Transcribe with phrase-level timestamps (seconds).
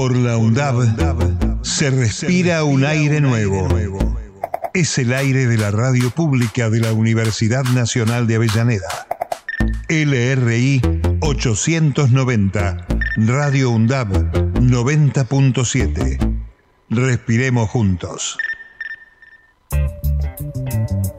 [0.00, 3.68] Por la UNDAB se respira un aire nuevo.
[4.72, 9.06] Es el aire de la radio pública de la Universidad Nacional de Avellaneda.
[9.90, 10.80] LRI
[11.20, 12.86] 890,
[13.18, 16.44] Radio UNDAB 90.7.
[16.88, 18.38] Respiremos juntos.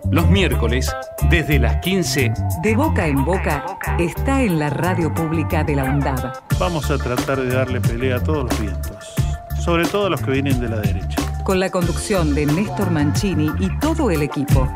[0.09, 0.91] Los miércoles,
[1.29, 3.63] desde las 15, De boca en boca
[3.99, 6.50] está en la radio pública de la UNDAB.
[6.61, 9.15] Vamos a tratar de darle pelea a todos los vientos,
[9.59, 11.15] sobre todo a los que vienen de la derecha.
[11.43, 14.69] Con la conducción de Néstor Mancini y todo el equipo.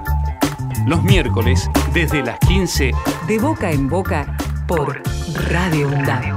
[0.87, 2.91] los miércoles, desde las 15,
[3.27, 4.35] De boca en boca
[4.67, 4.99] por
[5.51, 6.35] Radio UNDAB.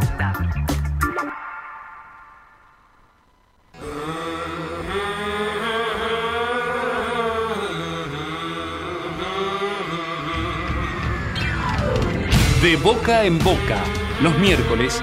[12.61, 13.79] De boca en boca,
[14.21, 15.03] los miércoles,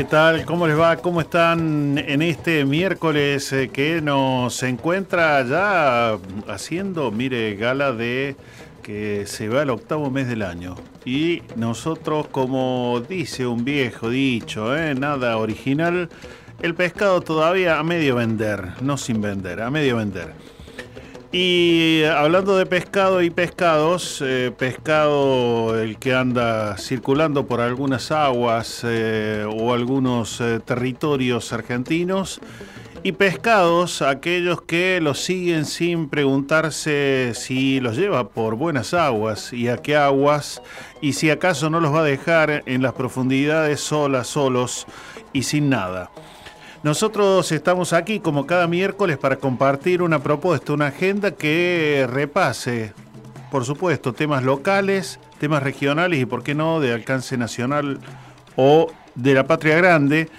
[0.00, 0.46] ¿Qué tal?
[0.46, 0.96] ¿Cómo les va?
[0.96, 6.16] ¿Cómo están en este miércoles eh, que nos encuentra ya
[6.48, 8.34] haciendo, mire, gala de
[8.82, 10.74] que se va el octavo mes del año?
[11.04, 14.94] Y nosotros, como dice un viejo dicho, ¿eh?
[14.94, 16.08] nada original,
[16.62, 20.32] el pescado todavía a medio vender, no sin vender, a medio vender.
[21.32, 28.80] Y hablando de pescado y pescados, eh, pescado el que anda circulando por algunas aguas
[28.82, 32.40] eh, o algunos eh, territorios argentinos,
[33.04, 39.68] y pescados aquellos que los siguen sin preguntarse si los lleva por buenas aguas y
[39.68, 40.60] a qué aguas,
[41.00, 44.84] y si acaso no los va a dejar en las profundidades solas, solos
[45.32, 46.10] y sin nada.
[46.82, 52.94] Nosotros estamos aquí como cada miércoles para compartir una propuesta, una agenda que repase,
[53.50, 57.98] por supuesto, temas locales, temas regionales y, por qué no, de alcance nacional
[58.56, 60.30] o de la patria grande,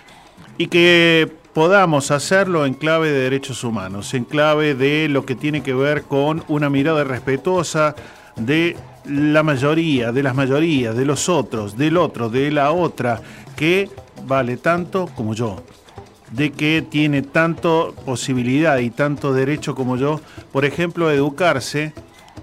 [0.58, 5.62] y que podamos hacerlo en clave de derechos humanos, en clave de lo que tiene
[5.62, 7.96] que ver con una mirada respetuosa
[8.36, 13.22] de la mayoría, de las mayorías, de los otros, del otro, de la otra,
[13.56, 13.92] que
[14.26, 15.62] vale tanto como yo
[16.32, 20.22] de que tiene tanto posibilidad y tanto derecho como yo,
[20.52, 21.94] por ejemplo, a educarse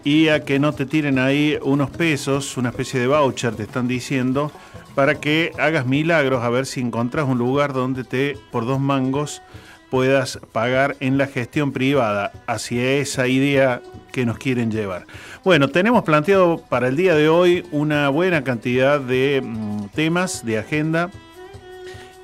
[0.04, 3.88] y a que no te tiren ahí unos pesos, una especie de voucher, te están
[3.88, 4.52] diciendo,
[4.94, 9.42] para que hagas milagros a ver si encontrás un lugar donde te, por dos mangos,
[9.90, 13.80] puedas pagar en la gestión privada, hacia esa idea
[14.12, 15.06] que nos quieren llevar.
[15.44, 20.58] Bueno, tenemos planteado para el día de hoy una buena cantidad de mm, temas de
[20.58, 21.10] agenda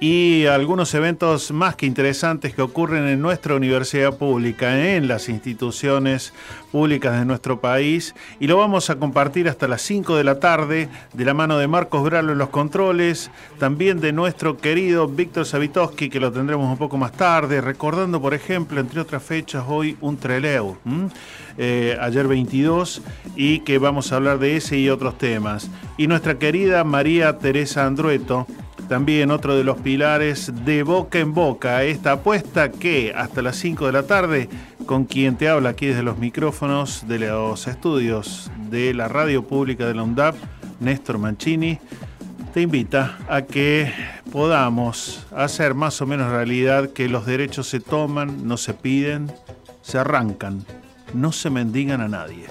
[0.06, 6.34] y algunos eventos más que interesantes que ocurren en nuestra universidad pública, en las instituciones
[6.70, 8.14] públicas de nuestro país.
[8.38, 11.68] Y lo vamos a compartir hasta las 5 de la tarde, de la mano de
[11.68, 16.76] Marcos Bralo en los controles, también de nuestro querido Víctor Savitoski, que lo tendremos un
[16.76, 20.76] poco más tarde, recordando, por ejemplo, entre otras fechas, hoy un Treleu,
[21.56, 23.00] eh, ayer 22,
[23.36, 25.70] y que vamos a hablar de ese y otros temas.
[25.96, 28.46] Y nuestra querida María Teresa Andrueto,
[28.88, 33.86] también otro de los pilares de boca en boca, esta apuesta que hasta las 5
[33.86, 34.48] de la tarde,
[34.86, 39.86] con quien te habla aquí desde los micrófonos de los estudios de la radio pública
[39.86, 40.34] de la UNDAP,
[40.80, 41.78] Néstor Mancini,
[42.52, 43.92] te invita a que
[44.30, 49.32] podamos hacer más o menos realidad que los derechos se toman, no se piden,
[49.82, 50.64] se arrancan,
[51.14, 52.46] no se mendigan a nadie.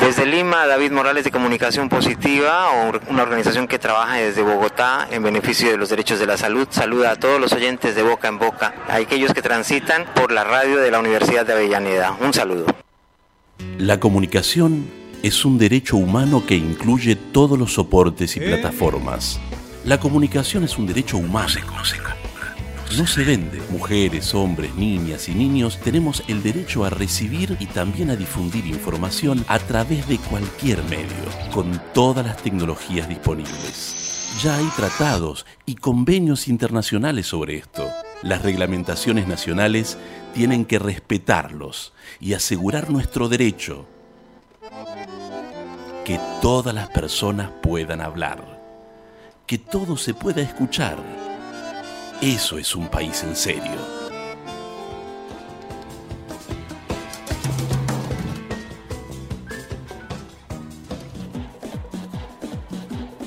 [0.00, 2.68] Desde Lima, David Morales de Comunicación Positiva,
[3.08, 7.12] una organización que trabaja desde Bogotá en beneficio de los derechos de la salud, saluda
[7.12, 10.78] a todos los oyentes de Boca en Boca, a aquellos que transitan por la radio
[10.78, 12.16] de la Universidad de Avellaneda.
[12.20, 12.66] Un saludo.
[13.78, 14.86] La comunicación
[15.22, 19.40] es un derecho humano que incluye todos los soportes y plataformas.
[19.84, 21.48] La comunicación es un derecho humano.
[22.94, 23.60] No se vende.
[23.70, 29.44] Mujeres, hombres, niñas y niños tenemos el derecho a recibir y también a difundir información
[29.48, 34.38] a través de cualquier medio, con todas las tecnologías disponibles.
[34.42, 37.86] Ya hay tratados y convenios internacionales sobre esto.
[38.22, 39.98] Las reglamentaciones nacionales
[40.32, 43.86] tienen que respetarlos y asegurar nuestro derecho.
[46.04, 48.58] Que todas las personas puedan hablar.
[49.46, 51.25] Que todo se pueda escuchar
[52.20, 53.95] eso es un país en serio.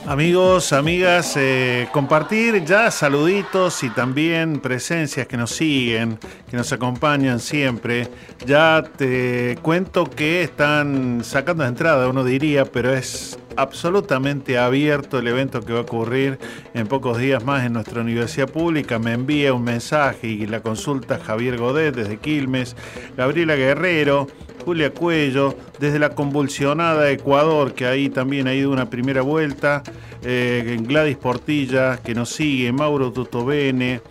[0.09, 6.17] Amigos, amigas, eh, compartir ya saluditos y también presencias que nos siguen,
[6.49, 8.07] que nos acompañan siempre.
[8.43, 15.61] Ya te cuento que están sacando entrada, uno diría, pero es absolutamente abierto el evento
[15.61, 16.39] que va a ocurrir
[16.73, 18.97] en pocos días más en nuestra universidad pública.
[18.97, 22.75] Me envía un mensaje y la consulta Javier Godet desde Quilmes,
[23.15, 24.25] Gabriela Guerrero,
[24.63, 29.83] Julia Cuello, desde la convulsionada Ecuador, que ahí también ha ido una primera vuelta,
[30.23, 34.01] eh, Gladys Portilla, que nos sigue, Mauro Tutovene,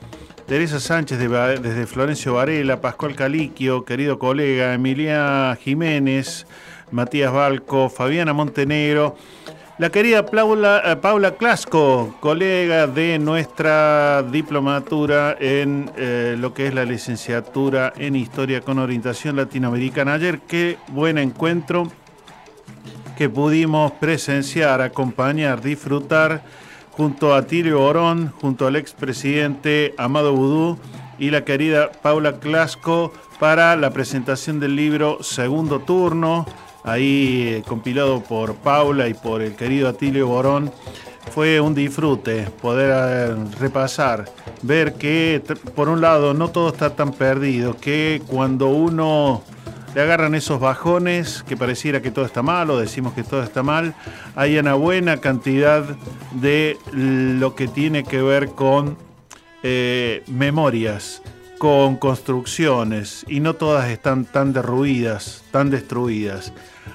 [0.47, 6.47] Teresa Sánchez desde Florencio Varela, Pascual Caliquio, querido colega, Emilia Jiménez,
[6.91, 9.17] Matías Balco, Fabiana Montenegro.
[9.79, 16.75] La querida Paula, eh, Paula Clasco, colega de nuestra diplomatura en eh, lo que es
[16.75, 20.15] la licenciatura en Historia con orientación latinoamericana.
[20.15, 21.93] Ayer qué buen encuentro
[23.17, 26.43] que pudimos presenciar, acompañar, disfrutar
[26.91, 30.77] junto a Tilio Orón, junto al expresidente Amado Vudú
[31.21, 36.47] y la querida Paula Clasco para la presentación del libro Segundo Turno
[36.91, 40.73] ahí eh, compilado por Paula y por el querido Atilio Borón.
[41.35, 44.25] Fue un disfrute poder eh, repasar,
[44.63, 45.43] ver que
[45.75, 49.43] por un lado no todo está tan perdido, que cuando uno
[49.95, 53.63] le agarran esos bajones, que pareciera que todo está mal o decimos que todo está
[53.63, 53.95] mal,
[54.37, 55.85] hay una buena cantidad
[56.33, 58.97] de lo que tiene que ver con
[59.63, 61.23] eh, memorias,
[61.59, 66.53] con construcciones, y no todas están tan derruidas, tan destruidas.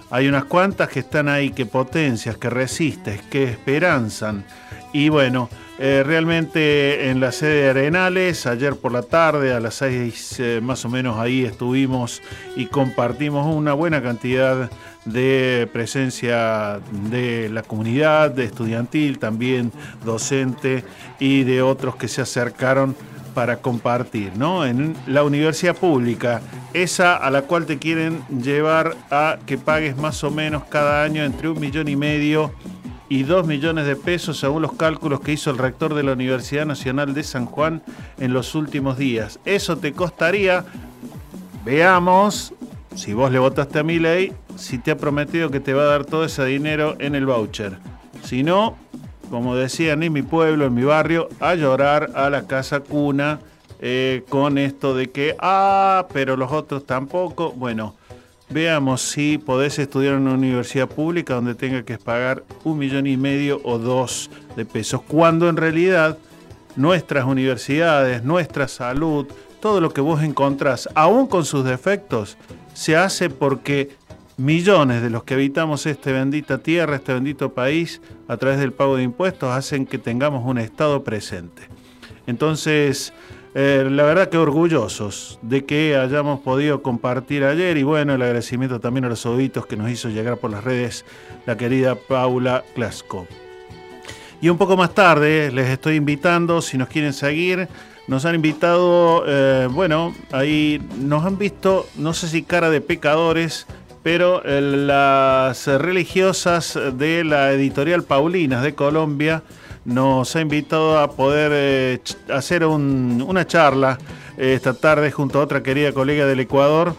[0.10, 4.46] Hay unas cuantas que están ahí, que potencias, que resistes, que esperanzan.
[4.92, 5.50] Y bueno,
[5.80, 10.60] eh, realmente en la sede de Arenales, ayer por la tarde, a las seis eh,
[10.62, 12.22] más o menos ahí estuvimos
[12.56, 14.70] y compartimos una buena cantidad
[15.06, 16.80] de presencia
[17.10, 19.72] de la comunidad, de estudiantil, también
[20.06, 20.84] docente
[21.20, 22.96] y de otros que se acercaron
[23.34, 24.66] para compartir, ¿no?
[24.66, 26.42] En la universidad pública,
[26.74, 31.24] esa a la cual te quieren llevar a que pagues más o menos cada año
[31.24, 32.52] entre un millón y medio
[33.10, 36.66] y dos millones de pesos según los cálculos que hizo el rector de la Universidad
[36.66, 37.84] Nacional de San Juan
[38.18, 39.40] en los últimos días.
[39.46, 40.66] Eso te costaría,
[41.64, 42.54] veamos,
[42.96, 45.86] si vos le votaste a mi ley, si te ha prometido que te va a
[45.86, 47.78] dar todo ese dinero en el voucher.
[48.24, 48.78] Si no,
[49.30, 53.40] como decían en mi pueblo, en mi barrio, a llorar a la casa cuna
[53.80, 57.52] eh, con esto de que, ah, pero los otros tampoco.
[57.52, 57.96] Bueno,
[58.50, 63.18] veamos si podés estudiar en una universidad pública donde tenga que pagar un millón y
[63.18, 66.18] medio o dos de pesos, cuando en realidad
[66.76, 69.28] nuestras universidades, nuestra salud,
[69.60, 72.38] todo lo que vos encontrás, aún con sus defectos,
[72.74, 73.96] se hace porque
[74.38, 78.98] millones de los que habitamos esta bendita tierra, este bendito país, a través del pago
[78.98, 81.64] de impuestos, hacen que tengamos un Estado presente.
[82.26, 83.14] Entonces,
[83.56, 88.80] eh, la verdad que orgullosos de que hayamos podido compartir ayer y bueno, el agradecimiento
[88.80, 91.06] también a los ojitos que nos hizo llegar por las redes
[91.46, 93.28] la querida Paula Clasco.
[94.42, 97.68] Y un poco más tarde les estoy invitando, si nos quieren seguir,
[98.08, 103.68] nos han invitado, eh, bueno, ahí nos han visto, no sé si cara de pecadores,
[104.04, 109.44] pero eh, las religiosas de la editorial Paulinas de Colombia
[109.86, 113.98] nos ha invitado a poder eh, hacer una charla
[114.38, 116.96] eh, esta tarde junto a otra querida colega del Ecuador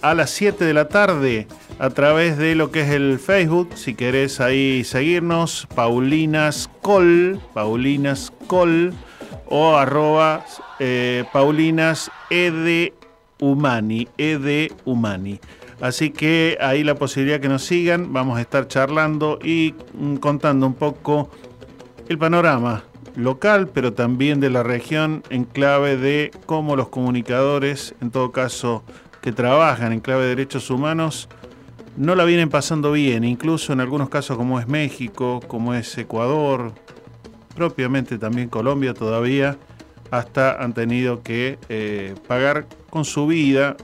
[0.00, 1.46] a las 7 de la tarde
[1.78, 8.32] a través de lo que es el Facebook, si querés ahí seguirnos, Paulinas Col, Paulinas
[8.46, 8.94] Col
[9.44, 10.46] o arroba
[11.30, 12.10] Paulinas
[13.38, 14.08] Humani,
[14.86, 15.40] Humani.
[15.84, 20.66] Así que ahí la posibilidad que nos sigan, vamos a estar charlando y mm, contando
[20.66, 21.28] un poco
[22.08, 22.84] el panorama
[23.16, 28.82] local, pero también de la región en clave de cómo los comunicadores, en todo caso
[29.20, 31.28] que trabajan en clave de derechos humanos,
[31.98, 36.72] no la vienen pasando bien, incluso en algunos casos como es México, como es Ecuador,
[37.54, 39.58] propiamente también Colombia todavía,
[40.10, 43.76] hasta han tenido que eh, pagar con su vida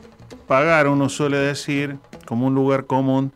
[0.50, 3.30] pagar, uno suele decir, como un lugar común,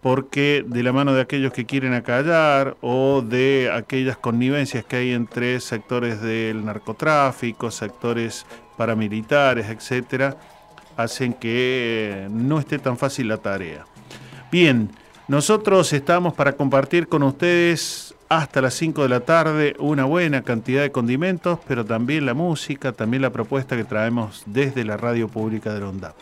[0.00, 5.12] porque de la mano de aquellos que quieren acallar o de aquellas connivencias que hay
[5.12, 8.46] entre sectores del narcotráfico, sectores
[8.76, 10.36] paramilitares, etcétera,
[10.96, 13.86] hacen que no esté tan fácil la tarea.
[14.50, 14.90] Bien,
[15.28, 20.82] nosotros estamos para compartir con ustedes hasta las 5 de la tarde una buena cantidad
[20.82, 25.72] de condimentos, pero también la música, también la propuesta que traemos desde la radio pública
[25.72, 26.14] de Onda.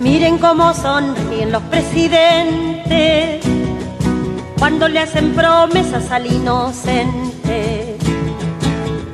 [0.00, 3.46] Miren cómo sonríen los presidentes
[4.58, 7.96] cuando le hacen promesas al inocente.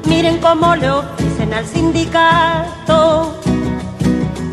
[0.09, 3.37] Miren cómo le ofrecen al sindicato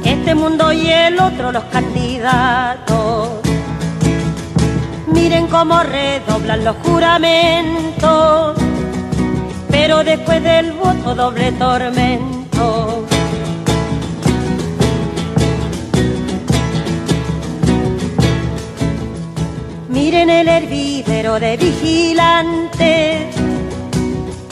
[0.04, 3.30] este mundo y el otro los candidatos.
[5.08, 8.58] Miren cómo redoblan los juramentos,
[9.70, 13.06] pero después del voto doble tormento.
[19.90, 23.53] Miren el hervidero de vigilantes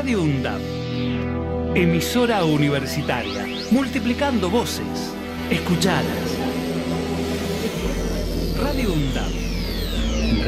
[0.00, 0.62] Radio UNDAP,
[1.74, 5.12] emisora universitaria, multiplicando voces,
[5.50, 6.38] escuchadas.
[8.62, 9.30] Radio UNDAP,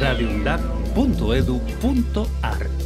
[0.00, 2.81] radioundap.edu.ar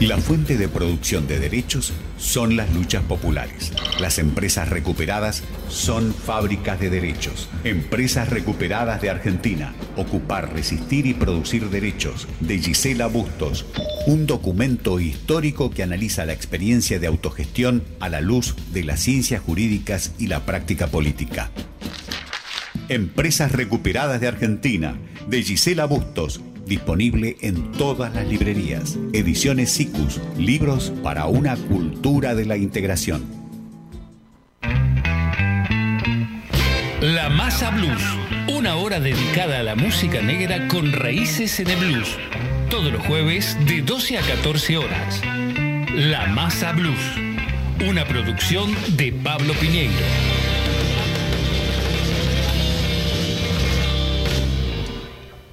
[0.00, 3.72] La fuente de producción de derechos son las luchas populares.
[3.98, 7.48] Las empresas recuperadas son fábricas de derechos.
[7.64, 9.74] Empresas recuperadas de Argentina.
[9.96, 12.28] Ocupar, resistir y producir derechos.
[12.38, 13.66] De Gisela Bustos.
[14.06, 19.42] Un documento histórico que analiza la experiencia de autogestión a la luz de las ciencias
[19.42, 21.50] jurídicas y la práctica política.
[22.88, 24.96] Empresas recuperadas de Argentina.
[25.26, 28.96] De Gisela Bustos disponible en todas las librerías.
[29.12, 33.24] Ediciones SICUS, libros para una cultura de la integración.
[37.00, 38.02] La Masa Blues,
[38.48, 42.16] una hora dedicada a la música negra con raíces en el blues.
[42.70, 45.22] Todos los jueves de 12 a 14 horas.
[45.94, 47.00] La Masa Blues,
[47.88, 50.47] una producción de Pablo Piñeiro.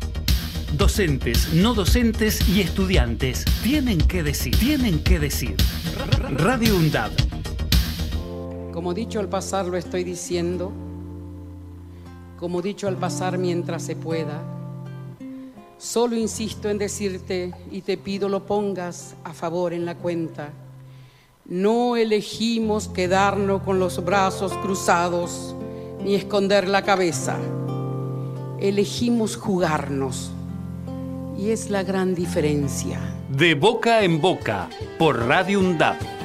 [0.72, 5.56] Docentes, no docentes y estudiantes tienen que decir, tienen que decir.
[6.30, 7.27] Radio UNDAP.
[8.78, 10.70] Como dicho al pasar lo estoy diciendo,
[12.38, 14.40] como dicho al pasar mientras se pueda.
[15.78, 20.50] Solo insisto en decirte y te pido lo pongas a favor en la cuenta.
[21.44, 25.56] No elegimos quedarnos con los brazos cruzados
[26.04, 27.36] ni esconder la cabeza.
[28.60, 30.30] Elegimos jugarnos
[31.36, 33.00] y es la gran diferencia.
[33.28, 34.68] De boca en boca,
[35.00, 36.17] por Radio UNDAP.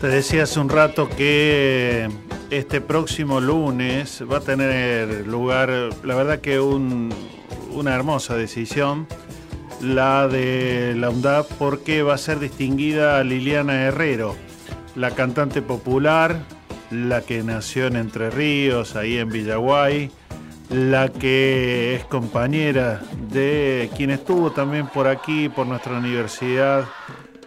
[0.00, 2.08] Te decía hace un rato que
[2.50, 5.70] este próximo lunes va a tener lugar,
[6.04, 7.12] la verdad que un,
[7.72, 9.08] una hermosa decisión,
[9.82, 14.36] la de la UNDAP, porque va a ser distinguida Liliana Herrero,
[14.94, 16.44] la cantante popular,
[16.92, 20.12] la que nació en Entre Ríos, ahí en Villaguay,
[20.70, 23.02] la que es compañera
[23.32, 26.84] de quien estuvo también por aquí, por nuestra universidad,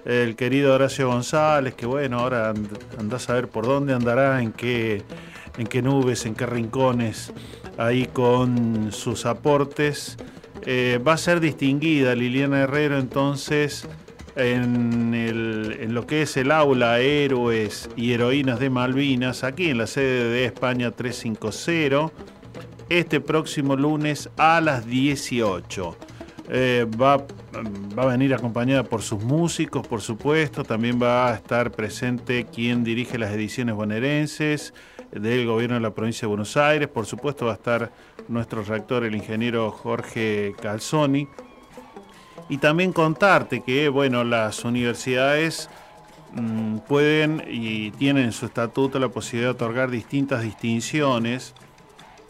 [0.05, 2.53] el querido Horacio González, que bueno, ahora
[2.97, 5.03] andás a ver por dónde andará, en qué,
[5.57, 7.33] en qué nubes, en qué rincones,
[7.77, 10.17] ahí con sus aportes.
[10.63, 13.87] Eh, va a ser distinguida Liliana Herrero entonces
[14.35, 19.87] en, en, lo que es el aula Héroes y Heroínas de Malvinas, aquí en la
[19.87, 22.11] sede de España 350,
[22.89, 25.97] este próximo lunes a las 18.
[26.53, 27.15] Eh, va,
[27.97, 30.65] va, a venir acompañada por sus músicos, por supuesto.
[30.65, 34.73] También va a estar presente quien dirige las ediciones bonaerenses
[35.13, 36.89] del gobierno de la provincia de Buenos Aires.
[36.89, 37.93] Por supuesto va a estar
[38.27, 41.25] nuestro rector, el ingeniero Jorge Calzoni.
[42.49, 45.69] Y también contarte que, bueno, las universidades
[46.33, 51.53] mmm, pueden y tienen en su estatuto la posibilidad de otorgar distintas distinciones.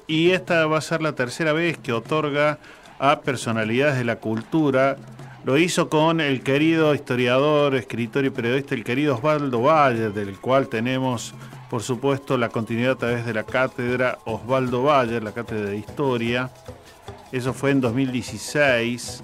[0.05, 2.59] Y esta va a ser la tercera vez que otorga
[3.01, 4.95] a personalidades de la cultura.
[5.43, 10.67] Lo hizo con el querido historiador, escritor y periodista, el querido Osvaldo Valle, del cual
[10.67, 11.33] tenemos,
[11.71, 16.51] por supuesto, la continuidad a través de la cátedra Osvaldo Valle, la cátedra de historia.
[17.31, 19.23] Eso fue en 2016.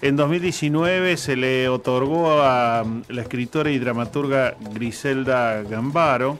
[0.00, 6.38] En 2019 se le otorgó a la escritora y dramaturga Griselda Gambaro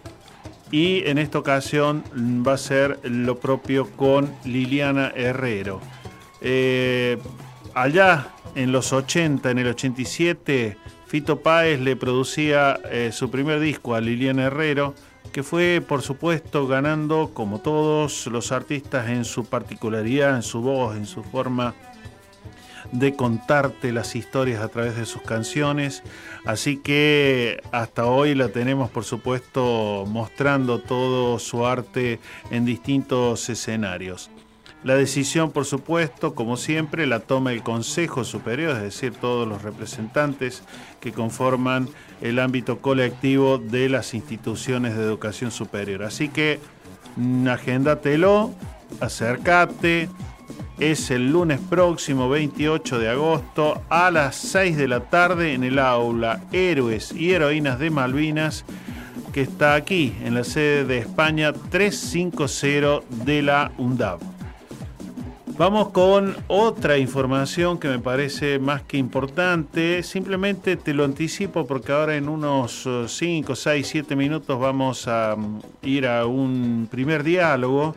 [0.70, 2.04] y en esta ocasión
[2.46, 5.80] va a ser lo propio con Liliana Herrero.
[6.40, 7.18] Eh,
[7.74, 13.94] allá en los 80, en el 87, Fito Páez le producía eh, su primer disco
[13.94, 14.94] a Liliana Herrero,
[15.32, 20.96] que fue por supuesto ganando, como todos los artistas, en su particularidad, en su voz,
[20.96, 21.74] en su forma
[22.92, 26.02] de contarte las historias a través de sus canciones.
[26.44, 32.18] Así que hasta hoy la tenemos, por supuesto, mostrando todo su arte
[32.50, 34.30] en distintos escenarios.
[34.84, 39.62] La decisión, por supuesto, como siempre, la toma el Consejo Superior, es decir, todos los
[39.62, 40.62] representantes
[41.00, 41.88] que conforman
[42.20, 46.04] el ámbito colectivo de las instituciones de educación superior.
[46.04, 46.60] Así que
[47.16, 48.54] mm, agéndatelo,
[49.00, 50.08] acércate,
[50.78, 55.80] es el lunes próximo 28 de agosto a las 6 de la tarde en el
[55.80, 58.64] aula Héroes y Heroínas de Malvinas
[59.32, 64.37] que está aquí en la sede de España 350 de la UNDAV.
[65.58, 70.04] Vamos con otra información que me parece más que importante.
[70.04, 75.60] Simplemente te lo anticipo porque ahora en unos 5, 6, 7 minutos vamos a mm,
[75.82, 77.96] ir a un primer diálogo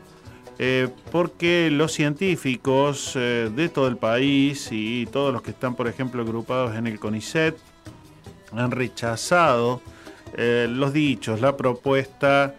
[0.57, 5.87] eh, porque los científicos eh, de todo el país y todos los que están, por
[5.87, 7.55] ejemplo, agrupados en el CONICET,
[8.53, 9.81] han rechazado
[10.35, 12.55] eh, los dichos, la propuesta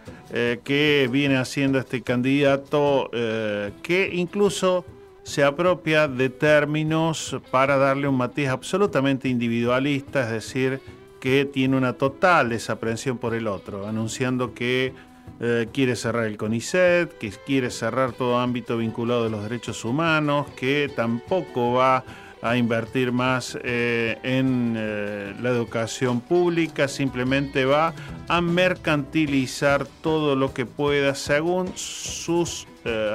[0.64, 4.86] que viene haciendo este candidato, que incluso
[5.22, 10.80] se apropia de términos para darle un matiz absolutamente individualista, es decir,
[11.20, 14.92] que tiene una total desaprensión por el otro, anunciando que
[15.40, 20.48] eh, quiere cerrar el CONICET, que quiere cerrar todo ámbito vinculado a los derechos humanos,
[20.56, 22.04] que tampoco va
[22.42, 27.94] a invertir más eh, en eh, la educación pública, simplemente va
[28.26, 32.66] a mercantilizar todo lo que pueda según sus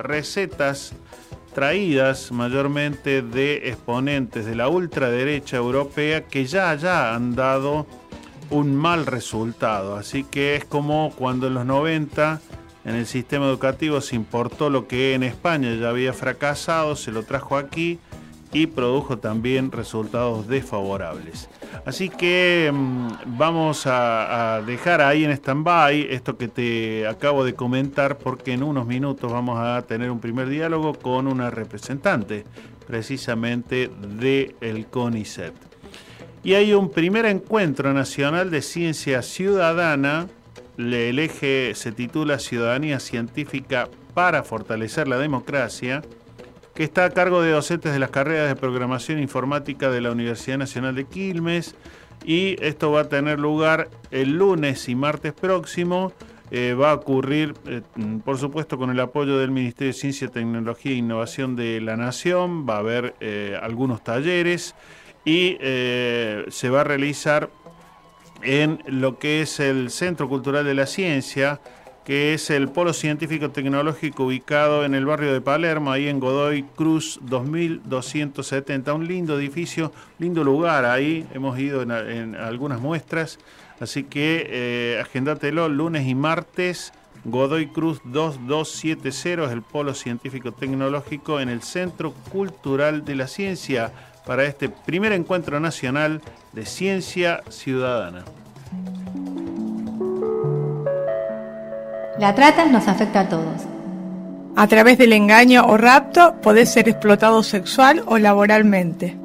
[0.01, 0.93] recetas
[1.57, 7.87] traídas mayormente de exponentes de la ultraderecha europea que ya ya han dado
[8.51, 9.95] un mal resultado.
[9.95, 12.41] Así que es como cuando en los 90
[12.85, 17.23] en el sistema educativo se importó lo que en España ya había fracasado, se lo
[17.23, 17.97] trajo aquí
[18.57, 21.47] y produjo también resultados desfavorables.
[21.85, 28.17] Así que mm, vamos a, dejar ahí en stand-by esto que te acabo de comentar
[28.17, 32.45] porque en unos minutos vamos a tener un primer diálogo con una representante
[32.87, 35.53] precisamente del el CONICET.
[36.43, 40.27] Y hay un primer encuentro nacional de ciencia ciudadana,
[40.77, 46.01] el eje se titula Ciudadanía Científica para fortalecer la democracia,
[46.77, 50.59] que está a cargo de docentes de las carreras de programación informática de la Universidad
[50.59, 51.73] Nacional de Quilmes.
[52.23, 56.13] Y esto va a tener lugar el lunes y martes próximo.
[56.51, 57.81] Eh, va a ocurrir, eh,
[58.23, 62.69] por supuesto, con el apoyo del Ministerio de Ciencia, Tecnología e Innovación de la Nación.
[62.69, 64.75] Va a haber eh, algunos talleres
[65.25, 67.49] y se va a realizar
[68.43, 71.59] en lo que es el Centro Cultural de la Ciencia,
[72.07, 76.63] que es el Polo Científico Tecnológico ubicado en el barrio de Palermo, ahí en Godoy
[76.63, 78.93] Cruz 2270.
[78.93, 81.27] Un lindo edificio, lindo lugar ahí.
[81.33, 83.39] Hemos ido en, algunas muestras,
[83.81, 86.93] así que eh, agendatelo lunes y martes.
[87.25, 93.91] Godoy Cruz 2270 es el Polo Científico Tecnológico en el Centro Cultural de la Ciencia
[94.25, 96.21] para este primer encuentro nacional
[96.53, 98.23] de ciencia ciudadana.
[102.19, 103.67] La trata nos afecta a todos.
[104.55, 109.15] A través del engaño o rapto podés ser explotado sexual o laboralmente.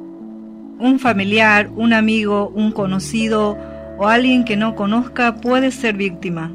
[0.79, 3.57] Un familiar, un amigo, un conocido
[3.97, 6.51] o alguien que no conozca puede ser víctima.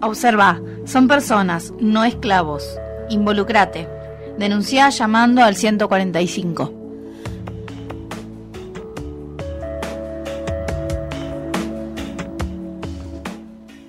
[0.00, 2.78] Observa, son personas, no esclavos.
[3.08, 3.88] Involucrate.
[4.38, 6.81] Denuncia llamando al 145.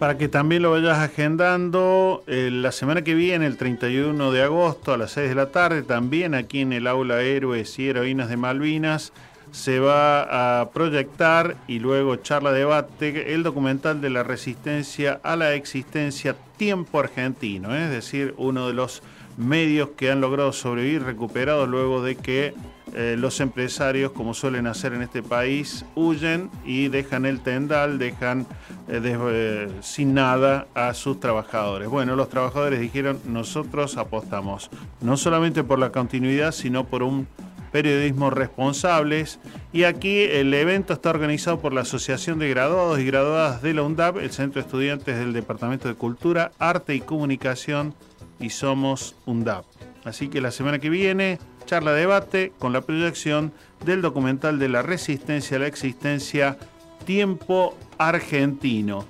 [0.03, 2.25] Para que también lo vayas agendando.
[2.27, 5.81] Eh, la semana que viene, el 31 de agosto a las 6 de la tarde,
[5.81, 9.13] también aquí en el aula Héroes y Heroínas de Malvinas,
[9.53, 15.53] se va a proyectar y luego charla debate el documental de la resistencia a la
[15.53, 19.03] existencia Tiempo Argentino, es decir, uno de los
[19.37, 22.53] medios que han logrado sobrevivir recuperados luego de que
[22.93, 28.45] eh, los empresarios, como suelen hacer en este país, huyen y dejan el tendal, dejan
[28.87, 31.87] eh, eh, sin nada a sus trabajadores.
[31.87, 34.69] Bueno, los trabajadores dijeron, nosotros apostamos
[35.01, 37.27] no solamente por la continuidad, sino por un
[37.71, 39.39] periodismo responsables.
[39.73, 43.81] Y aquí el evento está organizado por la Asociación de Graduados y Graduadas de la
[43.81, 47.95] UNDAP, el Centro de Estudiantes del Departamento de Cultura, Arte y Comunicación
[48.39, 49.65] y Somos UNDAP.
[50.05, 51.39] Así que la semana que viene
[51.73, 53.51] charla debate con la proyección
[53.83, 56.55] del documental de la resistencia a la existencia
[57.03, 59.05] Tiempo Argentino.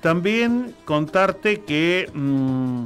[0.00, 2.84] También contarte que mm,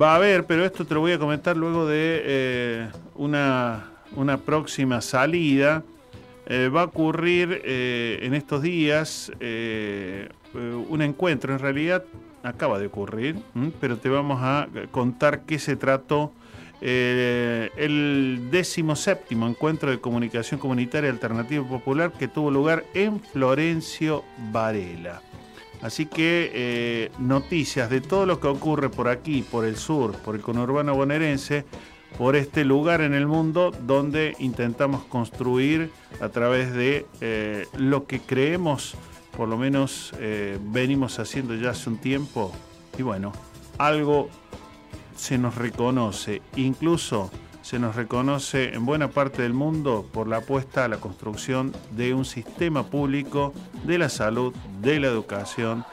[0.00, 4.36] va a haber, pero esto te lo voy a comentar luego de eh, una, una,
[4.38, 5.82] próxima salida,
[6.46, 9.32] eh, va a ocurrir eh, en estos días
[10.54, 12.04] un encuentro, en realidad
[12.44, 13.34] acaba de ocurrir,
[13.80, 16.30] pero te vamos a contar qué se trató
[16.80, 24.24] eh, el el séptimo encuentro de comunicación comunitaria alternativa popular que tuvo lugar en Florencio
[24.52, 25.22] Varela.
[25.82, 30.34] Así que eh, noticias de todo lo que ocurre por aquí, por el sur, por
[30.34, 31.64] el conurbano bonaerense,
[32.18, 38.20] por este lugar en el mundo donde intentamos construir a través de eh, lo que
[38.20, 38.94] creemos,
[39.36, 40.14] por lo menos
[40.72, 42.52] venimos haciendo ya hace un tiempo,
[42.96, 43.32] y bueno,
[43.76, 44.30] algo
[45.16, 47.30] se nos reconoce, incluso
[47.62, 52.14] se nos reconoce en buena parte del mundo por la apuesta a la construcción de
[52.14, 53.52] un sistema público
[53.84, 55.84] de la salud, de la educación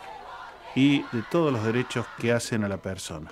[0.76, 3.32] y de todos los derechos que hacen a la persona.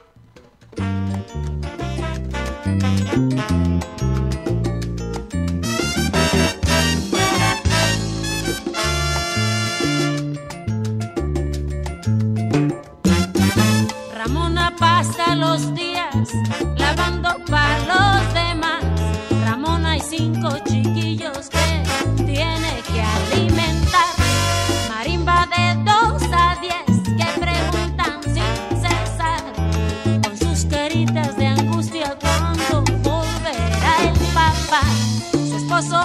[16.78, 18.84] Lavando para los demás.
[19.44, 21.84] Ramona hay cinco chiquillos que
[22.26, 24.14] tiene que alimentar.
[24.90, 29.44] Marimba de dos a diez que preguntan sin cesar
[30.24, 34.84] con sus caritas de angustia cuando volverá el papá.
[35.32, 35.98] Su esposo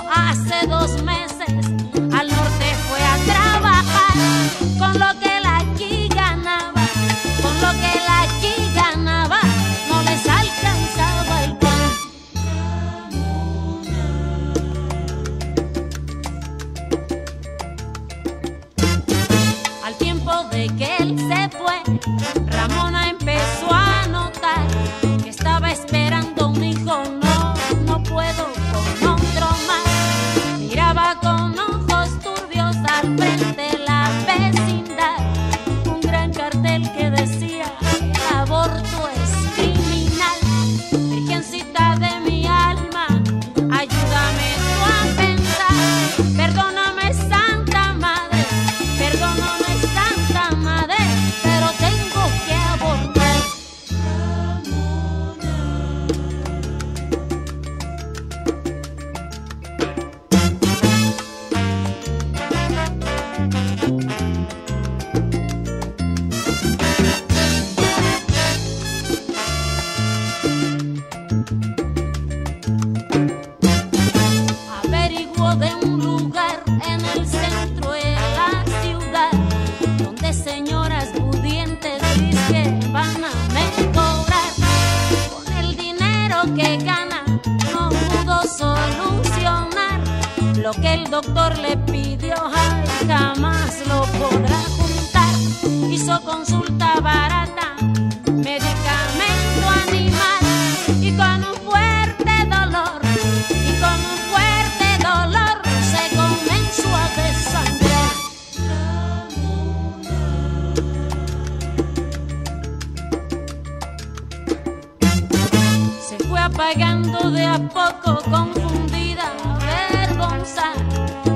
[116.47, 119.33] se fue apagando de a poco confundida.
[119.45, 120.75] Avergonzada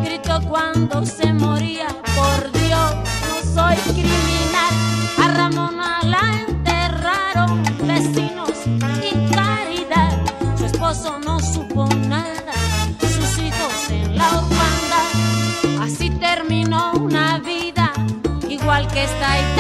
[0.03, 1.89] gritó cuando se moría.
[2.15, 2.95] Por Dios
[3.29, 4.75] no soy criminal.
[5.19, 8.51] A Ramona la enterraron vecinos
[9.03, 10.13] y caridad.
[10.57, 12.53] Su esposo no supo nada
[13.01, 15.83] sus hijos en la orfandad.
[15.83, 17.93] Así terminó una vida
[18.49, 19.60] igual que esta y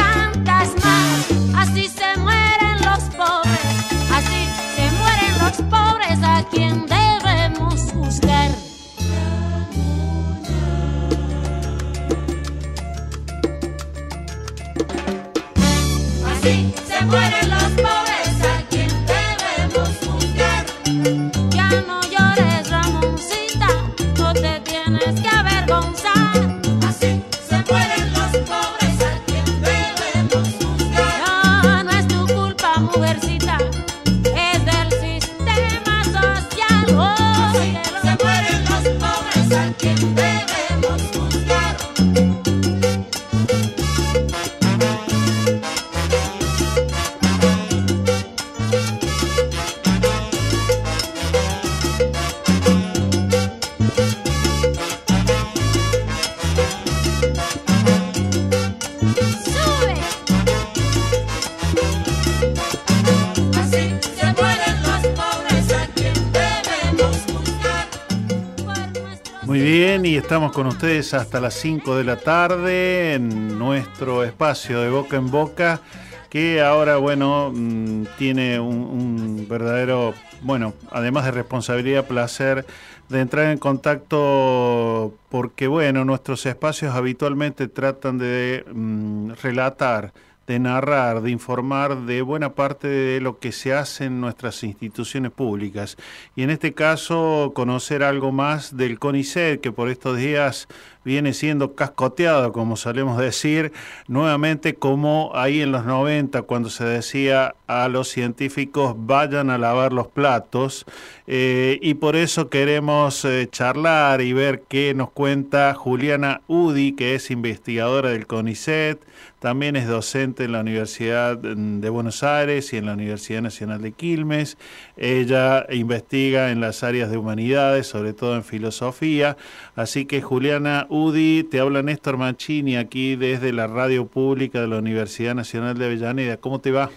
[70.30, 75.28] estamos con ustedes hasta las 5 de la tarde en nuestro espacio de boca en
[75.28, 75.80] boca,
[76.28, 82.64] que ahora, bueno, mm, tiene un, verdadero, bueno, además de responsabilidad, placer
[83.08, 90.12] de entrar en contacto porque, bueno, nuestros espacios habitualmente tratan de mm, relatar
[90.46, 95.30] de narrar, de informar de buena parte de lo que se hace en nuestras instituciones
[95.30, 95.96] públicas.
[96.34, 100.66] Y en este caso, conocer algo más del CONICET, que por estos días
[101.04, 103.72] viene siendo cascoteado, como solemos decir,
[104.06, 109.92] nuevamente como ahí en los 90, cuando se decía a los científicos vayan a lavar
[109.92, 110.84] los platos.
[111.26, 117.14] Eh, y por eso queremos eh, charlar y ver qué nos cuenta Juliana Udi, que
[117.14, 119.00] es investigadora del CONICET,
[119.40, 123.92] también es docente en la Universidad de Buenos Aires y en la Universidad Nacional de
[123.92, 124.58] Quilmes.
[124.98, 129.38] Ella investiga en las áreas de humanidades, sobre todo en filosofía.
[129.76, 134.76] Así que Juliana Udi, te habla Néstor Mancini aquí desde la radio pública de la
[134.76, 136.36] Universidad Nacional de Avellaneda.
[136.36, 136.90] ¿Cómo te va?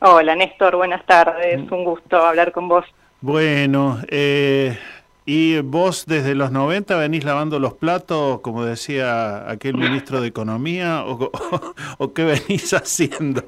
[0.00, 2.84] Hola Néstor, buenas tardes, un gusto hablar con vos.
[3.20, 4.76] Bueno, eh,
[5.24, 11.04] ¿y vos desde los 90 venís lavando los platos, como decía aquel ministro de Economía,
[11.04, 13.42] o, o- o qué venís haciendo?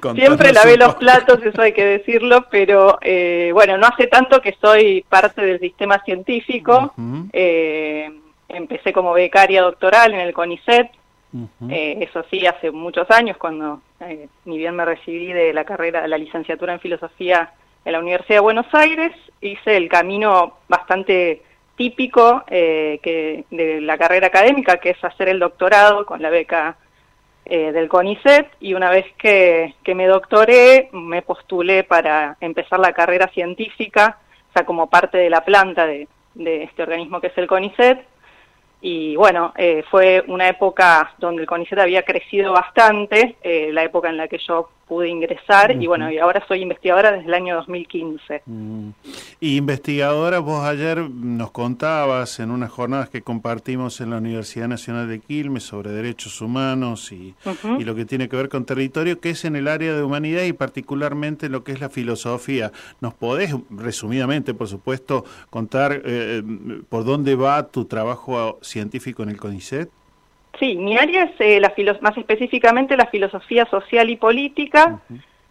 [0.00, 4.40] Contanos Siempre lavé los platos, eso hay que decirlo, pero eh, bueno, no hace tanto
[4.40, 6.92] que soy parte del sistema científico.
[7.32, 8.10] Eh,
[8.48, 10.88] empecé como becaria doctoral en el CONICET,
[11.68, 16.00] eh, eso sí, hace muchos años, cuando eh, ni bien me recibí de la carrera,
[16.00, 17.52] de la licenciatura en filosofía
[17.88, 21.40] en la Universidad de Buenos Aires, hice el camino bastante
[21.74, 26.76] típico eh, que de la carrera académica, que es hacer el doctorado con la beca
[27.46, 33.28] eh, del CONICET, y una vez que, me doctoré, me postulé para empezar la carrera
[33.28, 34.18] científica,
[34.50, 38.04] o sea, como parte de la planta de, de este organismo que es el CONICET,
[38.82, 44.10] y bueno, eh, fue una época donde el CONICET había crecido bastante, eh, la época
[44.10, 47.54] en la que yo pude ingresar, y bueno, y ahora soy investigadora desde el año
[47.56, 48.42] 2015.
[48.46, 48.88] Mm.
[49.40, 55.08] Y investigadora, vos ayer nos contabas en unas jornadas que compartimos en la Universidad Nacional
[55.08, 57.34] de Quilmes sobre derechos humanos y,
[57.78, 60.42] y lo que tiene que ver con territorio, que es en el área de humanidad
[60.42, 62.72] y particularmente en lo que es la filosofía.
[63.00, 66.42] ¿Nos podés, resumidamente, por supuesto, contar eh,
[66.88, 69.90] por dónde va tu trabajo científico en el CONICET?
[70.58, 75.00] Sí, mi área es eh, la filo- más específicamente la filosofía social y política.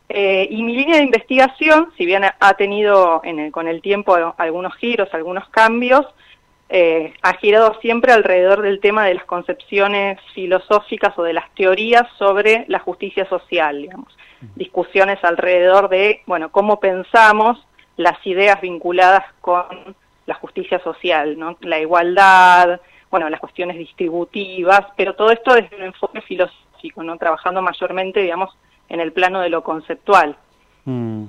[0.09, 5.13] Eh, y mi línea de investigación, si bien ha tenido con el tiempo algunos giros,
[5.13, 6.05] algunos cambios,
[6.69, 12.03] eh, ha girado siempre alrededor del tema de las concepciones filosóficas o de las teorías
[12.17, 14.17] sobre la justicia social, digamos.
[14.55, 17.65] Discusiones alrededor de, bueno, cómo pensamos
[17.95, 19.65] las ideas vinculadas con
[20.25, 21.57] la justicia social, ¿no?
[21.61, 27.17] La igualdad, bueno, las cuestiones distributivas, pero todo esto desde un enfoque filosófico, ¿no?
[27.17, 28.55] Trabajando mayormente, digamos,
[28.89, 30.35] en el plano de lo conceptual.
[30.85, 31.25] Mm.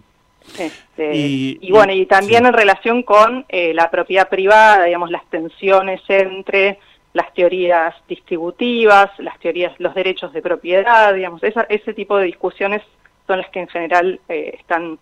[0.59, 6.01] Este, y, bueno, y también en relación con eh, la propiedad privada, digamos, las tensiones
[6.09, 6.79] entre
[7.13, 12.83] las teorías distributivas, las teorías, los derechos de propiedad, digamos, ese tipo de discusiones
[13.27, 14.99] son las que en general eh, están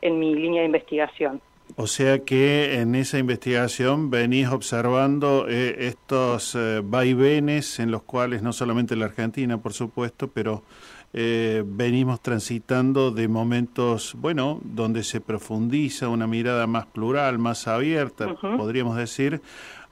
[0.00, 1.40] en mi línea de investigación.
[1.74, 8.52] O sea que en esa investigación venís observando eh, estos vaivenes en los cuales no
[8.52, 10.62] solamente la Argentina, por supuesto, pero
[11.18, 18.34] eh, venimos transitando de momentos, bueno, donde se profundiza una mirada más plural, más abierta,
[18.34, 19.40] podríamos decir,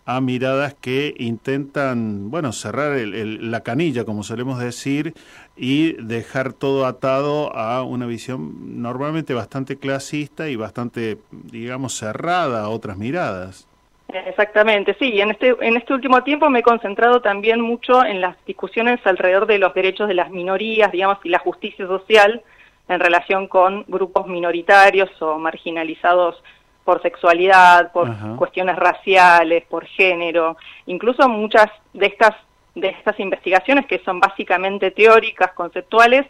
[0.07, 5.15] a miradas que intentan, bueno, cerrar la canilla, como solemos decir,
[5.57, 12.69] y dejar todo atado a una visión normalmente bastante clasista y bastante, digamos, cerrada a
[12.69, 13.67] otras miradas.
[14.09, 18.37] Exactamente, sí, en este, en este último tiempo me he concentrado también mucho en las
[18.45, 22.43] discusiones alrededor de los derechos de las minorías, digamos, y la justicia social
[22.89, 26.43] en relación con grupos minoritarios o marginalizados
[26.85, 32.35] por sexualidad, por cuestiones raciales, por género, incluso muchas de estas
[32.75, 36.27] de estas investigaciones que son básicamente teóricas, conceptuales,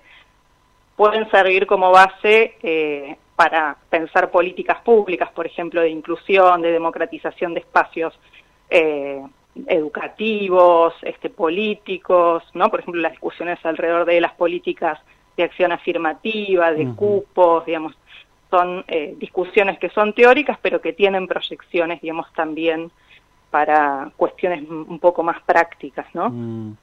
[0.97, 7.55] pueden servir como base eh, para pensar políticas públicas, por ejemplo, de inclusión, de democratización
[7.55, 8.13] de espacios
[8.71, 9.23] eh,
[9.67, 12.71] educativos, este, políticos, ¿no?
[12.71, 15.01] Por ejemplo, las discusiones alrededor de las políticas
[15.37, 17.97] de acción afirmativa, de cupos, digamos,
[18.55, 22.93] son eh, discusiones que son teóricas, pero que tienen proyecciones, digamos, también
[23.51, 26.31] para cuestiones un poco más prácticas, ¿no?
[26.31, 26.77] Mm.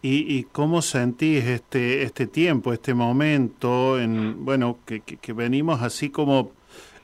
[0.00, 6.52] ¿Y, cómo sentís este, este tiempo, este momento, en, bueno, que, que, venimos así como,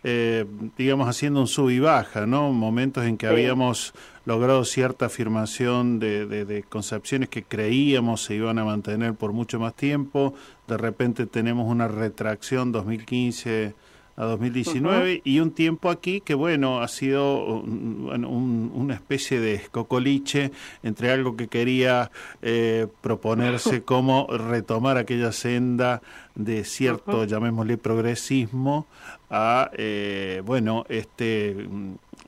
[0.05, 0.45] eh,
[0.77, 2.53] digamos, haciendo un sub y baja, ¿no?
[2.53, 3.95] Momentos en que habíamos
[4.27, 9.59] logrado cierta afirmación de, de, de, concepciones que creíamos se iban a mantener por mucho
[9.59, 10.35] más tiempo,
[10.69, 13.75] de repente tenemos una retracción 2015
[14.17, 21.11] a 2019 y un tiempo aquí que bueno ha sido una especie de cocoliche entre
[21.11, 26.01] algo que quería eh, proponerse como retomar aquella senda
[26.35, 28.87] de cierto llamémosle progresismo
[29.35, 31.51] a eh, bueno este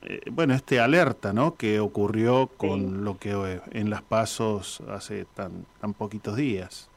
[0.03, 5.65] eh, bueno este alerta no que ocurrió con lo que en las pasos hace tan
[5.79, 6.89] tan poquitos días.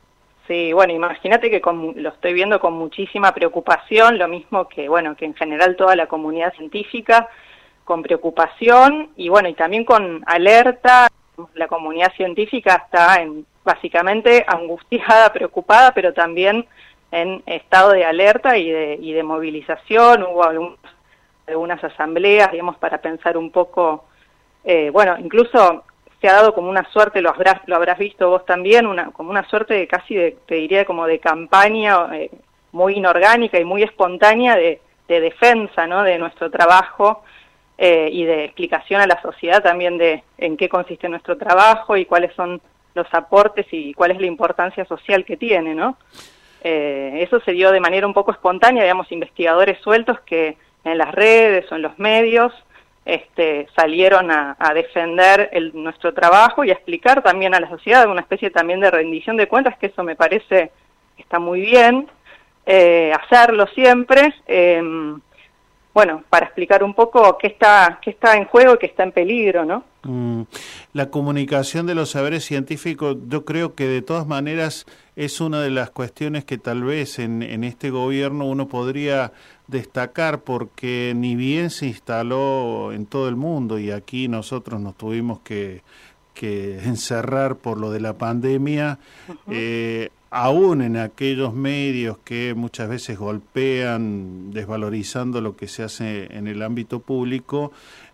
[0.48, 1.62] Sí, bueno, imagínate que
[1.94, 6.08] lo estoy viendo con muchísima preocupación, lo mismo que, bueno, que en general toda la
[6.08, 7.28] comunidad científica,
[7.84, 11.06] con preocupación y, bueno, y también con alerta.
[11.54, 16.66] La comunidad científica está en, básicamente angustiada, preocupada, pero también
[17.12, 20.22] en estado de alerta y de, y de movilización.
[20.22, 20.44] Hubo
[21.46, 24.04] algunas, asambleas, digamos, para pensar un poco,
[24.64, 25.84] eh, bueno, incluso
[26.20, 29.30] se ha dado como una suerte, lo habrás, lo habrás visto vos también, una, como
[29.30, 32.30] una suerte de casi, de, te diría, como de campaña eh,
[32.72, 36.04] muy inorgánica y muy espontánea de, defensa ¿no?
[36.04, 37.24] de nuestro trabajo
[37.76, 42.04] eh, y de explicación a la sociedad también de en qué consiste nuestro trabajo y
[42.04, 42.60] cuáles son
[42.94, 45.96] los aportes y cuál es la importancia social que tiene, ¿no?
[46.62, 51.12] Eh, eso se dio de manera un poco espontánea, digamos, investigadores sueltos que en las
[51.12, 52.52] redes o en los medios
[53.04, 58.50] este, salieron a, defender nuestro trabajo y a explicar también a la sociedad una especie
[58.50, 60.70] también de rendición de cuentas, que eso me parece
[61.16, 62.08] está muy bien,
[62.66, 65.20] eh, hacerlo siempre, em,
[65.92, 69.12] bueno, para explicar un poco qué está, qué está en juego y qué está en
[69.12, 69.84] peligro, ¿no?
[70.02, 70.42] Mm,
[70.94, 75.70] la comunicación de los saberes científicos, yo creo que de todas maneras es una de
[75.70, 79.32] las cuestiones que tal vez en, en este gobierno uno podría
[79.70, 85.40] destacar porque ni bien se instaló en todo el mundo y aquí nosotros nos tuvimos
[85.40, 85.82] que,
[86.40, 88.98] encerrar por lo de la pandemia,
[89.50, 96.46] eh, aún en aquellos medios que muchas veces golpean desvalorizando lo que se hace en
[96.46, 97.72] el ámbito público,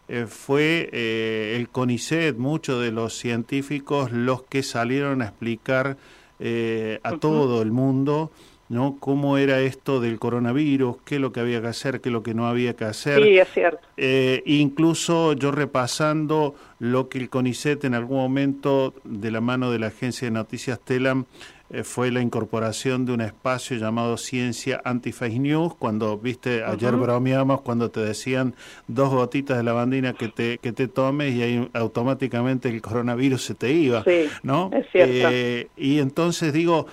[0.09, 5.97] eh, fue eh, el CONICET, muchos de los científicos los que salieron a explicar
[6.39, 8.31] a todo el mundo
[8.69, 8.97] ¿no?
[8.99, 12.23] Cómo era esto del coronavirus, qué es lo que había que hacer, qué es lo
[12.23, 13.23] que no había que hacer.
[13.23, 13.81] Sí, es cierto.
[13.97, 19.79] Eh, incluso yo repasando lo que el CONICET en algún momento, de la mano de
[19.79, 21.27] la agencia de noticias TELAM,
[21.71, 27.61] eh, fue la incorporación de un espacio llamado Ciencia Anti-Fake News, cuando, viste, ayer bromeamos
[27.63, 28.55] cuando te decían
[28.87, 33.55] dos gotitas de lavandina que te, que te tomes y ahí automáticamente el coronavirus se
[33.55, 34.05] te iba,
[34.43, 34.71] ¿no?
[34.73, 35.29] Es cierto.
[35.33, 36.87] Eh, y entonces digo,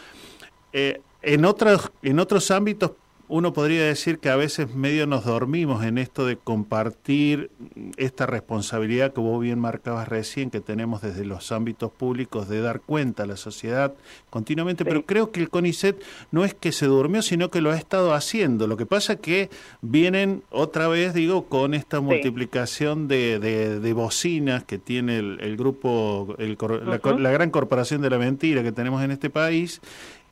[0.71, 2.91] eh, en, otros, en otros ámbitos
[3.29, 7.51] uno podría decir que a veces medio nos dormimos en esto de compartir
[7.95, 12.81] esta responsabilidad que vos bien marcabas recién, que tenemos desde los ámbitos públicos de dar
[12.81, 13.93] cuenta a la sociedad
[14.29, 17.77] continuamente, pero creo que el CONICET no es que se durmió, sino que lo ha
[17.77, 18.67] estado haciendo.
[18.67, 19.49] Lo que pasa que
[19.81, 26.57] vienen otra vez, digo, con esta multiplicación de, de, bocinas que tiene el, grupo, el,
[26.59, 29.81] la, la gran corporación de la mentira que tenemos en este país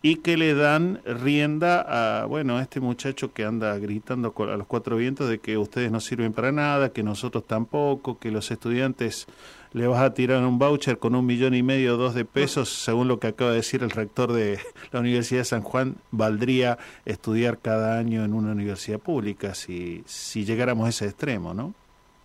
[0.04, 4.66] y que le dan rienda a, bueno, a este muchacho que anda gritando a los
[4.66, 9.28] cuatro vientos de que ustedes no sirven para nada, que nosotros tampoco, que los estudiantes
[9.74, 12.70] le vas a tirar un voucher con un millón y medio o dos de pesos,
[12.70, 14.60] según lo que acaba de decir el rector de
[14.92, 20.46] la Universidad de San Juan, valdría estudiar cada año en una universidad pública si, si
[20.46, 21.74] llegáramos a ese extremo, ¿no?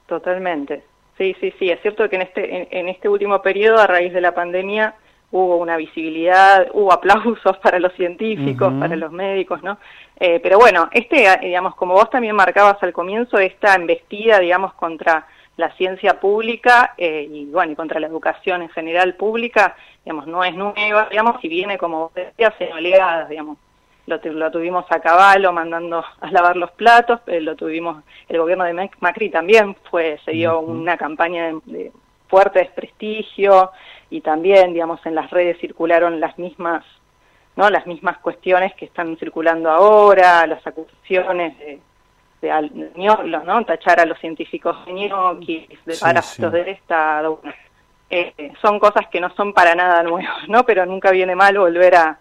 [0.07, 0.83] Totalmente.
[1.19, 1.71] Sí, sí, sí.
[1.71, 4.95] Es cierto que en este, en este último periodo, a raíz de la pandemia,
[5.31, 9.79] hubo una visibilidad, hubo aplausos para los científicos, para los médicos, ¿no?
[10.19, 15.27] Eh, pero bueno, este, digamos, como vos también marcabas al comienzo, esta embestida, digamos, contra
[15.57, 20.45] la ciencia pública eh, y bueno, y contra la educación en general pública, digamos, no
[20.45, 23.59] es nueva, digamos, y viene, como decías, en oleadas, digamos.
[24.07, 28.65] Lo, lo, tuvimos a caballo mandando a lavar los platos, eh, lo tuvimos, el gobierno
[28.65, 31.93] de Macri también fue, se dio una campaña de, de
[32.29, 33.73] fuerte desprestigio,
[34.11, 36.85] y también, digamos, en las redes circularon las mismas,
[37.57, 37.71] ¿no?
[37.71, 41.81] Las mismas cuestiones que están circulando ahora, las acusaciones de,
[42.41, 43.65] de, ¿no?
[43.65, 47.41] Tachar a los científicos de ñoquis, de sí, del Estado.
[48.09, 50.65] Eh, son cosas que no son para nada nuevas, ¿no?
[50.65, 52.19] Pero nunca viene mal volver a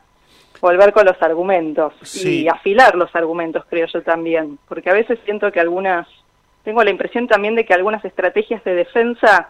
[0.61, 1.93] volver con los argumentos
[2.25, 6.07] y afilar los argumentos, creo yo también, porque a veces siento que algunas,
[6.63, 9.49] tengo la impresión también de que algunas estrategias de defensa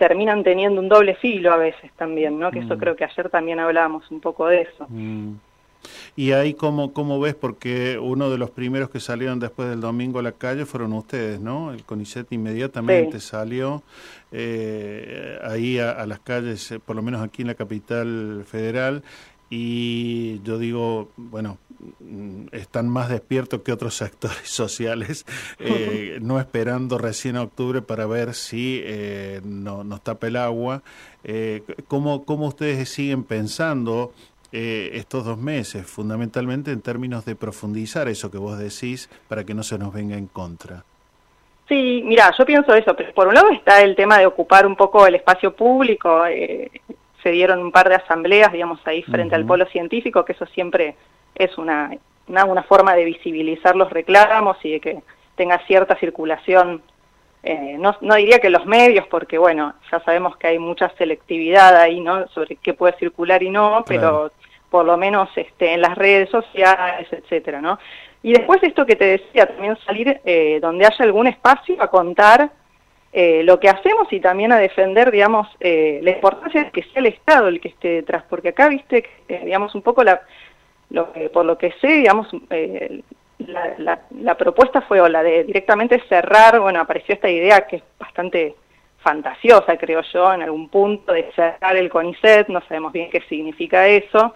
[0.00, 2.50] terminan teniendo un doble filo a veces también, ¿no?
[2.50, 2.78] Que eso mm.
[2.78, 4.86] creo que ayer también hablábamos un poco de eso.
[4.88, 5.34] Mm.
[6.16, 7.34] Y ahí, ¿cómo, ¿cómo ves?
[7.34, 11.38] Porque uno de los primeros que salieron después del domingo a la calle fueron ustedes,
[11.38, 11.72] ¿no?
[11.72, 13.82] El CONICET inmediatamente salió
[14.32, 19.02] eh, ahí a, las calles, eh, por lo menos aquí en la capital federal,
[19.50, 21.58] y yo digo, bueno,
[22.52, 25.26] están más despiertos que otros actores sociales,
[25.58, 30.82] eh, no esperando recién a octubre para ver si eh, no, nos tapa el agua.
[31.24, 34.12] Eh, ¿cómo, ¿Cómo ustedes siguen pensando
[34.52, 39.54] eh, estos dos meses, fundamentalmente en términos de profundizar eso que vos decís para que
[39.54, 40.82] no se nos venga en contra?
[41.68, 45.06] Sí, mira, yo pienso eso, por un lado está el tema de ocupar un poco
[45.06, 46.68] el espacio público, eh,
[47.22, 50.96] se dieron un par de asambleas, digamos, ahí frente al polo científico, que eso siempre
[51.34, 51.90] es una,
[52.26, 55.02] una, forma de visibilizar los reclamos y de que
[55.34, 56.82] tenga cierta circulación.
[57.42, 61.76] Eh, no, no diría que los medios, porque bueno, ya sabemos que hay mucha selectividad
[61.76, 62.28] ahí, ¿no?
[62.28, 64.30] Sobre qué puede circular y no, pero
[64.70, 67.78] por lo menos este, en las redes sociales, etcétera, ¿no?
[68.22, 72.50] Y después esto que te decía, también salir eh, donde haya algún espacio a contar
[73.12, 77.00] eh, lo que hacemos y también a defender, digamos, eh, la importancia de que sea
[77.00, 80.20] el Estado el que esté detrás, porque acá, viste, eh, digamos, un poco la,
[80.90, 82.28] lo, por lo que sé, digamos,
[83.38, 87.82] la, la, propuesta fue o la de directamente cerrar, bueno, apareció esta idea que es
[87.98, 88.54] bastante
[88.98, 93.88] fantasiosa, creo yo, en algún punto, de cerrar el CONICET, no sabemos bien qué significa
[93.88, 94.34] eso,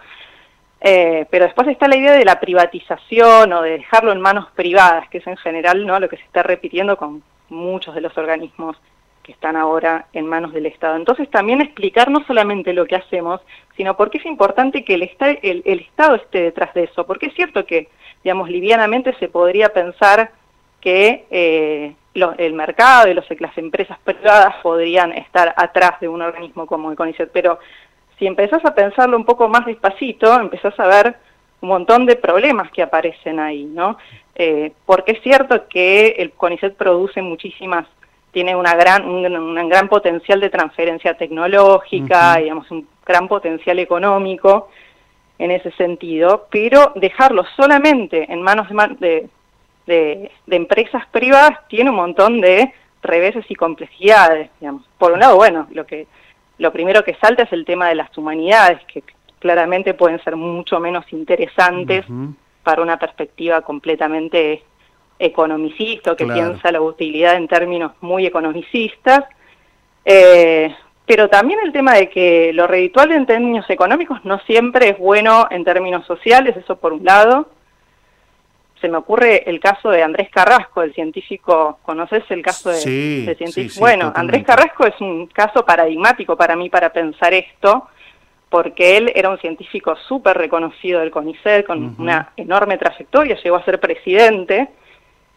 [0.80, 5.18] pero después está la idea de la privatización o de dejarlo en manos privadas, que
[5.18, 8.76] es en general no lo que se está repitiendo con muchos de los organismos
[9.22, 10.96] que están ahora en manos del Estado.
[10.96, 13.40] Entonces también explicar no solamente lo que hacemos,
[13.76, 17.34] sino por qué es importante que el, el, Estado esté detrás de eso, porque es
[17.34, 17.88] cierto que,
[18.22, 20.30] digamos, livianamente se podría pensar
[20.80, 26.90] que eh, el mercado y las empresas privadas podrían estar atrás de un organismo como
[26.90, 27.58] el CONICET, pero
[28.18, 31.16] si empezás a pensarlo un poco más despacito, empezás a ver
[31.64, 33.96] un montón de problemas que aparecen ahí, ¿no?
[34.34, 37.86] Eh, porque es cierto que el CONICET produce muchísimas,
[38.32, 44.68] tiene una gran, un, gran potencial de transferencia tecnológica, digamos, un gran potencial económico
[45.38, 48.68] en ese sentido, pero dejarlo solamente en manos
[49.00, 49.28] de,
[49.86, 54.84] de, de, empresas privadas tiene un montón de reveses y complejidades, digamos.
[54.98, 56.06] Por un lado, bueno, lo que
[56.58, 59.02] lo primero que salta es el tema de las humanidades, que
[59.44, 62.06] claramente pueden ser mucho menos interesantes
[62.62, 64.62] para una perspectiva completamente
[65.18, 69.24] economicista, que piensa la utilidad en términos muy economicistas.
[70.02, 70.74] Eh,
[71.04, 75.46] pero también el tema de que lo reditual en términos económicos no siempre es bueno
[75.50, 77.50] en términos sociales, eso por un lado.
[78.80, 83.26] Se me ocurre el caso de Andrés Carrasco, el científico, ¿conoces el caso de, Sí,
[83.26, 83.68] de científico?
[83.68, 84.38] sí, sí, bueno, totalmente.
[84.38, 87.88] Andrés Carrasco es un caso paradigmático para mí para pensar esto,
[88.54, 93.64] porque él era un científico súper reconocido del CONICET, con una enorme trayectoria, llegó a
[93.64, 94.68] ser presidente,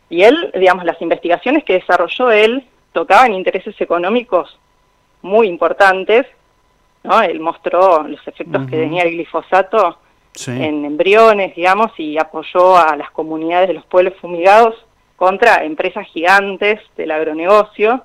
[0.08, 4.60] y él, digamos, las investigaciones que desarrolló él tocaban intereses económicos
[5.24, 6.28] muy importantes,
[7.04, 7.20] ¿no?
[7.24, 9.98] Él mostró los efectos que tenía el glifosato
[10.34, 10.52] Sí.
[10.52, 14.76] en embriones, digamos, y apoyó a las comunidades de los pueblos fumigados
[15.16, 18.04] contra empresas gigantes del agronegocio.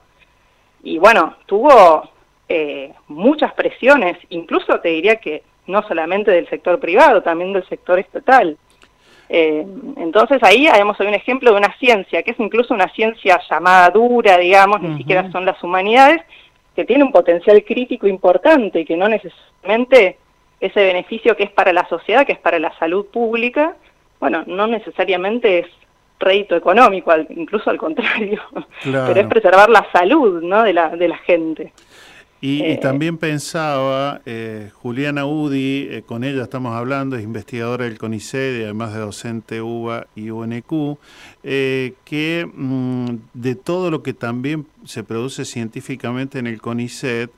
[0.83, 2.12] Y bueno, tuvo
[2.55, 7.99] eh, muchas presiones, incluso te diría que no solamente del sector privado, también del sector
[7.99, 8.59] estatal.
[9.31, 9.65] Eh,
[9.97, 14.37] entonces ahí hoy un ejemplo de una ciencia, que es incluso una ciencia llamada dura,
[14.37, 16.21] digamos, ni siquiera son las humanidades,
[16.77, 20.19] que tiene un potencial crítico importante y que no necesariamente
[20.61, 23.77] ese beneficio que es para la sociedad, que es para la salud pública,
[24.21, 25.67] bueno, no necesariamente es
[26.21, 28.43] rédito económico, incluso al contrario,
[28.83, 29.07] Claro.
[29.09, 30.63] pero es preservar la salud ¿no?
[30.65, 31.73] de, la, de la gente.
[32.45, 37.84] Y, y Eh, también pensaba, eh, Juliana Udi, eh, con ella estamos hablando, es investigadora
[37.84, 40.99] del CONICET y además de docente UBA y UNQ,
[41.45, 47.30] eh, que mm, de todo lo que también se produce científicamente en el CONICET,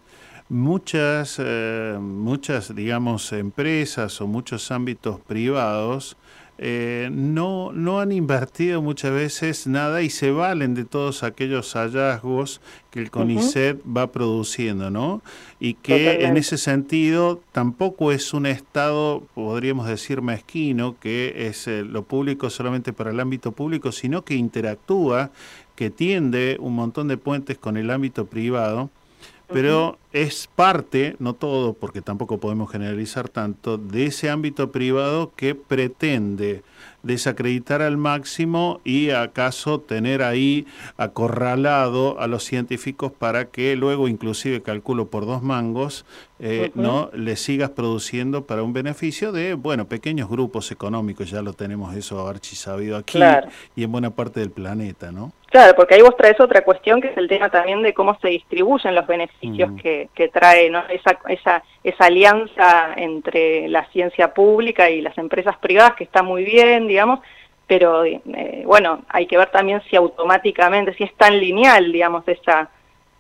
[0.49, 6.17] muchas, eh, muchas, digamos, empresas o muchos ámbitos privados
[6.57, 12.61] eh, no, no han invertido muchas veces nada y se valen de todos aquellos hallazgos
[12.93, 15.21] que el CONICET va produciendo, ¿no?
[15.59, 21.83] Y que en ese sentido tampoco es un Estado, podríamos decir, mezquino, que es eh,
[21.83, 25.33] lo público solamente para el ámbito público, sino que interactúa,
[25.75, 28.91] que tiende un montón de puentes con el ámbito privado
[29.49, 35.55] pero es parte, no todo, porque tampoco podemos generalizar tanto, de ese ámbito privado que
[35.55, 36.63] pretende
[37.03, 40.67] desacreditar al máximo y acaso tener ahí
[40.97, 46.05] acorralado a los científicos para que luego, inclusive calculo por dos mangos,
[46.39, 51.53] eh, no le sigas produciendo para un beneficio de, bueno, pequeños grupos económicos, ya lo
[51.53, 53.49] tenemos eso archisabido aquí Claro.
[53.77, 55.33] y en buena parte del planeta, ¿no?
[55.55, 58.27] Claro, porque ahí vos traes otra cuestión que es el tema también de cómo se
[58.27, 59.77] distribuyen los beneficios Mm.
[59.77, 60.83] que, que trae ¿no?
[60.89, 66.43] esa, esa, esa alianza entre la ciencia pública y las empresas privadas que está muy
[66.43, 67.21] bien, digamos,
[67.69, 68.21] pero eh,
[68.67, 72.69] bueno, hay que ver también si automáticamente, si es tan lineal, digamos, esa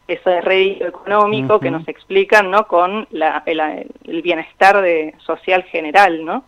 [0.09, 2.67] ese rédito económico que nos explican, ¿no?
[2.67, 6.43] Con la, el, el bienestar de, social general, ¿no?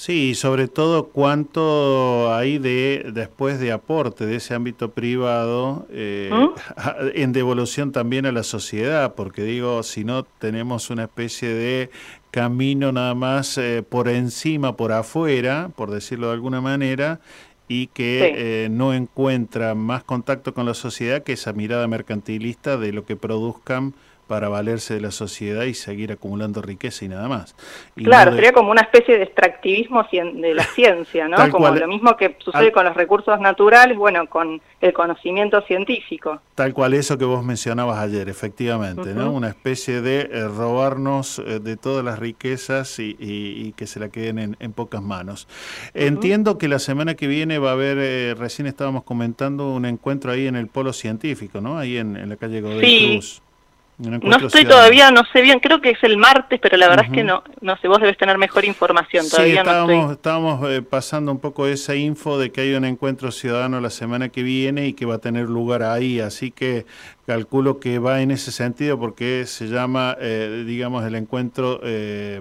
[0.00, 6.30] Sí, y sobre todo cuánto hay de después de aporte de ese ámbito privado eh,
[6.32, 6.50] ¿Mm?
[7.14, 11.90] en devolución también a la sociedad, porque digo, si no tenemos una especie de
[12.30, 17.18] camino nada más eh, por encima, por afuera, por decirlo de alguna manera,
[17.66, 18.40] y que Sí.
[18.40, 23.16] eh, no encuentra más contacto con la sociedad que esa mirada mercantilista de lo que
[23.16, 23.94] produzcan
[24.28, 27.56] para valerse de la sociedad y seguir acumulando riqueza y nada más.
[27.96, 31.36] Y no Claro, de- sería como una especie de extractivismo de la ciencia, ¿no?
[31.36, 31.80] Tal como cual.
[31.80, 36.40] lo mismo que sucede Al- con los recursos naturales, bueno, con el conocimiento científico.
[36.54, 39.32] Tal cual eso que vos mencionabas ayer, efectivamente, ¿no?
[39.32, 43.98] Una especie de eh, robarnos eh, de todas las riquezas y, y- y que se
[43.98, 45.48] la queden en, en pocas manos.
[45.94, 50.30] Entiendo que la semana que viene va a haber, eh, recién estábamos comentando, un encuentro
[50.32, 51.78] ahí en el Polo Científico, ¿no?
[51.78, 53.06] Ahí en, en la calle Godoy Sí.
[53.14, 53.42] Cruz.
[53.98, 54.68] No estoy ciudadano.
[54.68, 57.42] todavía, no sé bien, creo que es el martes, pero la verdad es que no,
[57.60, 60.14] no sé, vos debes tener mejor información, Sí, todavía no estábamos, estoy.
[60.14, 64.28] estábamos eh, pasando un poco esa info de que hay un encuentro ciudadano la semana
[64.28, 66.86] que viene y que va a tener lugar ahí, así que
[67.28, 72.40] calculo que va en ese sentido porque se llama, eh, digamos, el encuentro, eh,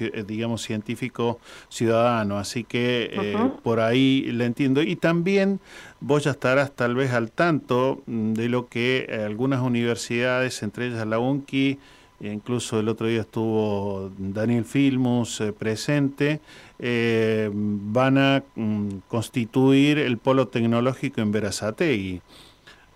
[0.00, 4.82] eh, digamos, científico ciudadano, así que eh, por ahí le entiendo.
[4.82, 5.58] Y también
[6.00, 11.06] vos ya estarás tal vez al tanto mm, de lo que algunas universidades, entre ellas
[11.06, 11.78] la UNCI,
[12.20, 16.40] e incluso el otro día estuvo Daniel Filmus presente,
[16.78, 22.20] van a mm, constituir el polo tecnológico en Verazategui.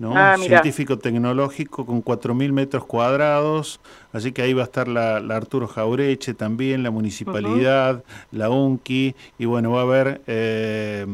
[0.00, 0.16] ¿No?
[0.16, 0.34] Ah.
[0.48, 3.78] Científico tecnológico con 4.000 metros cuadrados,
[4.12, 9.14] así que ahí va a estar la, la Arturo Jaureche también, la municipalidad, la UNCI,
[9.38, 11.06] y bueno, va a haber eh,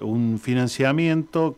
[0.00, 1.56] un financiamiento,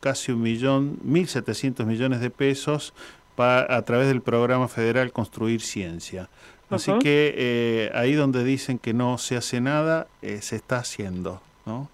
[0.00, 2.94] casi un millón, 1.700 millones de pesos
[3.36, 6.28] pa- a través del programa federal Construir Ciencia.
[6.70, 11.40] Así que eh, ahí donde dicen que no se hace nada, eh, se está haciendo,
[11.64, 11.88] ¿no?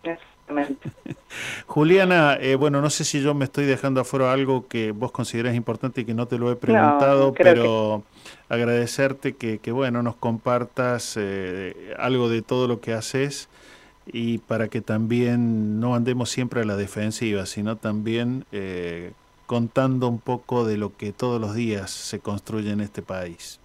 [0.48, 0.90] Exactamente.
[1.66, 5.54] Juliana, eh, bueno, no sé si yo me estoy dejando afuera algo que vos consideras
[5.54, 8.02] importante y que no te lo he preguntado, pero
[8.48, 13.48] agradecerte que, que, bueno, nos compartas eh, algo de todo lo que haces
[14.06, 19.12] y para que también no andemos siempre a la defensiva, sino también eh,
[19.46, 23.60] contando un poco de lo que todos los días se construye en este país.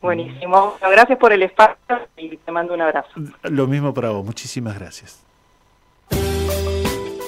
[0.00, 1.76] Buenísimo, gracias por el espacio
[2.16, 3.10] y te mando un abrazo.
[3.42, 5.25] Lo mismo para vos, muchísimas gracias.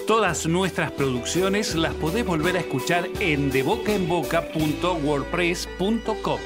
[0.09, 6.41] Todas nuestras producciones las podés volver a escuchar en debocaenboca.wordpress.com.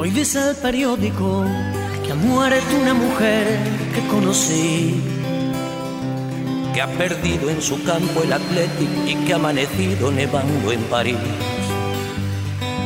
[0.00, 1.44] Hoy dice el periódico
[2.18, 3.46] muerto una mujer
[3.94, 5.00] que conocí,
[6.74, 11.16] que ha perdido en su campo el Atlético y que ha amanecido nevando en París.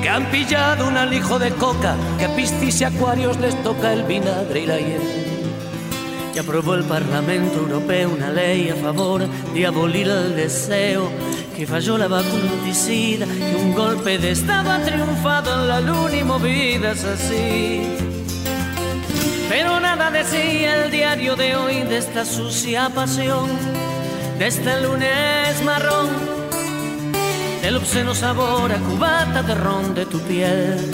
[0.03, 4.03] Que han pillado un alijo de coca, que a piscis y acuarios les toca el
[4.05, 5.03] vinagre y la hiel.
[6.35, 11.11] Y aprobó el Parlamento Europeo una ley a favor de abolir el deseo
[11.57, 16.25] que falló la vacunaticida, que un golpe de Estado ha triunfado en la luna y
[16.25, 18.12] movidas así.
[19.55, 23.51] Pero nada decía el diario de hoy de esta sucia pasión,
[24.39, 26.09] de este lunes marrón,
[27.61, 30.91] del obsceno sabor a cubata de ron de tu piel,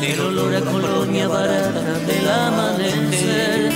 [0.00, 3.72] del olor a colonia barata del amanecer,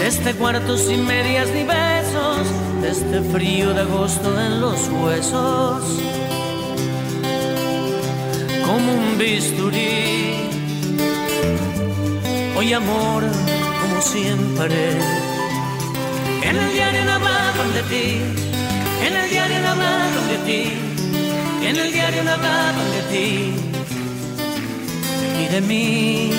[0.00, 2.44] de este cuarto sin medias ni besos
[2.82, 5.84] de este frío de agosto en los huesos,
[8.66, 10.53] como un bisturí.
[12.64, 13.22] Hoy amor,
[13.82, 14.92] como siempre,
[16.42, 18.22] en el diario no hablaban de ti,
[19.06, 20.72] en el diario no hablaban de ti,
[21.62, 23.54] en el diario no hablaban de ti
[25.42, 26.30] y de mí.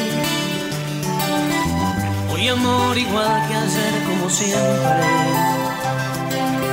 [2.33, 5.05] Hoy amor igual que ayer, como siempre.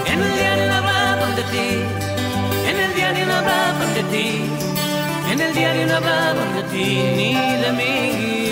[0.06, 1.68] En el diario no hablaban de ti,
[2.70, 4.44] en el diario no hablaban de ti,
[5.30, 6.84] en el diario no hablaban de ti
[7.18, 8.51] ni de mí.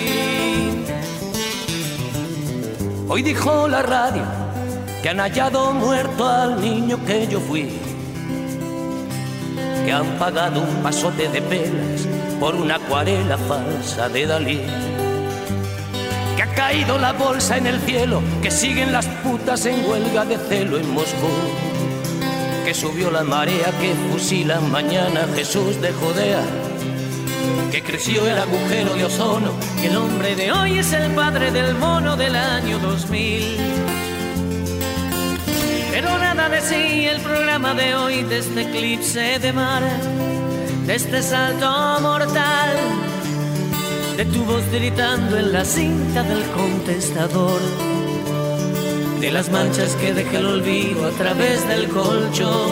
[3.13, 4.23] Hoy dijo la radio
[5.03, 7.69] que han hallado muerto al niño que yo fui,
[9.85, 12.07] que han pagado un pasote de pelas
[12.39, 14.61] por una acuarela falsa de Dalí.
[16.37, 20.39] Que ha caído la bolsa en el cielo, que siguen las putas en huelga de
[20.39, 21.33] celo en Moscú.
[22.65, 26.45] Que subió la marea que fusila mañana Jesús de Judea.
[27.71, 31.75] Que creció el agujero de ozono, que el hombre de hoy es el padre del
[31.77, 33.57] mono del año 2000.
[35.93, 39.83] Pero nada decía el programa de hoy de este eclipse de mar,
[40.87, 42.77] de este salto mortal,
[44.17, 47.61] de tu voz gritando en la cinta del contestador,
[49.21, 52.71] de las manchas que deja el olvido a través del colchón,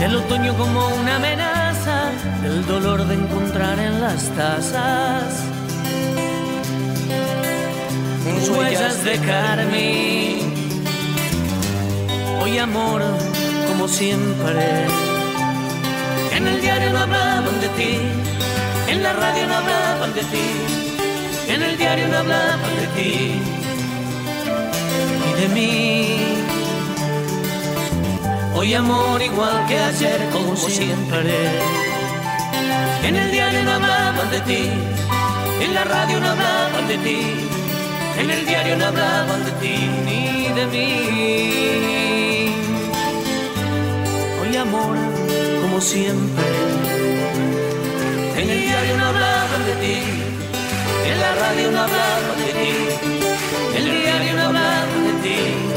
[0.00, 1.57] del otoño como una amenaza,
[2.48, 5.44] del dolor de encontrar en las tazas
[8.56, 10.54] huellas de carmín
[12.40, 13.02] hoy amor
[13.68, 14.86] como siempre.
[16.36, 17.98] En el diario no hablaban de ti,
[18.88, 20.48] en la radio no hablaban de ti,
[21.48, 23.42] en el diario no hablaban de ti
[25.28, 26.18] y de mí.
[28.54, 31.87] Hoy amor igual que ayer como siempre.
[33.04, 34.70] En el diario no hablaban de ti,
[35.64, 37.20] en la radio no hablaban de ti,
[38.18, 41.58] en el diario no hablaban de ti ni de mí.
[44.58, 44.96] Amor
[45.62, 46.44] como siempre.
[48.36, 50.02] En el diario no hablaban de ti,
[51.06, 52.74] en la radio no hablaban de ti,
[53.76, 55.67] en el diario no hablaban de ti.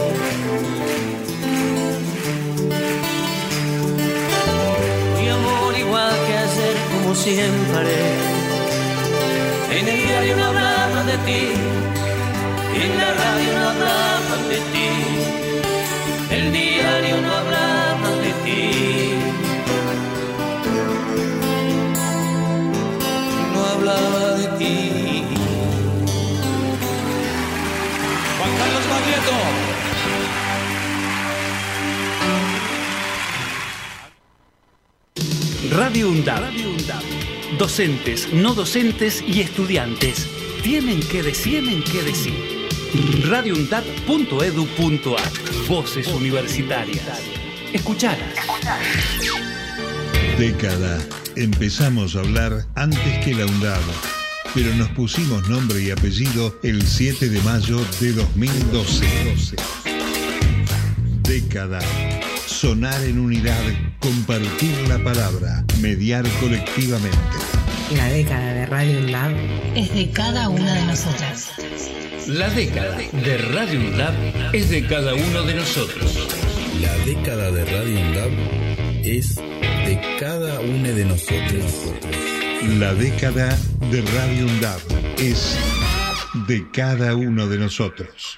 [7.16, 7.94] Siempre.
[9.72, 11.50] En el diario no hablaban de ti,
[12.84, 14.90] en la radio no hablaban de ti,
[16.36, 19.14] el diario no hablaba de ti.
[23.54, 25.24] No hablaba de ti.
[28.38, 29.71] Juan Carlos Baglietto.
[35.72, 36.52] Radio UNDAB.
[37.58, 40.28] Docentes, no docentes y estudiantes.
[40.64, 42.34] tienen que decir, tienen que decir.
[43.30, 45.32] radioundad.edu.ar
[45.70, 47.22] Voces universitarias.
[47.72, 48.36] Escuchalas.
[50.38, 51.00] Década.
[51.38, 53.80] Empezamos a hablar antes que la UNDAB,
[54.54, 59.06] pero nos pusimos nombre y apellido el 7 de mayo de 2012.
[61.24, 61.80] Década.
[62.62, 63.60] Sonar en unidad,
[63.98, 67.18] compartir la palabra, mediar colectivamente.
[67.96, 69.34] La década de Radio UNDAB
[69.76, 71.50] es de cada una de nosotras.
[72.28, 76.28] La década de Radio UNDAB es de cada uno de nosotros.
[76.80, 78.32] La década de Radio UNDAB
[79.06, 81.94] es de cada uno de nosotros.
[82.78, 83.58] La década
[83.90, 84.82] de Radio UNDAB
[85.18, 85.58] es
[86.48, 88.38] de cada uno de nosotros.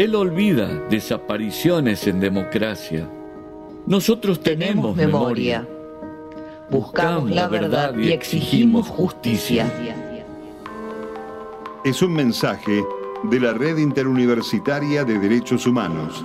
[0.00, 3.06] Él olvida desapariciones en democracia.
[3.86, 5.68] Nosotros tenemos, memoria.
[6.70, 9.70] Buscamos la verdad y exigimos justicia.
[11.84, 12.82] Es un mensaje
[13.24, 16.24] de la Red Interuniversitaria de Derechos Humanos.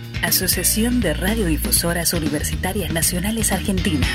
[0.23, 4.07] Asociación de Radiodifusoras Universitarias Nacionales Argentinas.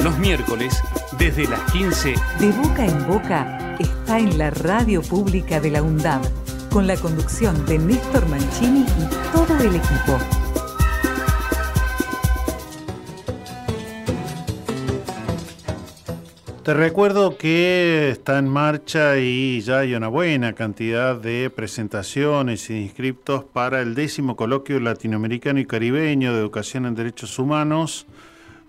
[0.00, 0.82] Los miércoles,
[1.18, 2.14] desde las 15.
[2.38, 6.20] De boca en boca está en la radio pública de la UNDAB,
[6.70, 10.18] con la conducción de Néstor Mancini y todo el equipo.
[16.64, 22.74] Te recuerdo que está en marcha y ya hay una buena cantidad de presentaciones y
[22.74, 28.06] inscriptos para el décimo coloquio latinoamericano y caribeño de educación en derechos humanos,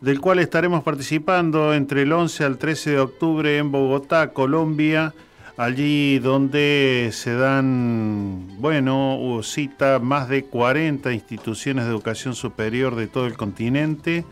[0.02, 5.14] del cual estaremos participando entre el 11 al 13 de octubre en Bogotá, Colombia,
[5.56, 13.28] allí donde se dan, bueno, cita más de 40 instituciones de educación superior de todo
[13.28, 14.26] el continente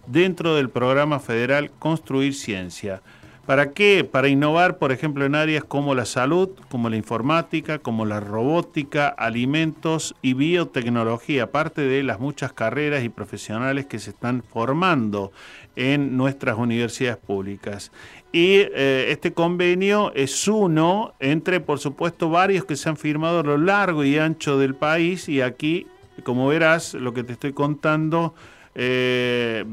[0.07, 3.01] dentro del programa federal Construir Ciencia.
[3.45, 4.07] ¿Para qué?
[4.09, 9.09] Para innovar, por ejemplo, en áreas como la salud, como la informática, como la robótica,
[9.09, 15.33] alimentos y biotecnología, aparte de las muchas carreras y profesionales que se están formando
[15.75, 17.91] en nuestras universidades públicas.
[18.31, 23.43] Y eh, este convenio es uno entre, por supuesto, varios que se han firmado a
[23.43, 25.85] lo largo y ancho del país y aquí,
[26.23, 28.33] como verás, lo que te estoy contando,
[28.75, 29.65] eh,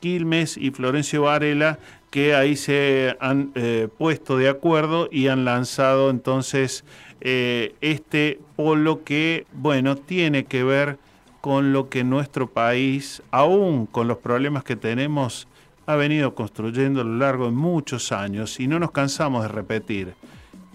[0.00, 1.78] Quilmes y Florencio Varela
[2.10, 6.84] que ahí se han eh, puesto de acuerdo y han lanzado entonces
[7.20, 10.98] eh, este polo que, bueno, tiene que ver
[11.40, 15.48] con lo que nuestro país, aún con los problemas que tenemos,
[15.86, 20.14] ha venido construyendo a lo largo de muchos años y no nos cansamos de repetir.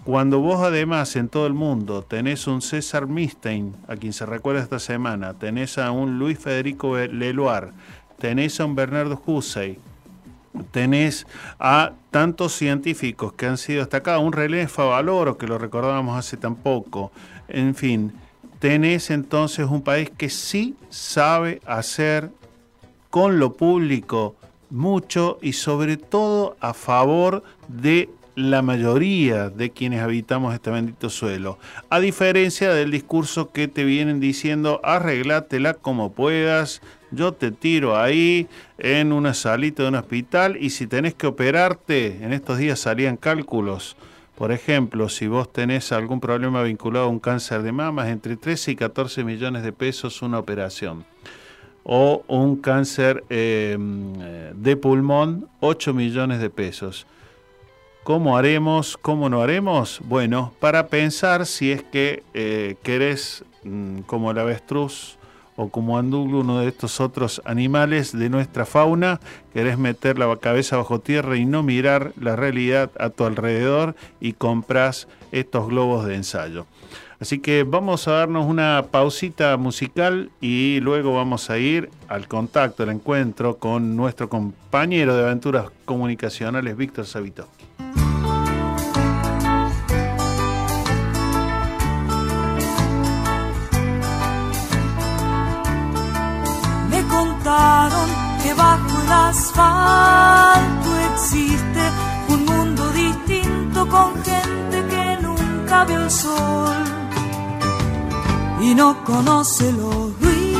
[0.04, 4.60] Cuando vos además en todo el mundo tenés un César Mistein, a quien se recuerda
[4.60, 7.70] esta semana, tenés a un Luis Federico Leloir,
[8.18, 9.78] tenés a un Bernardo Hussey,
[10.70, 11.26] tenés
[11.58, 16.56] a tantos científicos que han sido destacados, un René Favaloro que lo recordábamos hace tan
[16.56, 17.12] poco,
[17.48, 18.12] en fin,
[18.58, 22.30] tenés entonces un país que sí sabe hacer
[23.10, 24.36] con lo público
[24.70, 31.58] mucho y sobre todo a favor de la mayoría de quienes habitamos este bendito suelo.
[31.90, 36.82] A diferencia del discurso que te vienen diciendo, arreglátela como puedas,
[37.14, 38.48] yo te tiro ahí
[38.78, 43.16] en una salita de un hospital y si tenés que operarte, en estos días salían
[43.16, 43.96] cálculos.
[44.36, 48.72] Por ejemplo, si vos tenés algún problema vinculado a un cáncer de mamas, entre 13
[48.72, 51.04] y 14 millones de pesos una operación.
[51.84, 53.76] O un cáncer eh,
[54.54, 57.06] de pulmón, 8 millones de pesos.
[58.02, 58.98] ¿Cómo haremos?
[58.98, 60.00] ¿Cómo no haremos?
[60.04, 65.16] Bueno, para pensar si es que eh, querés, mm, como el avestruz
[65.56, 69.20] o como anduglo, uno de estos otros animales de nuestra fauna,
[69.52, 74.32] querés meter la cabeza bajo tierra y no mirar la realidad a tu alrededor y
[74.32, 76.66] compras estos globos de ensayo.
[77.20, 82.82] Así que vamos a darnos una pausita musical y luego vamos a ir al contacto,
[82.82, 87.06] al encuentro con nuestro compañero de aventuras comunicacionales, Víctor
[98.42, 101.82] Que bajo el asfalto existe
[102.28, 106.74] un mundo distinto con gente que nunca vio el sol
[108.60, 110.54] y no conoce los ruidos.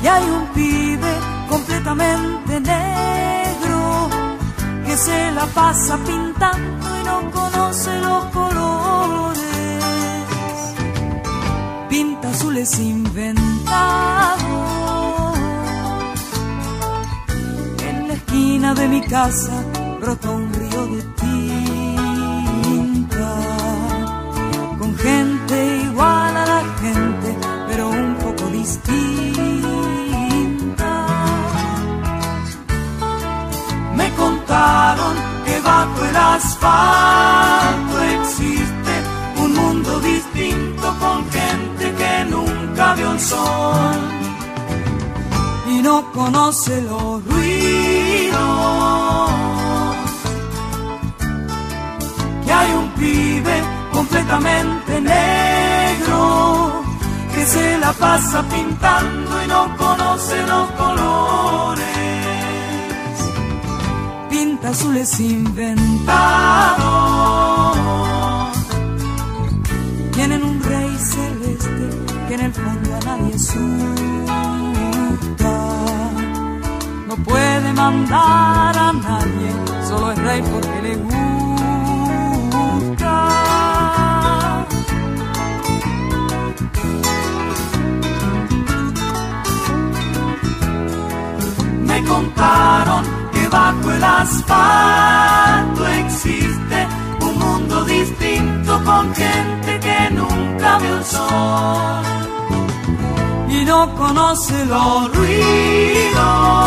[0.00, 1.12] Que hay un pibe
[1.48, 4.08] completamente negro
[4.84, 9.41] que se la pasa pintando y no conoce los colores
[11.92, 13.38] pinta azules inventados.
[17.88, 19.52] En la esquina de mi casa
[20.00, 21.70] brota un río de tinta,
[24.78, 25.54] con gente
[25.88, 27.28] igual a la gente,
[27.68, 28.92] pero un poco distinta.
[33.98, 35.14] Me contaron
[35.44, 37.91] que bajo el asfalto
[43.18, 43.96] sol
[45.68, 48.40] y no conoce los ruidos.
[52.44, 56.82] Que hay un pibe completamente negro
[57.34, 61.82] que se la pasa pintando y no conoce los colores.
[64.30, 67.81] Pinta azules inventados.
[72.34, 74.40] En el fondo a nadie asusta.
[77.08, 79.50] No puede mandar a nadie,
[79.86, 81.12] solo es rey porque le gusta.
[91.84, 96.88] Me contaron que bajo el asfalto existe
[97.20, 100.31] un mundo distinto con gente que nunca
[100.78, 102.04] vio el sol
[103.48, 106.62] y no conoce los ruidos.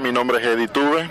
[0.00, 1.08] Mi nombre es Eddie Tuve,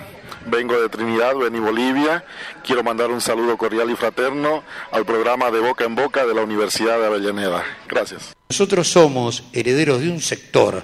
[0.47, 2.25] vengo de Trinidad, Beni, Bolivia.
[2.65, 6.41] Quiero mandar un saludo cordial y fraterno al programa de Boca en Boca de la
[6.41, 7.63] Universidad de Avellaneda.
[7.87, 8.33] Gracias.
[8.49, 10.83] Nosotros somos herederos de un sector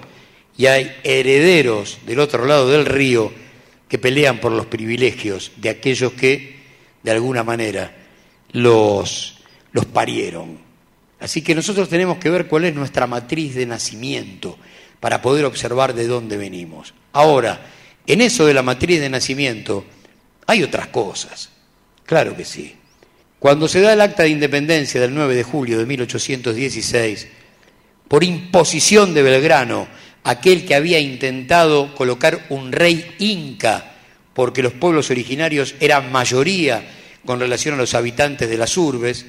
[0.56, 3.32] y hay herederos del otro lado del río
[3.88, 6.60] que pelean por los privilegios de aquellos que,
[7.02, 7.92] de alguna manera,
[8.52, 10.58] los, los parieron.
[11.18, 14.56] Así que nosotros tenemos que ver cuál es nuestra matriz de nacimiento
[15.00, 16.94] para poder observar de dónde venimos.
[17.12, 17.60] Ahora,
[18.06, 19.84] en eso de la matriz de nacimiento
[20.46, 21.50] hay otras cosas,
[22.04, 22.74] claro que sí.
[23.38, 27.28] Cuando se da el acta de independencia del 9 de julio de 1816,
[28.08, 29.88] por imposición de Belgrano,
[30.24, 33.92] aquel que había intentado colocar un rey inca,
[34.34, 36.82] porque los pueblos originarios eran mayoría
[37.24, 39.26] con relación a los habitantes de las urbes,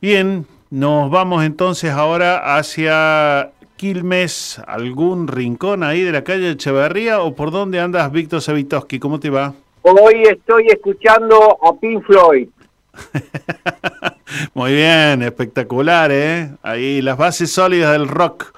[0.00, 7.34] Bien, nos vamos entonces ahora hacia Quilmes, algún rincón ahí de la calle Echeverría o
[7.34, 8.98] por dónde andas, Víctor Savitoski?
[9.00, 9.52] ¿Cómo te va?
[9.82, 12.48] Hoy estoy escuchando a Pink Floyd.
[14.54, 16.50] Muy bien, espectacular, ¿eh?
[16.62, 18.52] Ahí las bases sólidas del rock.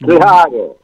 [0.00, 0.76] Claro,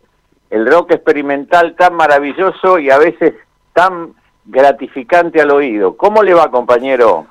[0.50, 3.34] el rock experimental tan maravilloso y a veces
[3.72, 5.96] tan gratificante al oído.
[5.96, 7.26] ¿Cómo le va, compañero?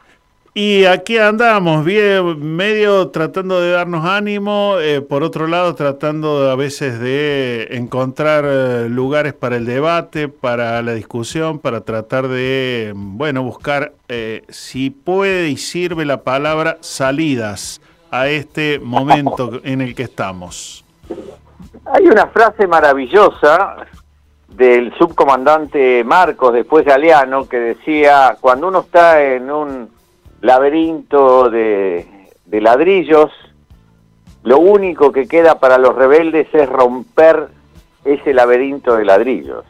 [0.53, 6.57] Y aquí andamos, bien, medio tratando de darnos ánimo, eh, por otro lado tratando a
[6.57, 13.43] veces de encontrar eh, lugares para el debate, para la discusión, para tratar de, bueno,
[13.43, 17.79] buscar eh, si puede y sirve la palabra salidas
[18.11, 20.83] a este momento en el que estamos.
[21.85, 23.77] Hay una frase maravillosa
[24.49, 30.00] del subcomandante Marcos después de Aleano que decía, cuando uno está en un
[30.41, 32.05] laberinto de,
[32.51, 33.31] ladrillos,
[34.43, 37.47] lo único que queda para los rebeldes es romper
[38.03, 39.65] ese laberinto de ladrillos.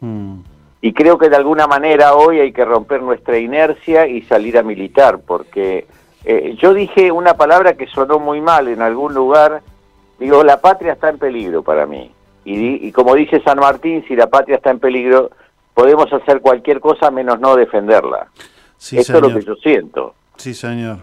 [0.00, 0.40] Mm.
[0.82, 4.62] Y creo que de alguna manera hoy hay que romper nuestra inercia y salir a
[4.62, 5.86] militar, porque
[6.24, 9.62] eh, yo dije una palabra que sonó muy mal en algún lugar,
[10.18, 12.10] digo, la patria está en peligro para mí.
[12.44, 15.30] Y, y como dice San Martín, si la patria está en peligro,
[15.74, 18.28] podemos hacer cualquier cosa menos no defenderla.
[18.78, 20.14] Sí, Eso es lo que yo siento.
[20.36, 20.98] Sí, señor.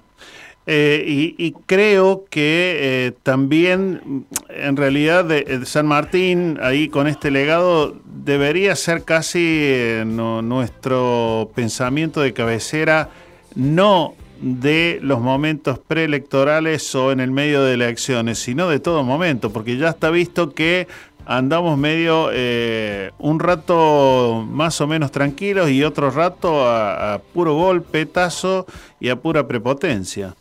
[0.65, 7.97] Eh, y, creo que eh, también, en realidad, de, San Martín, ahí con este legado,
[8.05, 13.09] debería ser casi eh, nuestro pensamiento de cabecera,
[13.55, 19.51] no de los momentos preelectorales o en el medio de elecciones, sino de todo momento,
[19.51, 20.87] porque ya está visto que
[21.25, 27.55] andamos medio eh, un rato más o menos tranquilos y otro rato a, a puro
[27.55, 28.65] golpetazo
[28.99, 30.35] y a pura prepotencia.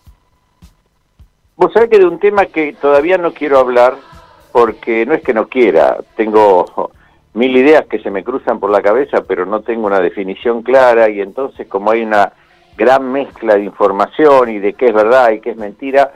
[1.56, 3.96] Vos sabés que de un tema que todavía no quiero hablar,
[4.50, 6.90] porque no es que no quiera, tengo
[7.34, 11.08] mil ideas que se me cruzan por la cabeza, pero no tengo una definición clara
[11.08, 12.32] y entonces como hay una
[12.76, 16.12] gran mezcla de información y de qué es verdad y qué es mentira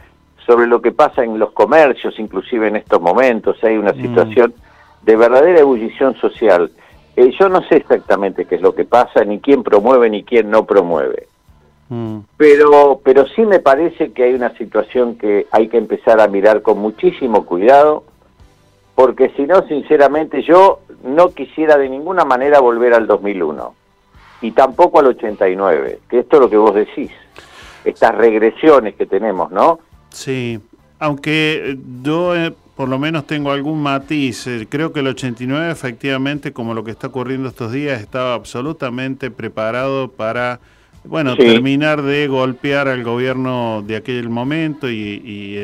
[0.46, 4.00] sobre lo que pasa en los comercios, inclusive en estos momentos, hay una mm.
[4.00, 4.54] situación
[5.02, 6.70] de verdadera ebullición social.
[7.16, 10.50] Eh, yo no sé exactamente qué es lo que pasa, ni quién promueve ni quién
[10.50, 11.26] no promueve.
[11.88, 12.18] Mm.
[12.36, 16.62] Pero, pero sí me parece que hay una situación que hay que empezar a mirar
[16.62, 18.04] con muchísimo cuidado,
[18.94, 23.74] porque si no, sinceramente, yo no quisiera de ninguna manera volver al 2001
[24.42, 27.10] y tampoco al 89, que esto es lo que vos decís,
[27.84, 29.80] estas regresiones que tenemos, ¿no?
[30.16, 30.58] Sí,
[30.98, 35.70] aunque eh, yo eh, por lo menos tengo algún matiz, eh, creo que el 89
[35.70, 40.58] efectivamente, como lo que está ocurriendo estos días, estaba absolutamente preparado para
[41.04, 45.54] bueno, terminar de golpear al gobierno de aquel momento y,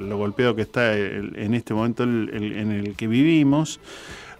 [0.00, 3.78] lo golpeado que está en este momento en el que vivimos.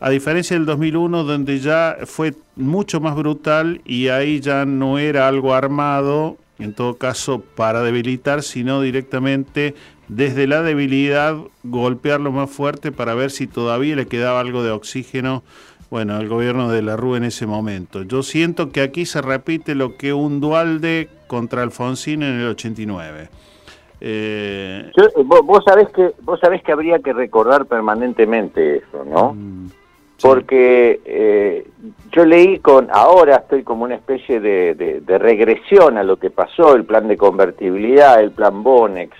[0.00, 5.28] A diferencia del 2001 donde ya fue mucho más brutal y ahí ya no era
[5.28, 9.74] algo armado, en todo caso para debilitar, sino directamente
[10.08, 15.42] desde la debilidad golpearlo más fuerte para ver si todavía le quedaba algo de oxígeno
[15.90, 18.02] bueno, al gobierno de la Rúa en ese momento.
[18.02, 23.28] Yo siento que aquí se repite lo que un Dualde contra Alfonsín en el 89.
[24.00, 24.90] Eh...
[25.24, 29.34] vos, sabés que, vos sabés que habría que recordar permanentemente eso, ¿no?
[29.34, 29.66] Mm.
[30.22, 31.66] Porque eh,
[32.12, 36.84] yo leí con, ahora estoy como una especie de, regresión a lo que pasó, el
[36.84, 39.16] plan de convertibilidad, el plan Bonex.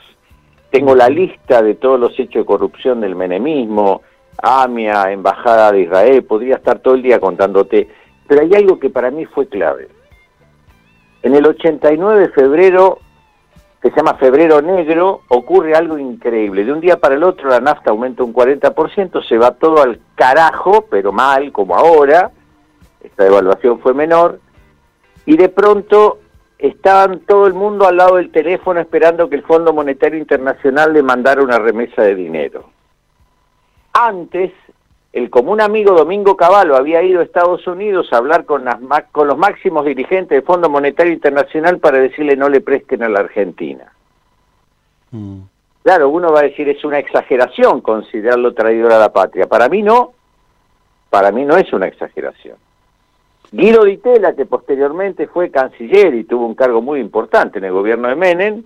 [0.70, 4.03] Tengo la lista de todos los hechos de corrupción del menemismo,
[4.42, 7.88] AMIA, Embajada de Israel, podría estar todo el día contándote.
[8.26, 9.88] Pero hay algo que para mí fue clave.
[11.22, 12.98] En el 89 de febrero
[13.81, 16.64] que se llama Febrero Negro, ocurre algo increíble.
[16.64, 20.01] De un día para el otro la nafta aumenta un 40%, se va todo al
[20.14, 22.31] carajo, pero mal, como ahora.
[23.03, 24.39] Esta devaluación fue menor.
[25.24, 26.18] Y de pronto
[26.59, 31.03] estaban todo el mundo al lado del teléfono esperando que el Fondo Monetario Internacional le
[31.03, 32.68] mandara una remesa de dinero.
[33.95, 34.53] Antes,
[35.12, 38.78] el común amigo Domingo Cavallo había ido a Estados Unidos a hablar con, las,
[39.11, 43.20] con los máximos dirigentes del Fondo Monetario Internacional para decirle no le presten a la
[43.20, 43.92] Argentina.
[45.11, 45.40] Mm.
[45.82, 49.47] Claro, uno va a decir es una exageración considerarlo traidor a la patria.
[49.47, 50.12] Para mí no,
[51.09, 52.56] para mí no es una exageración.
[53.51, 57.72] Guido Di Tella, que posteriormente fue canciller y tuvo un cargo muy importante en el
[57.72, 58.62] gobierno de Menem,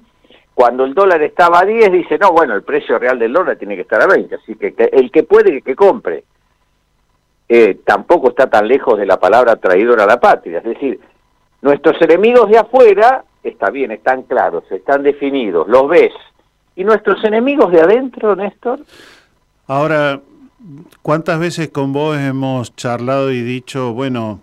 [0.53, 3.77] cuando el dólar estaba a 10 dice, no, bueno, el precio real del dólar tiene
[3.77, 6.25] que estar a 20, así que, el que puede que compre.
[7.49, 10.59] Eh, tampoco está tan lejos de la palabra traidor a la patria.
[10.59, 11.01] Es decir,
[11.63, 16.13] nuestros enemigos de afuera, está bien, están claros, están definidos, los ves.
[16.77, 18.81] ¿Y nuestros enemigos de adentro, Néstor?
[19.67, 20.21] Ahora,
[21.03, 24.41] ¿cuántas veces con vos hemos charlado y dicho, bueno,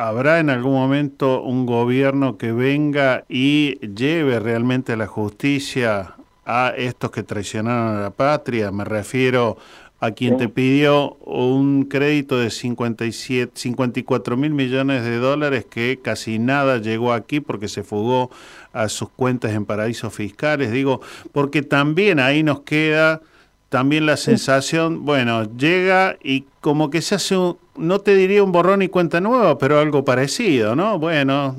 [0.00, 6.14] ¿Habrá en algún momento un gobierno que venga y lleve realmente la justicia
[6.46, 8.70] a estos que traicionaron a la patria?
[8.70, 9.58] Me refiero
[10.00, 16.38] a quien te pidió un crédito de 57, 54 mil millones de dólares que casi
[16.38, 18.30] nada llegó aquí porque se fugó
[18.72, 20.72] a sus cuentas en paraísos fiscales.
[20.72, 21.02] Digo,
[21.32, 23.20] porque también ahí nos queda
[23.68, 28.50] también la sensación, bueno, llega y como que se hace, un, no te diría un
[28.50, 30.98] borrón y cuenta nueva, pero algo parecido, ¿no?
[30.98, 31.54] Bueno,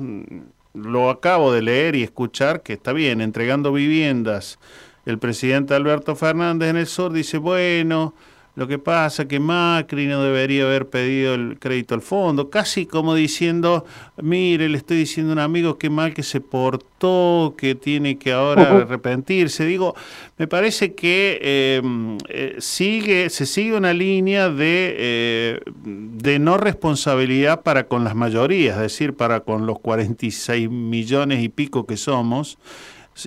[0.74, 4.58] lo acabo de leer y escuchar que está bien, entregando viviendas.
[5.06, 8.14] El presidente Alberto Fernández en el sur dice, bueno,
[8.54, 13.14] lo que pasa que Macri no debería haber pedido el crédito al fondo, casi como
[13.14, 13.86] diciendo,
[14.20, 18.32] mire, le estoy diciendo a un amigo que mal que se portó, que tiene que
[18.32, 19.64] ahora arrepentirse.
[19.64, 19.94] Digo,
[20.36, 27.62] me parece que em, eh, sigue, se sigue una línea de, eh, de no responsabilidad
[27.62, 32.58] para con las mayorías, es decir, para con los 46 millones y pico que somos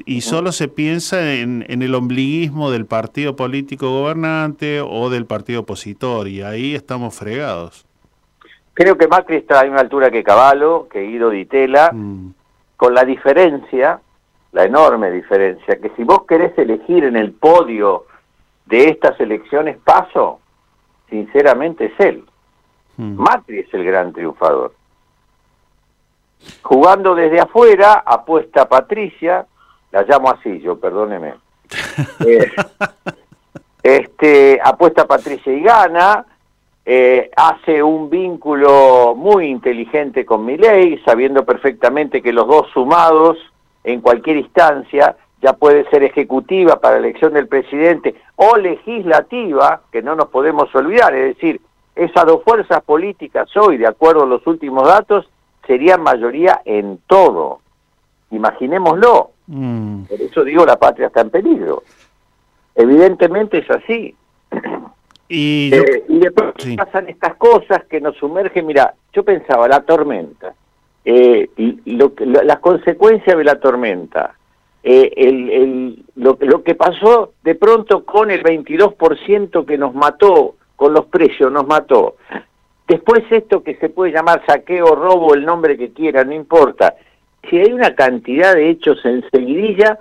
[0.06, 6.28] y solo se piensa en, el ombliguismo del partido político gobernante o del partido opositor,
[6.28, 7.86] y ahí estamos fregados.
[8.74, 12.34] Creo que Macri está a una altura que Caballo, que Guido Di Tela, mm.
[12.76, 14.02] con la diferencia,
[14.52, 18.06] la enorme diferencia, que si vos querés elegir en el podio
[18.66, 20.40] de estas elecciones paso,
[21.10, 22.26] sinceramente es él.
[22.98, 24.74] Macri es el gran triunfador.
[26.62, 29.45] Jugando desde afuera, apuesta Patricia,
[29.96, 31.36] la llamo así yo, perdóneme.
[32.26, 32.52] Eh,
[33.82, 36.26] este, apuesta Patricia y gana,
[36.86, 43.38] eh, hace un vínculo muy inteligente con Milei, sabiendo perfectamente que los dos sumados
[43.84, 50.02] en cualquier instancia ya puede ser ejecutiva para la elección del presidente o legislativa, que
[50.02, 51.62] no nos podemos olvidar, es decir,
[51.96, 55.30] esas dos fuerzas políticas hoy, de acuerdo a los últimos datos,
[55.66, 57.62] serían mayoría en todo.
[58.36, 59.32] Imaginémoslo.
[59.48, 60.03] Mm.
[60.03, 61.84] Por eso digo, la patria está en peligro.
[62.76, 64.16] Evidentemente es así.
[65.28, 68.66] Y, Eh, y de pronto pasan estas cosas que nos sumergen.
[68.68, 70.53] Mira, yo pensaba, la tormenta,
[71.03, 71.49] eh,
[71.86, 74.36] lo lo- las consecuencias de la tormenta,
[74.84, 80.56] eh, el, el- lo, lo que pasó de pronto con el 22% que nos mató,
[80.76, 82.18] con los precios nos mató.
[82.88, 86.94] Después esto que se puede llamar saqueo, robo, el nombre que quiera, no importa.
[87.50, 90.00] Si hay una cantidad de hechos en seguidilla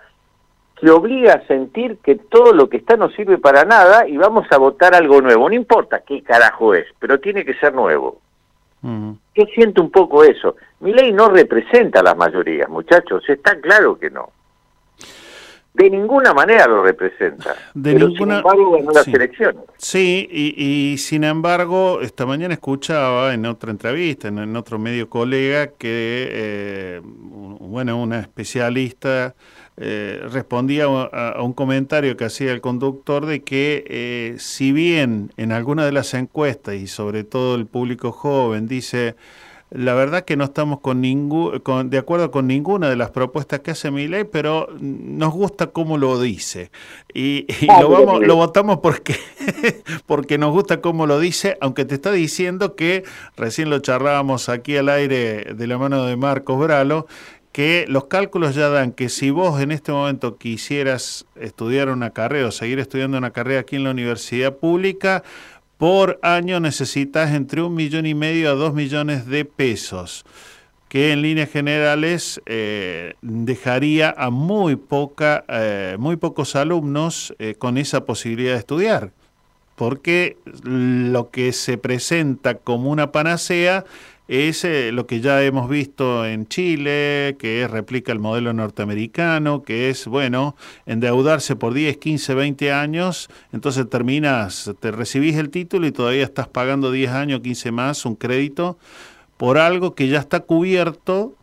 [0.76, 4.46] que obliga a sentir que todo lo que está no sirve para nada y vamos
[4.50, 5.48] a votar algo nuevo.
[5.48, 8.20] No importa qué carajo es, pero tiene que ser nuevo.
[8.82, 9.12] mm.
[9.34, 10.56] Yo siento un poco eso.
[10.80, 14.30] Mi ley no representa a las mayorías, muchachos, está claro que no.
[15.74, 17.56] De ninguna manera lo representa.
[17.74, 19.10] De pero ninguna- sin embargo ganó las sí.
[19.12, 19.62] elecciones.
[19.76, 20.54] Sí, y,
[20.92, 26.28] y sin embargo, esta mañana escuchaba en otra entrevista, en, en otro medio colega, que,
[26.30, 29.34] eh, bueno, una especialista
[29.76, 35.32] eh, respondía a, a un comentario que hacía el conductor de que eh, si bien
[35.36, 39.16] en alguna de las encuestas, y sobre todo el público joven, dice...
[39.70, 43.60] La verdad que no estamos con ningún, con, de acuerdo con ninguna de las propuestas
[43.60, 46.70] que hace mi ley, pero nos gusta cómo lo dice.
[47.12, 49.16] Y, y Ah, lo, vamos, lo votamos porque,
[50.06, 53.04] porque nos gusta cómo lo dice, aunque te está diciendo que,
[53.36, 57.06] recién lo charlábamos aquí al aire de la mano de Marcos Bralo,
[57.54, 62.48] que los cálculos ya dan que si vos en este momento quisieras estudiar una carrera
[62.48, 65.22] o seguir estudiando una carrera aquí en la universidad pública,
[65.84, 70.24] por año necesitas entre un millón y medio a dos millones de pesos,
[70.88, 77.76] que en líneas generales eh, dejaría a muy poca, eh, muy pocos alumnos eh, con
[77.76, 79.12] esa posibilidad de estudiar,
[79.76, 83.84] porque lo que se presenta como una panacea
[84.26, 89.90] es eh, lo que ya hemos visto en Chile, que replica el modelo norteamericano, que
[89.90, 90.56] es, bueno,
[90.86, 96.48] endeudarse por 10, 15, 20 años, entonces terminas, te recibís el título y todavía estás
[96.48, 98.78] pagando 10 años, 15 más, un crédito,
[99.36, 101.34] por algo que ya está cubierto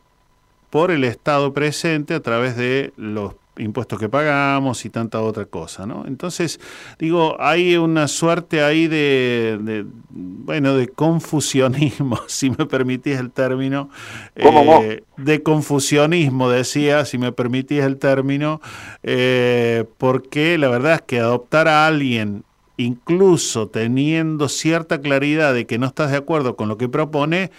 [0.72, 5.86] por el Estado presente a través de los impuestos que pagamos y tanta otra cosa,
[5.86, 6.06] ¿no?
[6.08, 6.60] Entonces,
[7.00, 13.90] digo, hay una suerte ahí de, de, bueno, de confusionismo, si me permitís el término,
[14.36, 18.62] eh, de confusionismo, decía, si me permitís el término,
[19.04, 22.44] eh, porque la verdad es que adoptar a alguien
[22.78, 27.52] incluso teniendo cierta claridad de que no estás de acuerdo con lo que propone,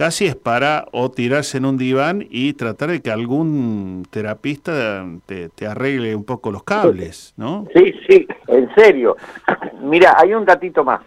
[0.00, 5.50] casi es para o tirarse en un diván y tratar de que algún terapista te,
[5.50, 7.66] te arregle un poco los cables, ¿no?
[7.74, 9.18] Sí, sí, en serio.
[9.82, 11.02] Mira, hay un datito más.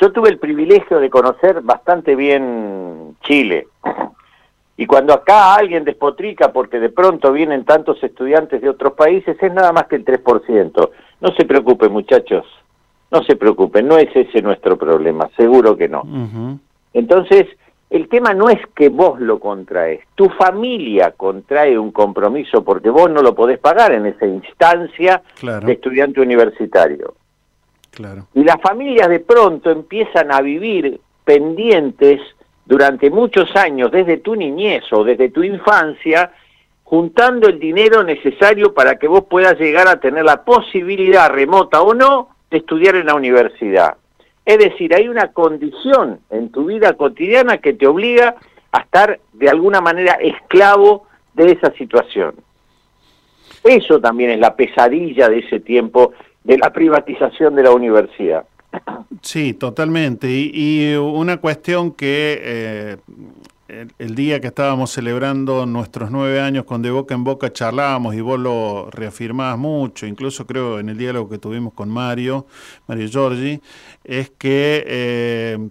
[0.00, 3.66] Yo tuve el privilegio de conocer bastante bien Chile.
[4.76, 9.52] Y cuando acá alguien despotrica porque de pronto vienen tantos estudiantes de otros países, es
[9.52, 10.90] nada más que el 3%.
[11.20, 12.44] No se preocupen, muchachos.
[13.12, 16.02] No se preocupen, no es ese nuestro problema, seguro que no.
[16.92, 17.46] Entonces,
[17.94, 23.08] el tema no es que vos lo contraes, tu familia contrae un compromiso porque vos
[23.08, 25.64] no lo podés pagar en esa instancia Claro.
[25.64, 27.14] de estudiante universitario.
[27.92, 28.26] Claro.
[28.34, 32.20] Y las familias de pronto empiezan a vivir pendientes
[32.66, 36.32] durante muchos años, desde tu niñez o desde tu infancia,
[36.82, 41.94] juntando el dinero necesario para que vos puedas llegar a tener la posibilidad, remota o
[41.94, 43.94] no, de estudiar en la universidad.
[44.44, 48.36] Es decir, hay una condición en tu vida cotidiana que te obliga
[48.72, 52.34] a estar de alguna manera esclavo de esa situación.
[53.62, 56.12] Eso también es la pesadilla de ese tiempo
[56.42, 58.44] de la privatización de la universidad.
[59.22, 60.28] Sí, totalmente.
[60.30, 62.96] Y, una cuestión que eh,
[63.98, 68.20] el, día que estábamos celebrando nuestros nueve años con De Boca en Boca charlábamos y
[68.20, 72.46] vos lo reafirmabas mucho, incluso creo en el diálogo que tuvimos con Mario,
[72.86, 73.60] Mario Giorgi,
[74.04, 75.68] es que eh,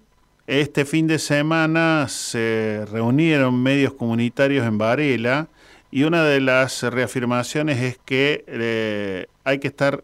[0.48, 5.48] este fin de semana se reunieron medios comunitarios en Varela
[5.92, 10.04] y una de las reafirmaciones es que eh, hay que estar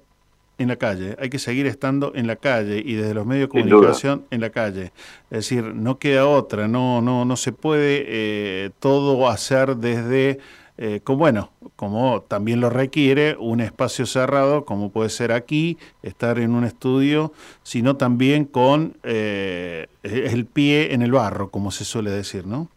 [0.59, 3.61] en la calle, hay que seguir estando en la calle y desde los medios de
[3.61, 4.91] comunicación en la calle.
[5.31, 10.39] Es decir, no queda otra, no, no, no se puede eh, todo hacer desde,
[10.77, 16.37] eh, como, bueno, como también lo requiere un espacio cerrado, como puede ser aquí, estar
[16.39, 17.31] en un estudio,
[17.63, 22.67] sino también con eh, el pie en el barro, como se suele decir, ¿no?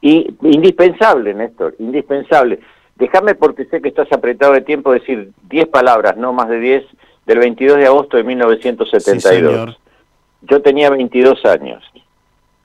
[0.00, 2.60] Y indispensable, Néstor, indispensable.
[2.96, 6.84] Déjame, porque sé que estás apretado de tiempo, decir 10 palabras, no más de 10,
[7.26, 9.22] del 22 de agosto de 1972.
[9.22, 9.76] Sí, señor.
[10.42, 11.82] Yo tenía 22 años,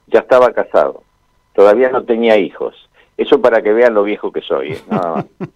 [0.06, 1.02] ya estaba casado,
[1.54, 2.74] todavía no tenía hijos.
[3.16, 4.80] Eso para que vean lo viejo que soy, ¿eh?
[4.90, 5.24] nada más.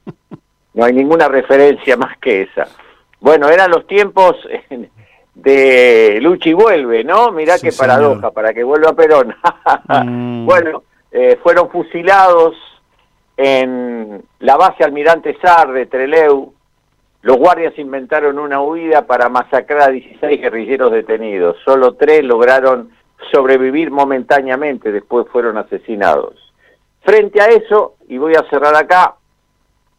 [0.74, 2.66] No hay ninguna referencia más que esa.
[3.20, 4.34] Bueno, eran los tiempos
[5.34, 7.30] de Luchi vuelve, ¿no?
[7.30, 8.32] Mirá Sí, qué paradoja, señor.
[8.32, 9.34] para que vuelva Perón.
[10.04, 10.82] Mm, Bueno,
[11.12, 12.56] eh, fueron fusilados
[13.36, 16.52] en la base Almirante Sar de Treleu.
[17.22, 21.56] Los guardias inventaron una huida para masacrar a 16 guerrilleros detenidos.
[21.64, 22.90] Solo tres lograron
[23.32, 26.34] sobrevivir momentáneamente, después fueron asesinados.
[27.02, 29.16] Frente a eso, y voy a cerrar acá,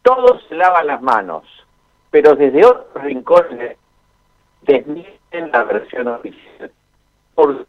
[0.01, 1.43] todos se lavan las manos,
[2.11, 3.77] pero desde otros rincones
[4.61, 6.71] desmienten la versión oficial.
[7.33, 7.65] Por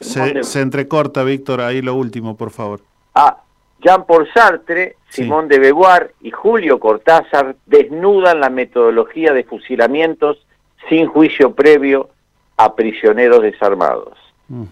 [0.00, 2.80] Se, se entrecorta, Víctor, ahí lo último, por favor.
[3.14, 3.42] Ah,
[3.80, 5.22] Jean-Paul Sartre, Sí.
[5.24, 10.46] Simón de Beauvoir y Julio Cortázar desnudan la metodología de fusilamientos
[10.88, 12.10] sin juicio previo
[12.56, 14.16] a prisioneros desarmados.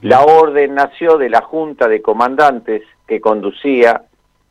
[0.02, 4.02] La orden nació de la Junta de Comandantes que conducía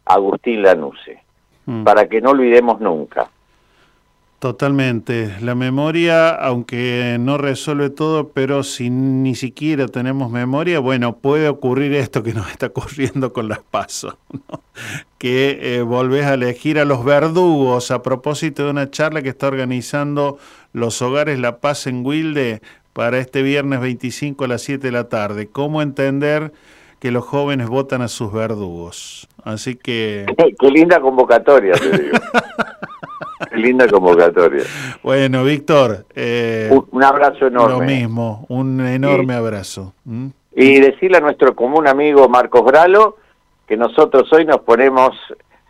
[0.06, 1.22] Agustín Lanusse,
[1.66, 1.84] Mm.
[1.84, 3.30] para que no olvidemos nunca.
[4.40, 5.36] Totalmente.
[5.42, 11.96] La memoria, aunque no resuelve todo, pero si ni siquiera tenemos memoria, bueno, puede ocurrir
[11.96, 14.62] esto que nos está ocurriendo con las pasos, ¿no?
[15.18, 19.48] que eh, volvés a elegir a los verdugos a propósito de una charla que está
[19.48, 20.38] organizando
[20.72, 22.62] los hogares La Paz en Wilde
[22.94, 25.48] para este viernes 25 a las 7 de la tarde.
[25.48, 26.54] ¿Cómo entender
[27.00, 29.28] que los jóvenes votan a sus verdugos?
[29.44, 30.26] Así que...
[30.60, 32.18] Qué linda convocatoria, te digo.
[33.52, 34.64] Qué linda convocatoria.
[35.04, 37.74] Bueno, Víctor, eh, Un, un abrazo enorme.
[37.74, 39.94] lo mismo, un enorme abrazo.
[40.56, 43.18] Y decirle a nuestro común amigo Marcos Bralo
[43.68, 45.12] que nosotros hoy nos ponemos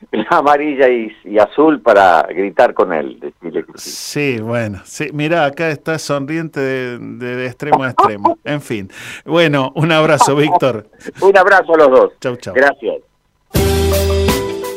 [0.30, 3.19] amarilla y, y azul para gritar con él.
[3.19, 3.90] decirle que sí.
[3.90, 8.38] Sí, bueno, sí, mira, acá está sonriente de, de- de extremo a extremo.
[8.45, 8.90] En fin,
[9.26, 10.88] bueno, un abrazo, Víctor.
[11.22, 12.11] Un abrazo a los dos.
[12.22, 12.53] Chau, chau.
[12.53, 12.98] Gracias.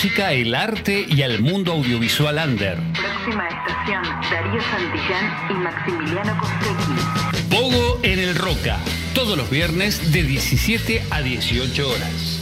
[0.04, 2.76] música, el arte y al mundo audiovisual under.
[2.92, 7.48] Próxima estación, Darío Santillán y Maximiliano Costecchi.
[7.48, 8.78] Pogo en el Roca,
[9.14, 12.40] todos los viernes de 17 a 18 horas.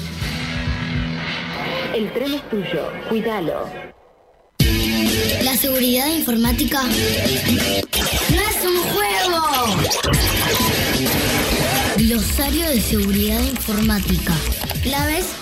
[1.95, 3.71] El tren es tuyo, cuídalo.
[5.45, 9.41] La seguridad informática no es un juego.
[11.97, 14.35] Glosario de seguridad informática.
[14.83, 15.42] Claves robustas.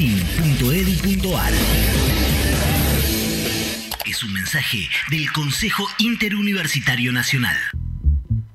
[4.03, 7.55] Es un mensaje del Consejo Interuniversitario Nacional.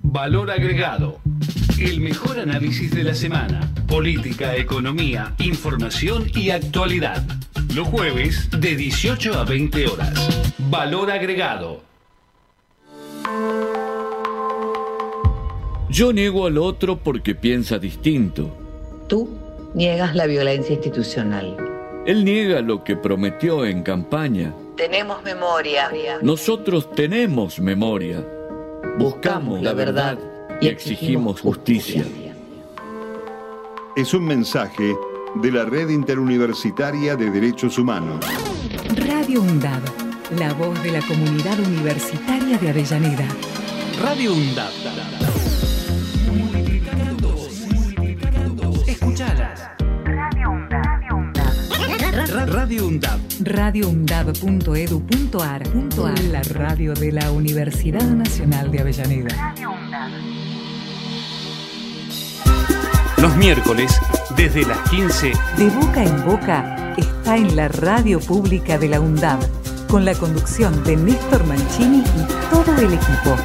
[0.03, 1.21] Valor agregado.
[1.79, 3.61] El mejor análisis de la semana.
[3.87, 7.25] Política, economía, información y actualidad.
[7.73, 10.55] Los jueves de 18 a 20 horas.
[10.69, 11.85] Valor agregado.
[15.91, 19.07] Yo niego al otro porque piensa distinto.
[19.09, 21.57] Tú niegas la violencia institucional.
[22.07, 24.55] Él niega lo que prometió en campaña.
[24.77, 25.91] Tenemos memoria.
[26.23, 28.25] Nosotros tenemos memoria.
[28.99, 30.19] Buscamos la verdad
[30.61, 32.05] y exigimos justicia.
[33.97, 34.95] Es un mensaje
[35.43, 38.25] de la Red Interuniversitaria de Derechos Humanos.
[39.07, 39.83] Radio UNDAD,
[40.39, 43.27] la voz de la comunidad universitaria de Avellaneda.
[44.01, 45.36] Radio UNDAD.
[52.67, 53.21] Radio UNDAD.
[53.43, 55.63] radioundad.edu.ar.
[56.33, 59.55] La radio de la Universidad Nacional de Avellaneda.
[63.19, 63.97] Los miércoles,
[64.37, 69.39] desde las 15, De boca en boca está en la radio pública de la UNDAD,
[69.87, 73.37] con la conducción de Néstor Mancini y todo el equipo.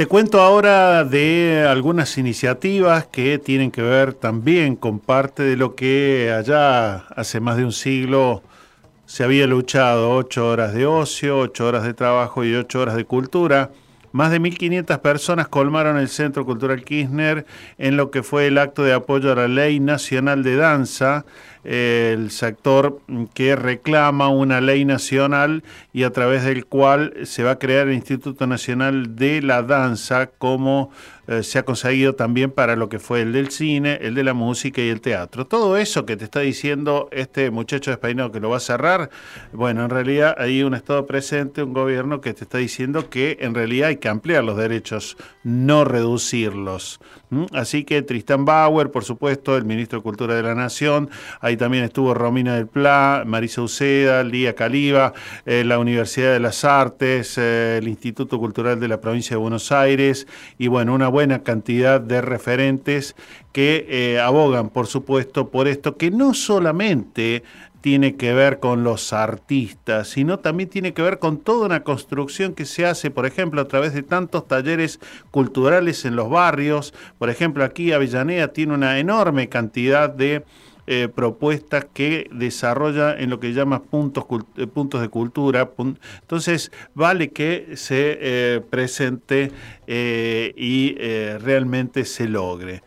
[0.00, 5.74] Te cuento ahora de algunas iniciativas que tienen que ver también con parte de lo
[5.74, 8.42] que allá hace más de un siglo
[9.04, 13.04] se había luchado, ocho horas de ocio, ocho horas de trabajo y ocho horas de
[13.04, 13.72] cultura.
[14.12, 17.46] Más de 1.500 personas colmaron el Centro Cultural Kirchner
[17.78, 21.24] en lo que fue el acto de apoyo a la Ley Nacional de Danza,
[21.62, 23.00] el sector
[23.34, 25.62] que reclama una ley nacional
[25.92, 30.26] y a través del cual se va a crear el Instituto Nacional de la Danza
[30.26, 30.90] como
[31.30, 34.34] eh, se ha conseguido también para lo que fue el del cine, el de la
[34.34, 35.46] música y el teatro.
[35.46, 39.10] Todo eso que te está diciendo este muchacho despeinado que lo va a cerrar,
[39.52, 43.54] bueno, en realidad hay un Estado presente, un gobierno que te está diciendo que en
[43.54, 46.98] realidad hay que ampliar los derechos, no reducirlos.
[47.30, 47.44] ¿Mm?
[47.52, 51.84] Así que Tristán Bauer, por supuesto, el ministro de Cultura de la Nación, ahí también
[51.84, 55.12] estuvo Romina del Pla, Marisa Uceda, Lía Caliba,
[55.46, 59.70] eh, la Universidad de las Artes, eh, el Instituto Cultural de la Provincia de Buenos
[59.70, 60.26] Aires
[60.58, 63.14] y bueno, una buena cantidad de referentes
[63.52, 67.42] que eh, abogan, por supuesto, por esto, que no solamente
[67.80, 72.54] tiene que ver con los artistas, sino también tiene que ver con toda una construcción
[72.54, 76.92] que se hace, por ejemplo, a través de tantos talleres culturales en los barrios.
[77.18, 80.44] Por ejemplo, aquí Avellaneda tiene una enorme cantidad de
[80.92, 84.24] eh, propuestas que desarrolla en lo que llama puntos,
[84.56, 85.70] eh, puntos de cultura.
[86.20, 89.52] Entonces, vale que se eh, presente
[89.86, 90.96] y
[91.38, 92.82] realmente se logre.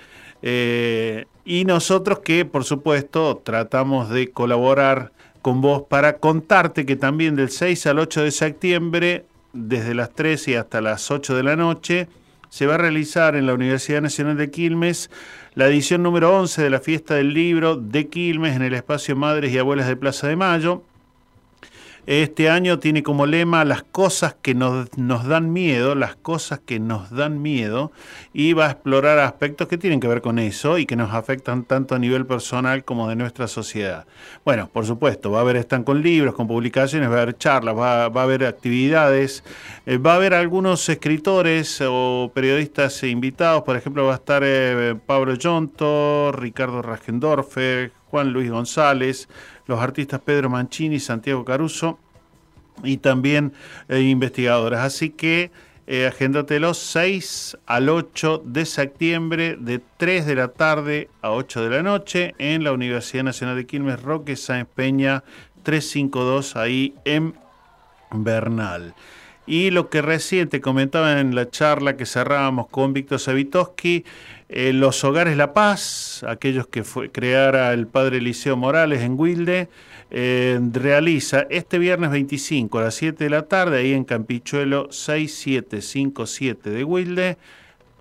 [1.45, 7.51] Y nosotros que, por supuesto, tratamos de colaborar con vos para contarte que también del
[7.51, 12.09] 6 al 8 de septiembre, desde las 13 y hasta las 8 de la noche,
[12.49, 15.09] se va a realizar en la Universidad Nacional de Quilmes
[15.55, 19.53] la edición número 11 de la Fiesta del Libro de Quilmes en el espacio Madres
[19.53, 20.81] y Abuelas de Plaza de Mayo.
[22.05, 26.77] Este año tiene como lema las cosas que nos, nos dan miedo, las cosas que
[26.77, 27.93] nos dan miedo,
[28.33, 31.63] y va a explorar aspectos que tienen que ver con eso y que nos afectan
[31.63, 34.05] tanto a nivel personal como de nuestra sociedad.
[34.43, 37.77] Bueno, por supuesto, va a haber están con libros, con publicaciones, va a haber charlas,
[37.77, 39.45] va, va a haber actividades,
[39.85, 44.95] eh, va a haber algunos escritores o periodistas invitados, por ejemplo, va a estar eh,
[45.05, 49.27] Pablo Yonto, Ricardo Ragendorfer, Juan Luis González,
[49.65, 51.99] los artistas Pedro Mancini, Santiago Caruso
[52.83, 53.53] y también
[53.89, 54.79] eh, investigadores.
[54.79, 55.51] Así que
[55.85, 61.69] eh, agéndatelo 6 al 8 de septiembre de 3 de la tarde a 8 de
[61.69, 65.23] la noche en la Universidad Nacional de Quilmes Roque Sáenz Peña
[65.63, 67.33] 352 ahí en
[68.11, 68.93] Bernal.
[69.45, 74.05] Y lo que recién te comentaba en la charla que cerrábamos con Víctor Savitoski,
[74.55, 79.67] eh, los Hogares La Paz, aquellos que fue, creara el padre Eliseo Morales en Wilde,
[80.11, 86.69] eh, realiza este viernes 25 a las 7 de la tarde, ahí en Campichuelo 6757
[86.69, 87.39] de Wilde,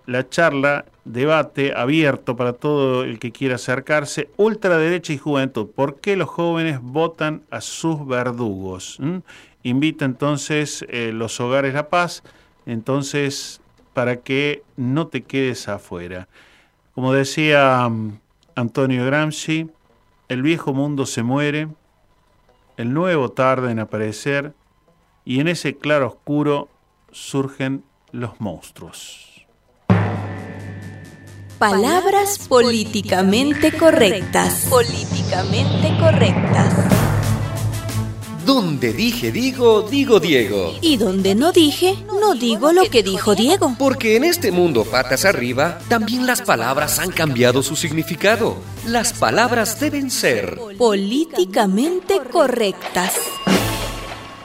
[0.04, 5.68] la charla, debate abierto para todo el que quiera acercarse, ultraderecha y juventud.
[5.74, 8.98] ¿Por qué los jóvenes votan a sus verdugos?
[9.00, 9.20] ¿Mm?
[9.62, 12.22] Invita entonces eh, los hogares La Paz,
[12.66, 13.61] entonces
[13.92, 16.28] para que no te quedes afuera.
[16.94, 18.18] Como decía um,
[18.54, 19.68] Antonio Gramsci,
[20.28, 21.68] el viejo mundo se muere,
[22.76, 24.54] el nuevo tarda en aparecer
[25.24, 26.68] y en ese claro oscuro
[27.10, 29.46] surgen los monstruos.
[31.58, 34.66] Palabras políticamente correctas.
[34.68, 37.01] Políticamente correctas.
[38.44, 40.74] Donde dije digo, digo Diego.
[40.80, 43.76] Y donde no dije, no digo lo que dijo Diego.
[43.78, 48.56] Porque en este mundo patas arriba, también las palabras han cambiado su significado.
[48.86, 53.14] Las palabras deben ser políticamente correctas.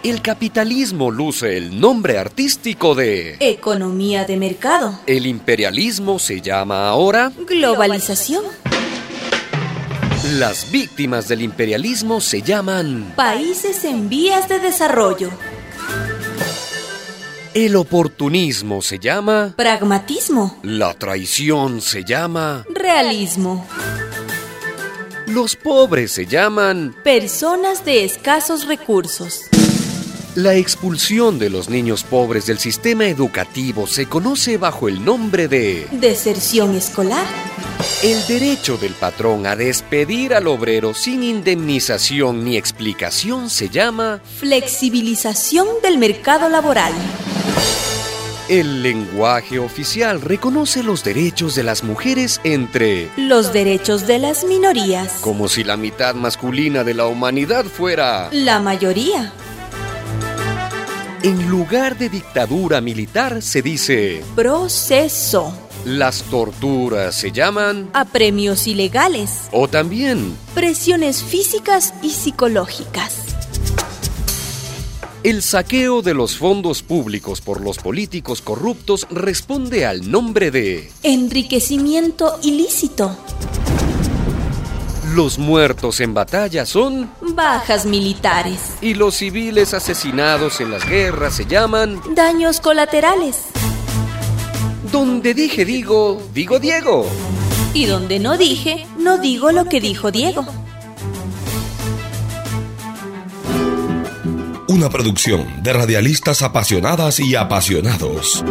[0.04, 5.00] El capitalismo luce el nombre artístico de economía de mercado.
[5.08, 8.44] El imperialismo se llama ahora globalización.
[10.36, 15.30] Las víctimas del imperialismo se llaman países en vías de desarrollo.
[17.54, 20.60] El oportunismo se llama pragmatismo.
[20.64, 23.66] La traición se llama realismo.
[25.28, 29.44] Los pobres se llaman personas de escasos recursos.
[30.38, 35.88] La expulsión de los niños pobres del sistema educativo se conoce bajo el nombre de
[35.94, 37.26] deserción escolar.
[38.04, 45.68] El derecho del patrón a despedir al obrero sin indemnización ni explicación se llama flexibilización
[45.82, 46.94] del mercado laboral.
[48.48, 55.14] El lenguaje oficial reconoce los derechos de las mujeres entre los derechos de las minorías.
[55.22, 59.34] Como si la mitad masculina de la humanidad fuera la mayoría.
[61.24, 65.52] En lugar de dictadura militar se dice proceso.
[65.84, 73.24] Las torturas se llaman apremios ilegales o también presiones físicas y psicológicas.
[75.24, 82.40] El saqueo de los fondos públicos por los políticos corruptos responde al nombre de enriquecimiento
[82.44, 83.18] ilícito.
[85.18, 88.76] Los muertos en batalla son bajas militares.
[88.82, 93.46] Y los civiles asesinados en las guerras se llaman daños colaterales.
[94.92, 97.08] Donde dije digo, digo Diego.
[97.74, 100.46] Y donde no dije, no digo lo que dijo Diego.
[104.68, 108.44] Una producción de radialistas apasionadas y apasionados.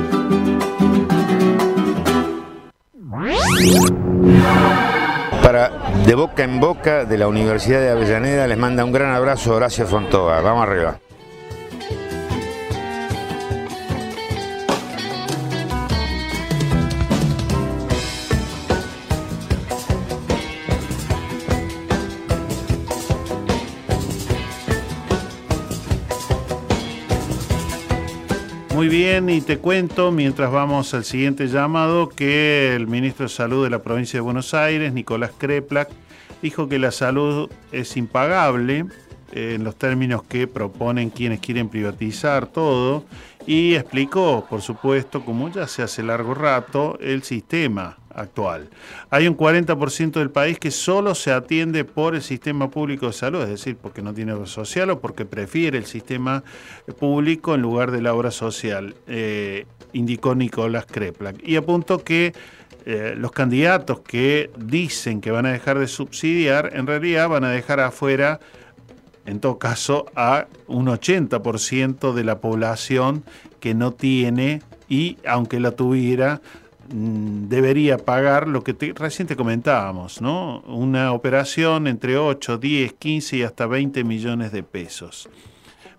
[5.46, 5.70] Para
[6.04, 9.86] De Boca en Boca de la Universidad de Avellaneda les manda un gran abrazo Horacio
[9.86, 10.40] Fontoa.
[10.40, 10.98] Vamos arriba.
[29.18, 33.78] Y te cuento, mientras vamos al siguiente llamado, que el ministro de Salud de la
[33.78, 35.88] provincia de Buenos Aires, Nicolás Kreplak,
[36.42, 38.84] dijo que la salud es impagable
[39.32, 43.06] en los términos que proponen quienes quieren privatizar todo
[43.46, 48.68] y explicó, por supuesto, como ya se hace largo rato, el sistema actual.
[49.10, 53.42] Hay un 40% del país que solo se atiende por el sistema público de salud,
[53.42, 56.42] es decir, porque no tiene obra social o porque prefiere el sistema
[56.98, 61.36] público en lugar de la obra social, eh, indicó Nicolás Kreplak.
[61.46, 62.32] Y apuntó que
[62.84, 67.50] eh, los candidatos que dicen que van a dejar de subsidiar, en realidad van a
[67.50, 68.40] dejar afuera
[69.26, 73.24] en todo caso, a un 80% de la población
[73.60, 76.40] que no tiene y aunque la tuviera,
[76.88, 80.60] debería pagar lo que te, recién te comentábamos, ¿no?
[80.62, 85.28] Una operación entre 8, 10, 15 y hasta 20 millones de pesos.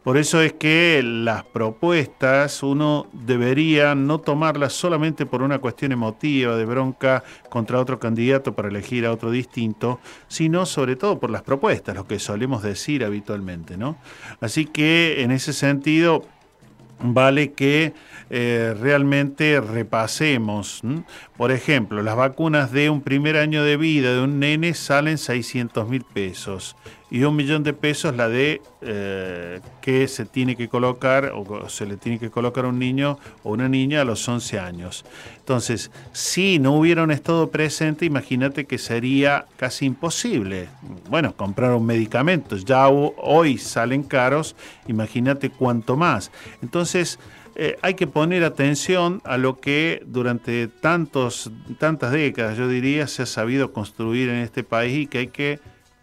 [0.08, 6.56] Por eso es que las propuestas uno debería no tomarlas solamente por una cuestión emotiva
[6.56, 10.00] de bronca contra otro candidato para elegir a otro distinto,
[10.30, 13.98] sino sobre todo por las propuestas, lo que solemos decir habitualmente, ¿no?
[14.40, 16.24] Así que en ese sentido
[17.00, 17.94] vale que
[18.30, 20.82] eh, realmente repasemos.
[21.38, 25.88] Por ejemplo, las vacunas de un primer año de vida de un nene salen 600
[25.88, 26.76] mil pesos
[27.10, 31.86] y un millón de pesos la de eh, que se tiene que colocar o se
[31.86, 35.06] le tiene que colocar a un niño o una niña a los 11 años.
[35.38, 40.68] Entonces, si no hubiera un estado presente, imagínate que sería casi imposible.
[41.10, 44.56] Bueno, comprar un medicamento, ya hoy salen caros,
[44.88, 46.32] imagínate cuánto más.
[46.62, 47.20] Entonces,
[47.60, 53.24] eh, hay que poner atención a lo que durante tantos, tantas décadas, yo diría, se
[53.24, 55.60] ha sabido construir en este país y que hay que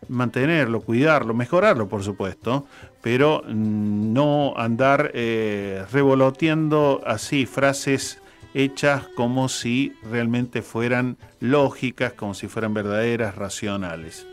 [0.09, 2.67] mantenerlo, cuidarlo, mejorarlo, por supuesto,
[3.03, 8.21] pero no andar eh, revoloteando así frases
[8.53, 14.27] hechas como si realmente fueran lógicas, como si fueran verdaderas, racionales.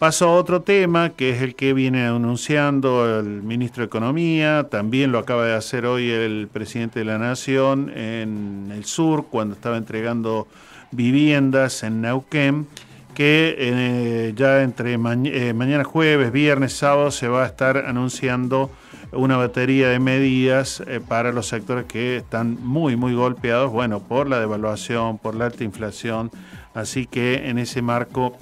[0.00, 5.12] Paso a otro tema, que es el que viene anunciando el ministro de Economía, también
[5.12, 9.76] lo acaba de hacer hoy el presidente de la Nación en el sur, cuando estaba
[9.76, 10.48] entregando
[10.90, 12.66] viviendas en Neuquén,
[13.12, 14.96] que eh, ya entre eh,
[15.52, 18.70] mañana jueves, viernes, sábado se va a estar anunciando
[19.12, 24.30] una batería de medidas eh, para los sectores que están muy, muy golpeados, bueno, por
[24.30, 26.30] la devaluación, por la alta inflación,
[26.72, 28.38] así que en ese marco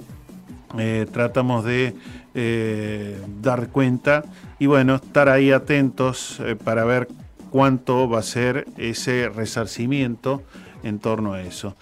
[0.77, 1.95] eh, tratamos de
[2.35, 4.23] eh, dar cuenta
[4.59, 7.07] y bueno, estar ahí atentos eh, para ver
[7.49, 10.43] cuánto va a ser ese resarcimiento
[10.83, 11.75] en torno a eso.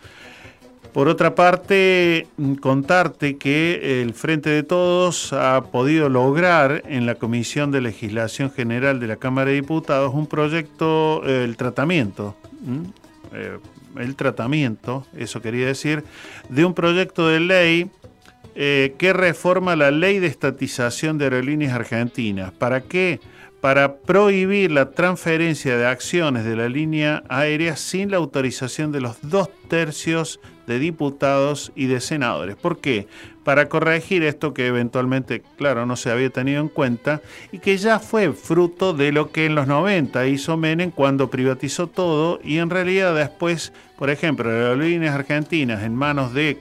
[0.93, 7.15] Por otra parte, mm, contarte que el Frente de Todos ha podido lograr en la
[7.15, 12.37] Comisión de Legislación General de la Cámara de Diputados un proyecto, el tratamiento,
[13.99, 16.03] el tratamiento, eso quería decir,
[16.49, 17.91] de un proyecto de ley
[18.59, 22.51] eh, que reforma la ley de estatización de aerolíneas argentinas.
[22.51, 23.19] ¿Para qué?
[23.61, 29.17] Para prohibir la transferencia de acciones de la línea aérea sin la autorización de los
[29.21, 32.55] dos tercios de diputados y de senadores.
[32.55, 33.05] ¿Por qué?
[33.43, 37.21] Para corregir esto que eventualmente, claro, no se había tenido en cuenta
[37.51, 41.85] y que ya fue fruto de lo que en los 90 hizo Menem cuando privatizó
[41.85, 46.57] todo y en realidad después, por ejemplo, aerolíneas argentinas en manos de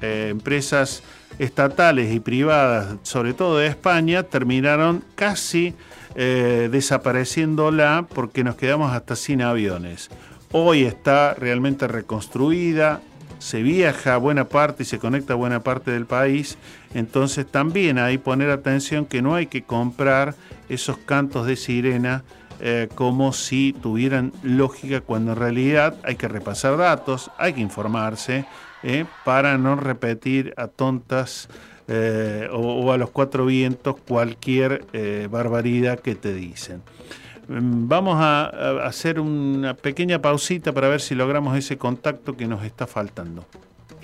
[0.00, 1.02] eh, empresas
[1.38, 5.74] estatales y privadas, sobre todo de España, terminaron casi
[6.14, 10.10] eh, desapareciéndola porque nos quedamos hasta sin aviones.
[10.52, 13.00] Hoy está realmente reconstruida,
[13.38, 16.56] se viaja a buena parte y se conecta a buena parte del país,
[16.94, 20.34] entonces también hay que poner atención que no hay que comprar
[20.68, 22.22] esos cantos de sirena
[22.60, 28.46] eh, como si tuvieran lógica cuando en realidad hay que repasar datos, hay que informarse
[28.84, 29.06] ¿eh?
[29.24, 31.48] para no repetir a tontas
[31.88, 36.82] eh, o, a los cuatro vientos cualquier eh, barbaridad que te dicen.
[37.48, 42.64] Mm, vamos a, hacer una pequeña pausita para ver si logramos ese contacto que nos
[42.64, 43.44] está faltando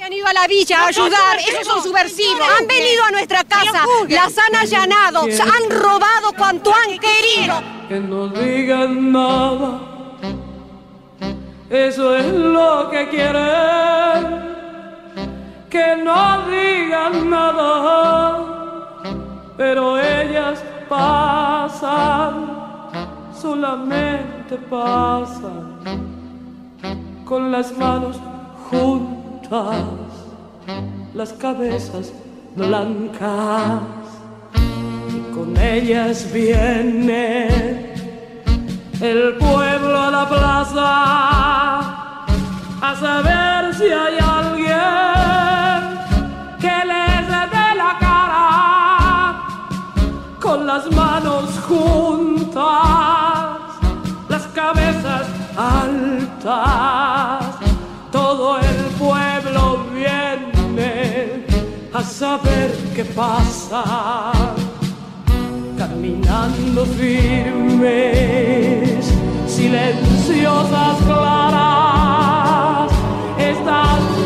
[0.03, 2.41] han ido a la villa a ayudar, esos son subversivos.
[2.59, 7.63] Han venido a nuestra casa, las han allanado, han robado cuanto han querido.
[7.87, 9.79] Que no digan nada,
[11.69, 14.50] eso es lo que quieren
[15.71, 18.39] que no digan nada,
[19.57, 22.33] pero ellas pasan,
[23.33, 25.79] solamente pasan,
[27.25, 28.17] con las manos
[28.69, 29.77] juntas,
[31.15, 32.13] las cabezas
[32.57, 33.81] blancas,
[35.15, 37.93] y con ellas viene
[39.01, 40.91] el pueblo a la plaza
[42.83, 45.30] a saber si hay alguien
[50.73, 52.55] las manos juntas,
[54.29, 55.27] las cabezas
[55.57, 57.45] altas,
[58.13, 61.45] todo el pueblo viene
[61.93, 63.83] a saber qué pasa,
[65.77, 68.33] caminando firmes,
[69.49, 72.93] silenciosas, claras,
[73.39, 74.20] estas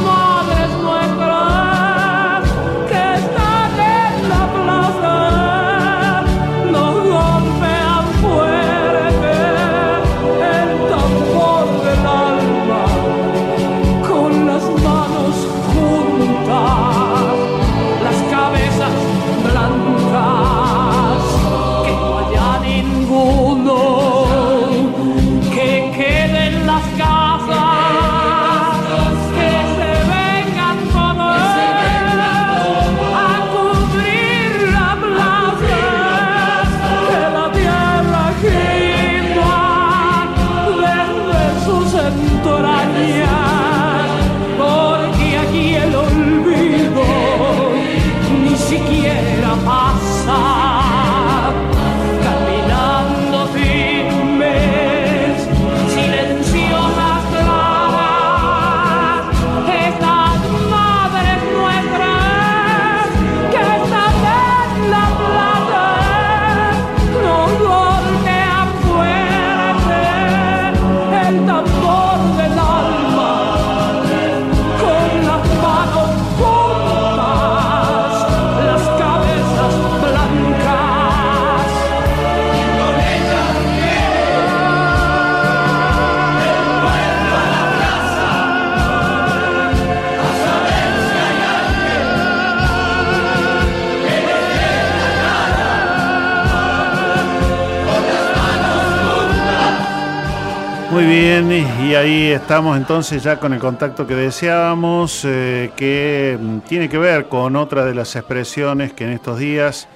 [101.94, 106.98] y ahí estamos entonces ya con el contacto que deseábamos, eh, que mm, tiene que
[106.98, 109.86] ver con otra de las expresiones que en estos días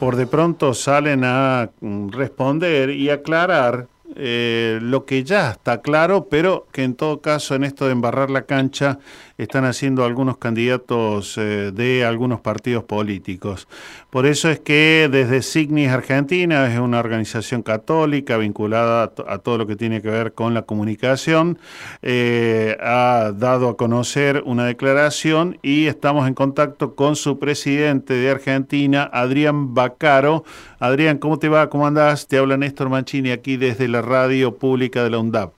[0.00, 3.86] por de pronto salen a mm, responder y aclarar
[4.16, 8.30] eh, lo que ya está claro, pero que en todo caso en esto de embarrar
[8.30, 8.98] la cancha
[9.38, 13.68] están haciendo algunos candidatos eh, de algunos partidos políticos.
[14.10, 19.66] Por eso es que desde Signis Argentina, es una organización católica vinculada a, todo lo
[19.68, 21.58] que tiene que ver con la comunicación,
[22.02, 28.30] eh, ha dado a conocer una declaración y estamos en contacto con su presidente de
[28.30, 30.42] Argentina, Adrián Bacaro.
[30.80, 31.70] Adrián, ¿cómo te va?
[31.70, 32.26] ¿Cómo andás?
[32.26, 35.52] Te habla Néstor Mancini aquí desde la radio pública de la UNDAP.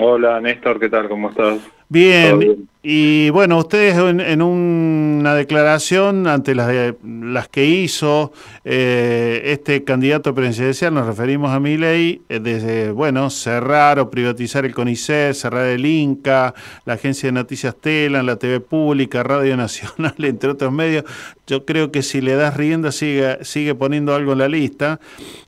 [0.00, 1.08] Hola Néstor, ¿qué tal?
[1.08, 1.79] ¿Cómo estás?
[1.92, 8.32] Bien, y bueno, ustedes en, una declaración ante las, las que hizo
[8.64, 14.64] eh, este candidato presidencial, nos referimos a mi ley, eh, desde, bueno, cerrar o privatizar
[14.64, 16.54] el CONICET, cerrar el INCA,
[16.84, 21.02] la agencia de noticias TELAN, la TV Pública, Radio Nacional, entre otros medios.
[21.48, 25.00] Yo creo que si le das rienda sigue, sigue poniendo algo en la lista.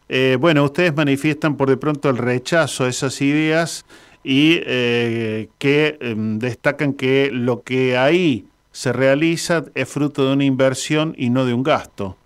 [0.09, 3.87] Eh, bueno, ustedes manifiestan por de pronto el rechazo a esas ideas
[4.25, 10.45] y eh, que em, destacan que lo que ahí se realiza es fruto de una
[10.45, 12.17] inversión y no de un gasto.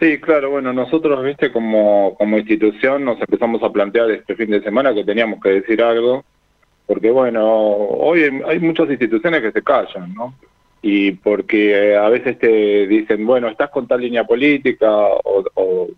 [0.00, 4.62] Sí, claro, bueno, nosotros, viste, como, como institución nos empezamos a plantear este fin de
[4.62, 6.24] semana que teníamos que decir algo,
[6.86, 10.34] porque bueno, hoy hay muchas instituciones que se callan, ¿no?
[10.82, 15.44] Y porque eh, a veces te dicen, bueno, estás con tal línea política o,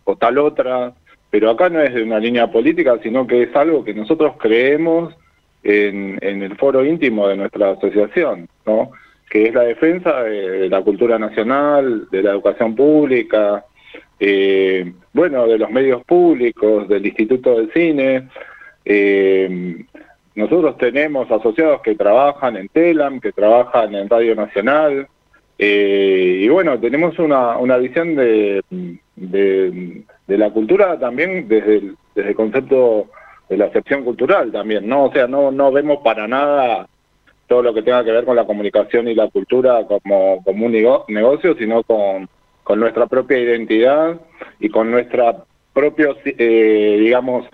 [0.04, 0.92] o tal otra,
[1.38, 5.14] pero acá no es de una línea política, sino que es algo que nosotros creemos
[5.62, 8.92] en, el foro íntimo de nuestra asociación, ¿no?
[9.28, 13.66] que es la defensa de, la cultura nacional, de la educación pública,
[14.18, 18.30] eh, bueno, de los medios públicos, del Instituto del Cine.
[18.82, 19.84] Eh,
[20.36, 25.06] nosotros tenemos asociados que trabajan en TELAM, que trabajan en Radio Nacional,
[25.58, 28.62] eh, y bueno, tenemos una, una visión de,
[30.26, 33.06] de la cultura también desde el, desde concepto
[33.48, 35.04] de la excepción cultural también, ¿no?
[35.04, 36.88] O sea, no, no vemos para nada
[37.46, 40.72] todo lo que tenga que ver con la comunicación y la cultura como, como un
[40.72, 42.28] negocio, sino con,
[42.64, 44.20] con nuestra propia identidad
[44.58, 47.46] y con nuestra propia, eh, digamos,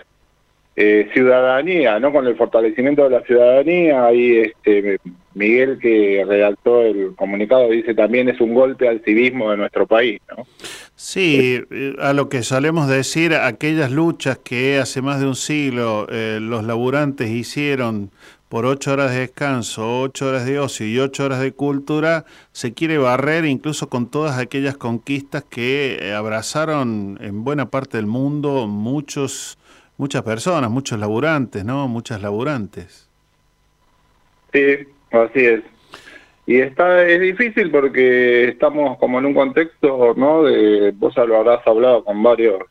[0.75, 2.13] eh, ciudadanía, ¿no?
[2.13, 4.99] Con el fortalecimiento de la ciudadanía, ahí este
[5.35, 10.21] Miguel que redactó el comunicado dice también es un golpe al civismo de nuestro país,
[10.35, 10.47] ¿no?
[10.95, 16.07] Sí, eh, a lo que solemos decir, aquellas luchas que hace más de un siglo
[16.11, 18.11] eh, los laburantes hicieron
[18.49, 22.75] por ocho horas de descanso, ocho horas de ocio y ocho horas de cultura, se
[22.75, 29.59] quiere barrer incluso con todas aquellas conquistas que abrazaron en buena parte del mundo muchos
[29.97, 31.89] muchas personas, muchos laburantes, ¿no?
[31.89, 33.09] Muchas laburantes.
[34.53, 34.79] Sí,
[35.11, 35.63] así es.
[36.47, 40.43] Y está es difícil porque estamos como en un contexto, ¿no?
[40.43, 42.65] De vos lo habrás hablado con varios,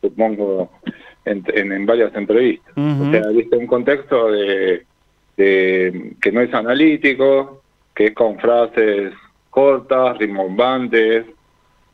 [0.00, 0.70] supongo,
[1.24, 2.72] en, en, varias entrevistas.
[2.76, 4.84] O sea, viste un contexto de,
[5.36, 7.62] de que no es analítico,
[7.94, 9.12] que es con frases
[9.50, 11.26] cortas, rimbombantes,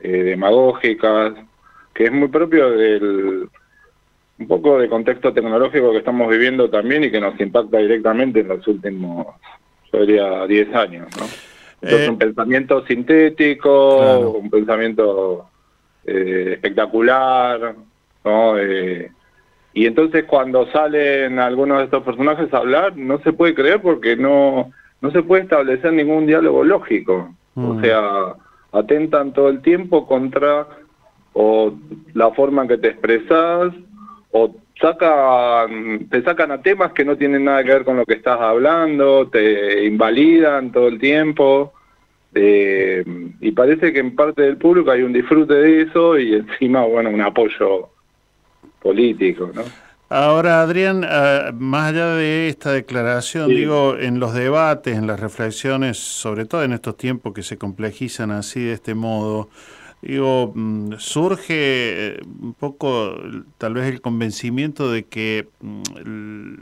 [0.00, 1.34] eh, demagógicas,
[1.94, 3.48] que es muy propio del
[4.38, 8.48] un poco de contexto tecnológico que estamos viviendo también y que nos impacta directamente en
[8.48, 9.26] los últimos,
[9.92, 11.24] yo diría, 10 años, ¿no?
[11.82, 15.48] Entonces, eh, un pensamiento sintético, un pensamiento
[16.04, 17.74] eh, espectacular,
[18.24, 18.58] ¿no?
[18.58, 19.10] Eh,
[19.72, 24.16] y entonces cuando salen algunos de estos personajes a hablar, no se puede creer porque
[24.16, 24.72] no,
[25.02, 27.34] no se puede establecer ningún diálogo lógico.
[27.54, 27.82] O mm.
[27.82, 28.34] sea,
[28.72, 30.66] atentan todo el tiempo contra
[31.34, 31.74] o
[32.14, 33.74] la forma en que te expresas,
[34.36, 38.14] o sacan, te sacan a temas que no tienen nada que ver con lo que
[38.14, 41.72] estás hablando, te invalidan todo el tiempo,
[42.34, 43.02] eh,
[43.40, 47.08] y parece que en parte del público hay un disfrute de eso y encima, bueno,
[47.08, 47.88] un apoyo
[48.82, 49.62] político, ¿no?
[50.08, 55.96] Ahora, Adrián, ah, más allá de esta declaración, digo, en los debates, en las reflexiones,
[55.96, 59.48] sobre todo en estos tiempos que se complejizan así de este modo,
[60.06, 63.16] Digo, mm, surge eh, un poco
[63.58, 66.52] tal vez el convencimiento de que mm,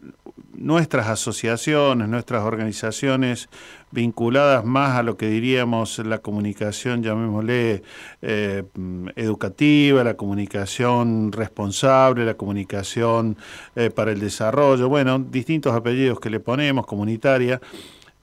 [0.56, 3.50] nuestras asociaciones, nuestras organizaciones
[3.90, 7.82] vinculadas más a lo que diríamos la comunicación, llamémosle
[8.22, 13.36] eh, mm, educativa, la comunicación responsable, la comunicación
[13.76, 17.60] eh, para el desarrollo, bueno, distintos apellidos que le ponemos, comunitaria,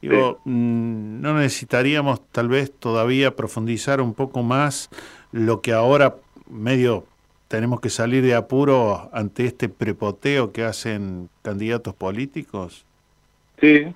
[0.02, 4.90] Digo, mm, no necesitaríamos tal vez todavía profundizar un poco más
[5.32, 6.16] lo que ahora
[6.50, 7.06] medio
[7.52, 12.86] tenemos que salir de apuro ante este prepoteo que hacen candidatos políticos?
[13.60, 13.94] Sí,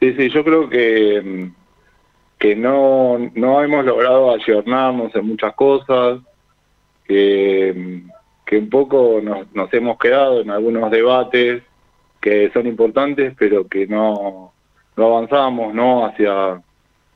[0.00, 1.50] sí, sí, yo creo que,
[2.38, 6.20] que no, no hemos logrado ayornarnos en muchas cosas,
[7.06, 8.02] que,
[8.46, 11.62] que un poco nos, nos hemos quedado en algunos debates
[12.22, 14.51] que son importantes, pero que no,
[14.96, 16.06] no avanzamos ¿no?
[16.06, 16.60] hacia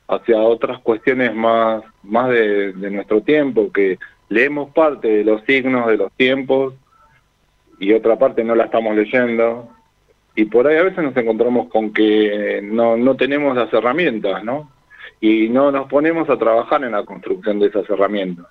[0.08, 3.98] hacia otras cuestiones más más de, nuestro tiempo que
[4.28, 6.74] leemos parte de los signos de los tiempos
[7.78, 9.68] y otra parte no la estamos leyendo
[10.36, 14.70] y por ahí a veces nos encontramos con que no, no tenemos las herramientas, ¿no?
[15.18, 18.44] Y no nos ponemos a trabajar en la construcción de esas herramientas.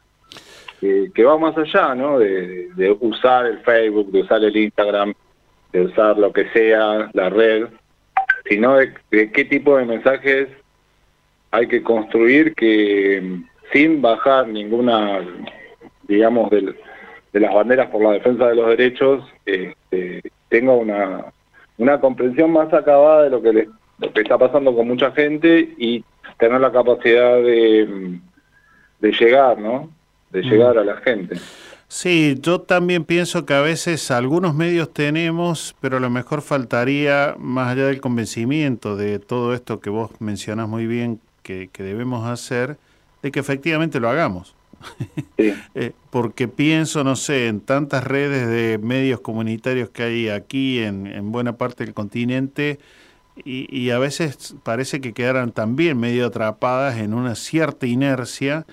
[0.81, 2.17] Que, va más allá, ¿no?
[2.17, 5.13] De usar el Facebook, de usar el Instagram,
[5.71, 7.67] de usar lo que sea, la red,
[8.47, 10.47] sino de, de qué tipo de mensajes
[11.51, 13.39] hay que construir que
[13.71, 15.21] sin bajar ninguna,
[16.07, 16.75] digamos, del,
[17.33, 21.25] de las banderas por la defensa de los derechos, este, tenga una,
[21.77, 23.69] una comprensión más acabada de lo que, le,
[23.99, 26.03] lo que está pasando con mucha gente y
[26.37, 28.19] tener la capacidad de,
[28.99, 29.89] de llegar, ¿no?
[30.31, 31.35] De llegar a la gente.
[31.95, 37.35] Sí, yo también pienso que a veces algunos medios tenemos, pero a lo mejor faltaría,
[37.39, 42.27] más allá del convencimiento de todo esto que vos mencionás muy bien que, que debemos
[42.27, 42.77] hacer,
[43.21, 44.55] de que efectivamente lo hagamos.
[45.37, 51.07] eh, porque pienso, no sé, en tantas redes de medios comunitarios que hay aquí en,
[51.07, 52.77] en buena parte del continente
[53.45, 58.65] y, y, a veces parece que quedaran también medio atrapadas en una cierta inercia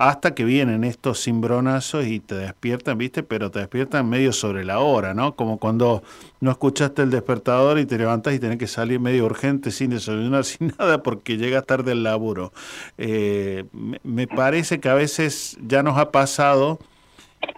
[0.00, 3.22] hasta que vienen estos cimbronazos y te despiertan, ¿viste?
[3.22, 5.36] Pero te despiertan medio sobre la hora, ¿no?
[5.36, 6.02] Como cuando
[6.40, 10.44] no escuchaste el despertador y te levantas y tenés que salir medio urgente sin desayunar,
[10.46, 12.50] sin nada, porque llegas tarde al laburo.
[12.96, 13.64] Eh,
[14.02, 16.78] me parece que a veces ya nos ha pasado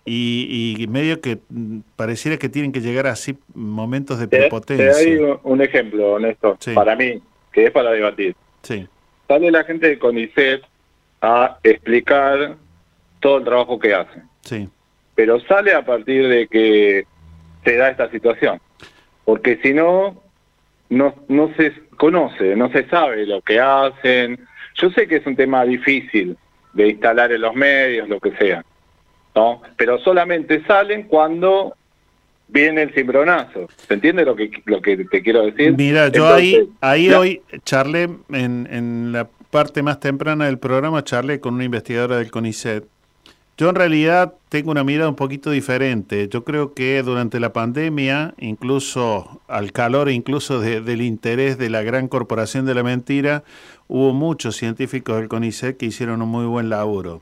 [0.05, 1.39] y, y, medio que
[1.95, 4.91] pareciera que tienen que llegar así momentos de prepotencia.
[4.91, 6.73] Te, doy un ejemplo, honesto, sí.
[6.73, 8.35] para mí, que es para debatir.
[8.63, 8.89] Sí.
[9.29, 10.72] Sale la gente de CONICET
[11.23, 12.57] a explicar
[13.21, 14.25] todo el trabajo que hacen.
[14.43, 14.69] Sí.
[15.15, 17.07] Pero sale a partir de que
[17.65, 18.61] se da esta situación.
[19.25, 20.21] Porque si no,
[20.91, 24.45] no, no se conoce, no se sabe lo que hacen.
[24.75, 26.37] Yo sé que es un tema difícil
[26.73, 28.65] de instalar en los medios, lo que sea,
[29.37, 29.63] ¿no?
[29.77, 31.77] Pero solamente salen cuando
[32.49, 33.69] viene el cimbronazo.
[33.87, 35.75] ¿Se entiende lo que lo que te quiero decir?
[35.77, 41.05] Mira, yo Entonces, ahí ahí hoy charlé en, en la parte más temprana del programa
[41.05, 42.87] charlé con una investigadora del CONICET.
[43.59, 46.27] Yo en realidad tengo una mirada un poquito diferente.
[46.31, 51.83] Yo creo que durante la pandemia, incluso al calor incluso de, del interés de la
[51.83, 53.45] gran corporación de la mentira,
[53.89, 57.21] hubo muchos científicos del CONICET que hicieron un muy buen laburo.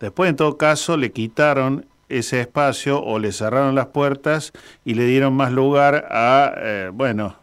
[0.00, 4.52] Después, en todo caso, le quitaron ese espacio o le cerraron las puertas
[4.84, 7.36] y le dieron más lugar a, eh, bueno,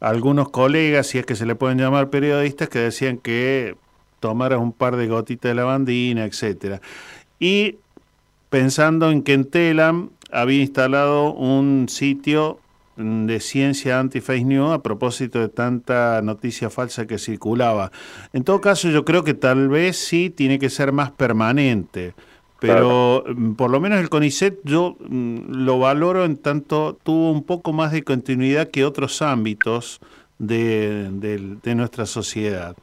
[0.00, 3.76] algunos colegas, si es que se le pueden llamar periodistas, que decían que
[4.20, 6.80] tomaras un par de gotitas de lavandina, etcétera.
[7.38, 7.76] Y
[8.50, 12.60] pensando en que en Telam había instalado un sitio
[12.96, 17.92] de ciencia anti-fake news a propósito de tanta noticia falsa que circulaba.
[18.32, 22.14] En todo caso, yo creo que tal vez sí tiene que ser más permanente.
[22.60, 23.54] Pero claro.
[23.56, 27.92] por lo menos el CONICET yo mm, lo valoro en tanto tuvo un poco más
[27.92, 30.00] de continuidad que otros ámbitos
[30.38, 32.76] de, de, de nuestra sociedad.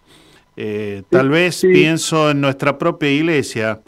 [0.57, 1.67] Eh, tal vez sí.
[1.67, 3.81] pienso en nuestra propia iglesia,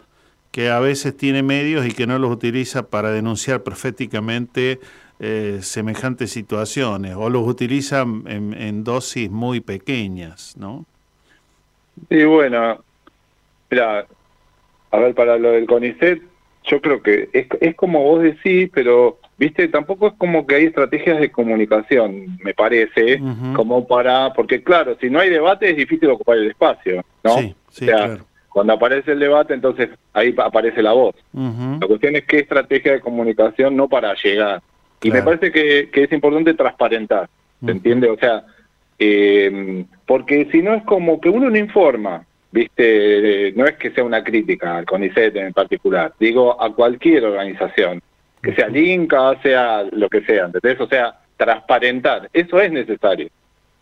[0.50, 4.80] que a veces tiene medios y que no los utiliza para denunciar proféticamente
[5.20, 10.84] eh, semejantes situaciones, o los utiliza en, en, dosis muy pequeñas, ¿no?
[12.08, 12.78] Sí, bueno,
[13.70, 14.06] mira,
[14.90, 16.22] a ver, para lo del CONICET,
[16.64, 20.64] yo creo que es, es como vos decís, pero, viste, tampoco es como que hay
[20.64, 23.52] estrategias de comunicación, me parece, uh -huh.
[23.54, 27.38] como para, porque claro, si no hay debate es difícil ocupar el espacio, ¿no?
[27.38, 28.24] Sí, sí, o sea, claro.
[28.50, 31.14] Cuando aparece el debate, entonces ahí aparece la voz.
[31.32, 31.80] Uh -huh.
[31.80, 34.62] La cuestión es qué estrategia de comunicación no para llegar.
[35.00, 35.24] Y claro.
[35.24, 37.28] me parece que, que, es importante transparentar,
[37.60, 37.72] ¿se uh -huh.
[37.72, 38.10] entiende?
[38.10, 38.44] O sea,
[38.98, 44.04] eh, porque si no es como que uno no informa, viste, no es que sea
[44.04, 48.02] una crítica al CONICET en particular, digo a cualquier organización,
[48.42, 50.80] que sea Linca, sea lo que sea, ¿entendés?
[50.80, 53.28] O sea, transparentar, eso es necesario.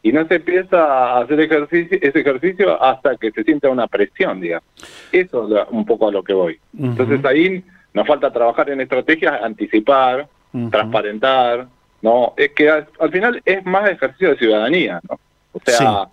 [0.02, 4.40] Y no se empieza a hacer ejercicio, ese ejercicio hasta que se sienta una presión,
[4.40, 4.68] digamos.
[5.10, 6.60] Eso es un poco a lo que voy.
[6.74, 6.86] Uh -huh.
[6.90, 10.70] Entonces ahí nos falta trabajar en estrategias, anticipar, uh -huh.
[10.70, 11.66] transparentar,
[12.02, 12.34] ¿no?
[12.36, 15.18] Es que al, al, final es más ejercicio de ciudadanía, ¿no?
[15.52, 16.08] O sea,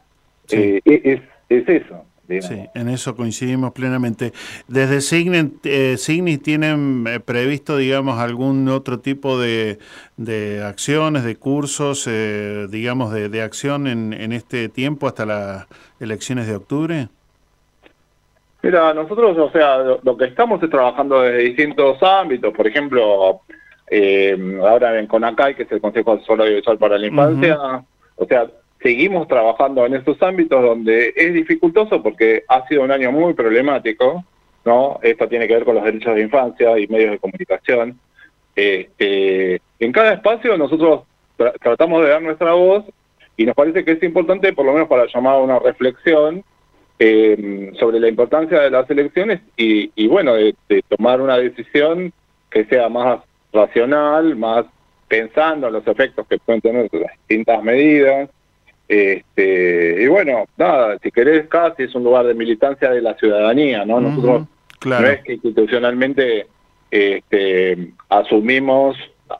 [0.47, 0.81] sí, sí.
[0.85, 2.05] Eh, es, es eso.
[2.27, 4.31] Sí, en eso coincidimos plenamente.
[4.67, 9.77] Desde Signis, eh, Signis tienen eh, previsto, digamos, algún otro tipo de,
[10.15, 15.67] de acciones, de cursos, eh, digamos, de, de acción en, en este tiempo hasta las
[15.99, 17.07] elecciones de octubre.
[18.61, 23.41] Mira, nosotros, o sea, lo, lo que estamos es trabajando desde distintos ámbitos, por ejemplo,
[23.91, 27.57] eh, ahora en CONACAI, que es el Consejo Asesor Audiovisual para la Infancia,
[28.15, 28.47] o sea,
[28.83, 34.23] seguimos trabajando en estos ámbitos donde es dificultoso porque ha sido un año muy problemático,
[34.65, 34.99] ¿no?
[35.01, 37.97] Esto tiene que ver con los derechos de infancia y medios de comunicación.
[38.55, 41.01] Este, en cada espacio nosotros
[41.37, 42.83] tra- tratamos de dar nuestra voz
[43.35, 46.43] y nos parece que es importante, por lo menos para llamar a una reflexión,
[46.99, 52.13] eh, sobre la importancia de las elecciones y, y bueno, de, de tomar una decisión
[52.51, 54.65] que sea más racional, más
[55.07, 58.29] pensando en los efectos que pueden tener las distintas medidas.
[58.93, 63.83] Este, y bueno, nada, si querés, casi es un lugar de militancia de la ciudadanía,
[63.85, 63.99] ¿no?
[63.99, 64.43] Nosotros
[64.77, 65.07] claro.
[65.07, 66.45] no es que institucionalmente
[66.91, 68.95] este, asumimos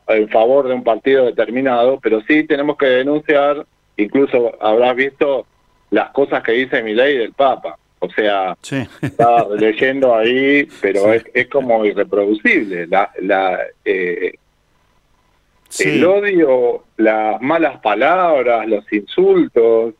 [0.08, 3.64] en favor de un partido determinado, pero sí tenemos que denunciar,
[3.96, 5.46] incluso habrás visto
[5.90, 7.78] las cosas que dice mi ley del Papa.
[8.00, 8.56] O sea,
[9.02, 12.88] estaba leyendo ahí, pero es, es como irreproducible.
[12.88, 14.34] La, la, eh,
[15.80, 19.94] El odio, las malas palabras, los insultos,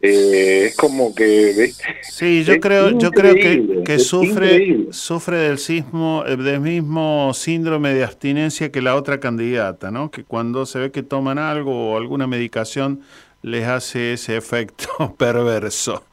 [0.00, 1.52] eh, es como que...
[1.56, 1.84] ¿viste?
[2.02, 4.86] Sí, yo Es creo, yo creo que, que sufre, increíble.
[4.92, 10.10] sufre del sismo, eh, del mismo síndrome de abstinencia que la otra candidata, ¿no?
[10.10, 13.00] Que cuando se ve que toman algo o alguna medicación
[13.42, 16.04] les hace ese efecto perverso.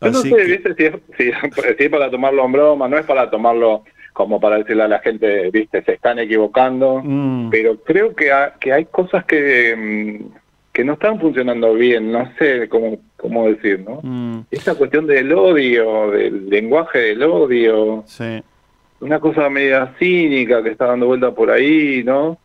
[0.00, 0.74] Yo no sé, que- ¿viste?
[0.76, 1.24] Si es, si,
[1.78, 3.84] si es para tomarlo en broma, no es para tomarlo
[4.18, 5.80] como para decirle a la gente, ¿viste?
[5.84, 7.50] Se están equivocando, Mm.
[7.50, 10.32] pero creo que, ha- que hay cosas que, mm,
[10.72, 14.00] que no están funcionando bien, no sé cómo, cómo decir, ¿no?
[14.02, 18.42] Mm, Esa cuestión del odio, del lenguaje del odio, sí.
[18.98, 22.38] una cosa media cínica que está dando vuelta por ahí, ¿no?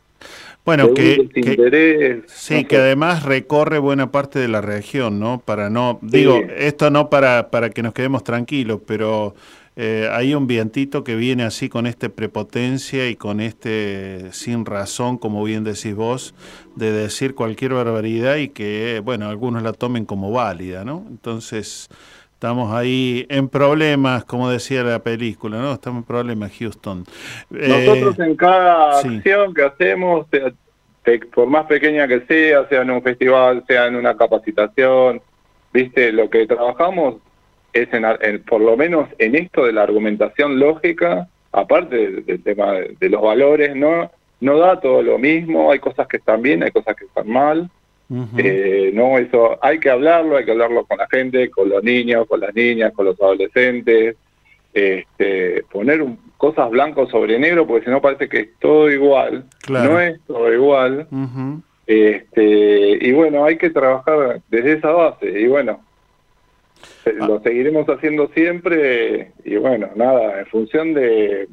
[0.63, 5.41] Bueno, que, que- sí, no que además recorre buena parte de la región, ¿no?
[5.43, 9.33] Para no, digo, esto no para, para que nos quedemos tranquilos, pero
[9.75, 15.17] eh, hay un vientito que viene así con este prepotencia y con este sin razón,
[15.17, 16.35] como bien decís vos,
[16.75, 21.05] de decir cualquier barbaridad y que, bueno, algunos la tomen como válida, ¿no?
[21.09, 21.89] Entonces,
[22.33, 25.73] estamos ahí en problemas, como decía la película, ¿no?
[25.73, 27.05] Estamos en problemas, Houston.
[27.55, 29.07] Eh, Nosotros en cada sí.
[29.07, 30.27] acción que hacemos,
[31.33, 35.19] por más pequeña que sea, sea en un festival, sea en una capacitación,
[35.73, 37.15] viste, lo que trabajamos
[37.73, 42.41] es en, en- por lo menos en esto de la argumentación lógica, aparte del, del
[42.43, 46.41] tema de, de los valores, no no da todo lo mismo, hay cosas que están
[46.41, 47.69] bien, hay cosas que están mal,
[48.37, 52.27] eh, no, eso hay que hablarlo, hay que hablarlo con la gente, con los niños,
[52.27, 54.17] con las niñas, con los adolescentes,
[54.73, 59.45] este, poner un- cosas blancos sobre negro, porque si no parece que es todo igual,
[59.65, 59.93] Claro.
[59.93, 61.07] no es todo igual,
[61.87, 65.79] este, y bueno, hay que trabajar desde esa base, y bueno,
[67.03, 67.27] se- Ah.
[67.27, 71.47] lo seguiremos haciendo siempre, y bueno, nada, en función de,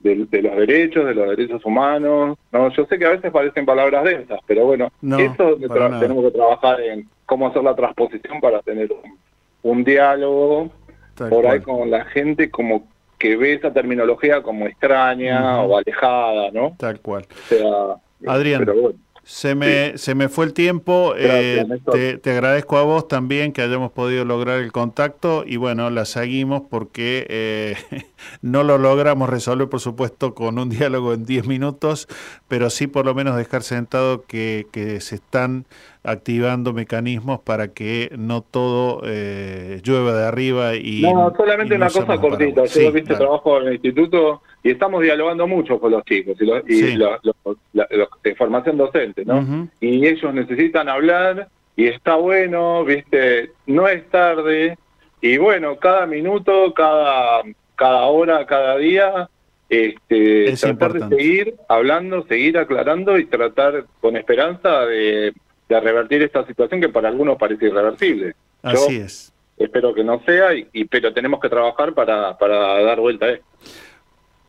[0.00, 3.64] de, de los derechos, de los derechos humanos, no, yo sé que a veces parecen
[3.66, 5.56] palabras densas, pero bueno, No, eso
[6.00, 9.18] tenemos que trabajar en cómo hacer la transposición para tener un,
[9.62, 10.70] un diálogo
[11.14, 12.86] Tal por ahí con la gente como
[13.18, 16.76] que ve esa terminología como extraña o alejada, ¿no?
[16.78, 17.24] Tal cual.
[17.30, 18.98] O sea, Adrián, pero bueno.
[19.28, 21.12] Se me, se me fue el tiempo.
[21.18, 25.56] Gracias, eh, te, te agradezco a vos también que hayamos podido lograr el contacto y
[25.56, 27.76] bueno, la seguimos porque eh,
[28.40, 32.06] no lo logramos resolver, por supuesto, con un diálogo en 10 minutos,
[32.46, 35.66] pero sí por lo menos dejar sentado que, que se están
[36.06, 41.02] activando mecanismos para que no todo eh, llueva de arria y...
[41.02, 42.62] No, solamente y no una cosa cortita.
[42.62, 46.46] Yo Sí, viste trabajo en el instituto y estamos dialogando mucho con los chicos y,
[46.46, 46.94] los, y Sí.
[46.96, 49.68] los- los- la- los de formación docente, ¿no?
[49.80, 54.78] Y ellos necesitan hablar y está bueno, viste, no es tarde
[55.20, 57.42] y bueno, cada minuto, cada
[57.74, 59.28] cada hora, cada día,
[59.68, 61.16] este, Es tratar importante.
[61.16, 65.32] de seguir hablando, seguir aclarando y tratar con esperanza de,
[65.68, 68.34] de revertir esta situación que para algunos parece irreversible.
[68.62, 69.32] Yo Así es.
[69.56, 73.30] espero que no sea, y, y- pero tenemos que trabajar para, para dar vuelta a
[73.32, 73.44] esto.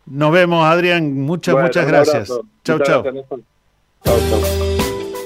[0.05, 1.13] Nos vemos, Adrián.
[1.13, 2.31] Muchas, Bueno, muchas gracias.
[2.63, 3.03] Chau, chau.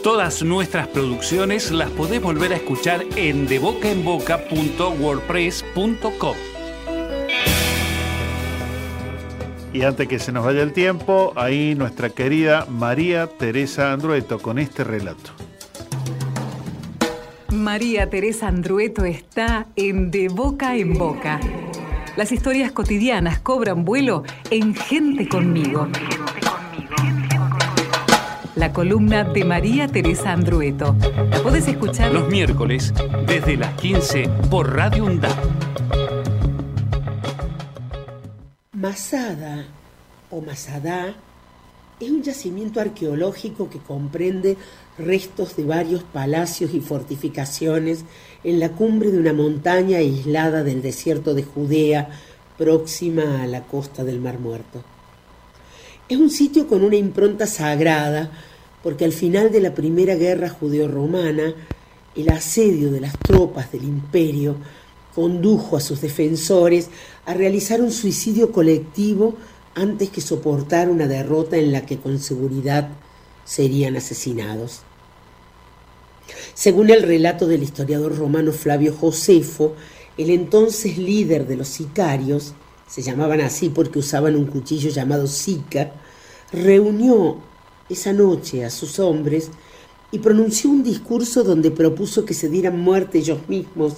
[0.04, 6.36] Todas nuestras producciones las podés volver a escuchar en debocaenboca.wordpress.com.
[9.74, 14.58] Y antes que se nos vaya el tiempo, ahí nuestra querida María Teresa Andrueto con
[14.60, 15.32] este relato.
[17.52, 21.38] María Teresa Andrueto está en De Boca en Boca.
[22.16, 25.90] Las historias cotidianas cobran vuelo en Gente conmigo.
[28.56, 30.96] La columna de María Teresa Andrueto.
[31.30, 32.94] La puedes escuchar Los miércoles
[33.28, 35.38] desde las 15 por Radio UNDAP.
[38.72, 39.66] Masada
[40.30, 41.16] o Masada
[42.00, 44.58] es un yacimiento arqueológico que comprende
[44.98, 48.06] restos de varios palacios y fortificaciones
[48.44, 52.10] en la cumbre de una montaña aislada del desierto de Judea,
[52.58, 54.84] próxima a la costa del Mar Muerto.
[56.08, 58.32] Es un sitio con una impronta sagrada,
[58.84, 61.54] porque al final de la primera guerra judeo-romana,
[62.16, 64.58] el asedio de las tropas del imperio
[65.16, 66.90] condujo a sus defensores
[67.26, 69.36] a realizar un suicidio colectivo
[69.76, 72.90] antes que soportar una derrota en la que con seguridad
[73.52, 74.80] serían asesinados.
[76.54, 79.76] Según el relato del historiador romano Flavio Josefo,
[80.18, 82.54] el entonces líder de los sicarios,
[82.88, 85.92] se llamaban así porque usaban un cuchillo llamado sica,
[86.54, 87.40] reunió
[87.90, 89.50] esa noche a sus hombres
[90.14, 93.96] y pronunció un discurso donde propuso que se dieran muerte ellos mismos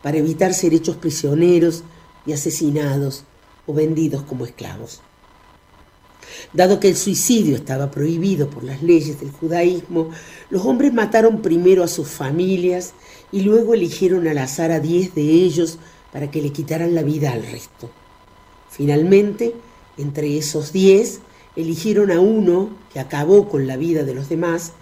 [0.00, 1.82] para evitar ser hechos prisioneros
[2.24, 3.24] y asesinados
[3.66, 5.00] o vendidos como esclavos.
[6.52, 10.10] Dado que el suicidio estaba prohibido por las leyes del judaísmo,
[10.50, 12.94] los hombres mataron primero a sus familias
[13.30, 15.78] y luego eligieron al azar a diez de ellos
[16.12, 17.90] para que le quitaran la vida al resto.
[18.70, 19.54] Finalmente,
[19.96, 21.20] entre esos diez,
[21.56, 24.72] eligieron a uno que acabó con la vida de los demás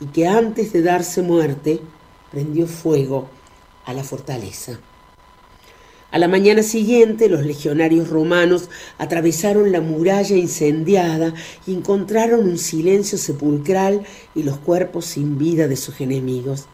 [0.00, 1.80] y que antes de darse muerte
[2.30, 3.28] prendió fuego
[3.84, 4.78] a la fortaleza.
[6.14, 11.34] A la mañana siguiente los legionarios romanos atravesaron la muralla incendiada
[11.66, 16.66] y encontraron un silencio sepulcral y los cuerpos sin vida de sus enemigos.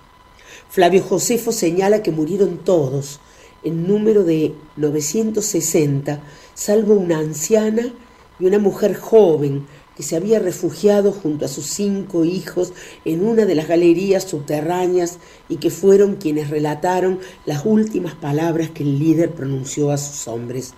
[0.69, 3.21] Flavio Josefo señala que murieron todos,
[3.63, 6.21] en número de 960,
[6.53, 7.95] salvo una anciana
[8.39, 9.67] y una mujer joven
[10.01, 12.73] que se había refugiado junto a sus cinco hijos
[13.05, 15.19] en una de las galerías subterráneas
[15.51, 20.73] y que fueron quienes relataron las últimas palabras que el líder pronunció a sus hombres.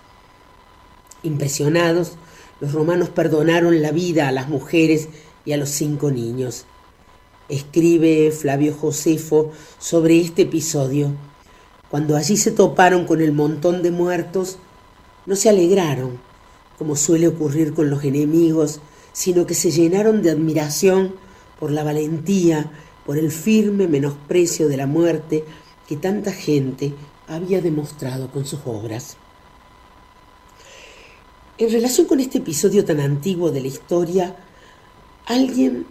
[1.23, 2.15] Impresionados,
[2.59, 5.09] los romanos perdonaron la vida a las mujeres
[5.45, 6.65] y a los cinco niños.
[7.49, 11.13] Escribe Flavio Josefo sobre este episodio.
[11.89, 14.59] Cuando allí se toparon con el montón de muertos,
[15.27, 16.19] no se alegraron,
[16.77, 18.81] como suele ocurrir con los enemigos,
[19.13, 21.15] sino que se llenaron de admiración
[21.59, 22.71] por la valentía,
[23.07, 25.45] por el firme menosprecio de la muerte
[25.87, 26.95] que tanta gente
[27.29, 29.17] había demostrado con sus obras.
[31.59, 34.37] En relación con este episodio tan antiguo de la historia,
[35.27, 35.87] alguien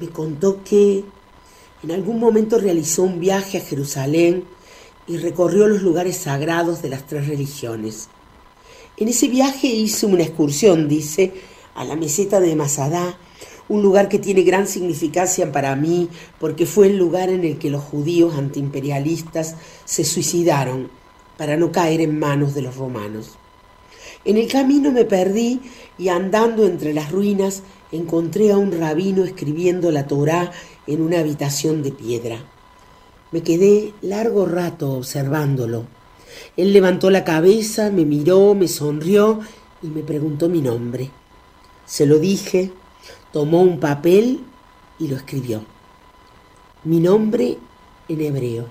[0.00, 1.04] me contó que
[1.82, 4.44] en algún momento realizó un viaje a Jerusalén
[5.06, 8.08] y recorrió los lugares sagrados de las tres religiones.
[8.96, 11.32] En ese viaje hice una excursión, dice,
[11.78, 13.16] a la meseta de Masada,
[13.68, 16.08] un lugar que tiene gran significancia para mí
[16.40, 20.90] porque fue el lugar en el que los judíos antiimperialistas se suicidaron
[21.36, 23.38] para no caer en manos de los romanos.
[24.24, 25.60] En el camino me perdí
[25.98, 30.50] y andando entre las ruinas encontré a un rabino escribiendo la Torá
[30.88, 32.44] en una habitación de piedra.
[33.30, 35.84] Me quedé largo rato observándolo.
[36.56, 39.38] Él levantó la cabeza, me miró, me sonrió
[39.80, 41.10] y me preguntó mi nombre.
[41.88, 42.70] Se lo dije,
[43.32, 44.44] tomó un papel
[44.98, 45.62] y lo escribió.
[46.84, 47.56] Mi nombre
[48.08, 48.66] en hebreo.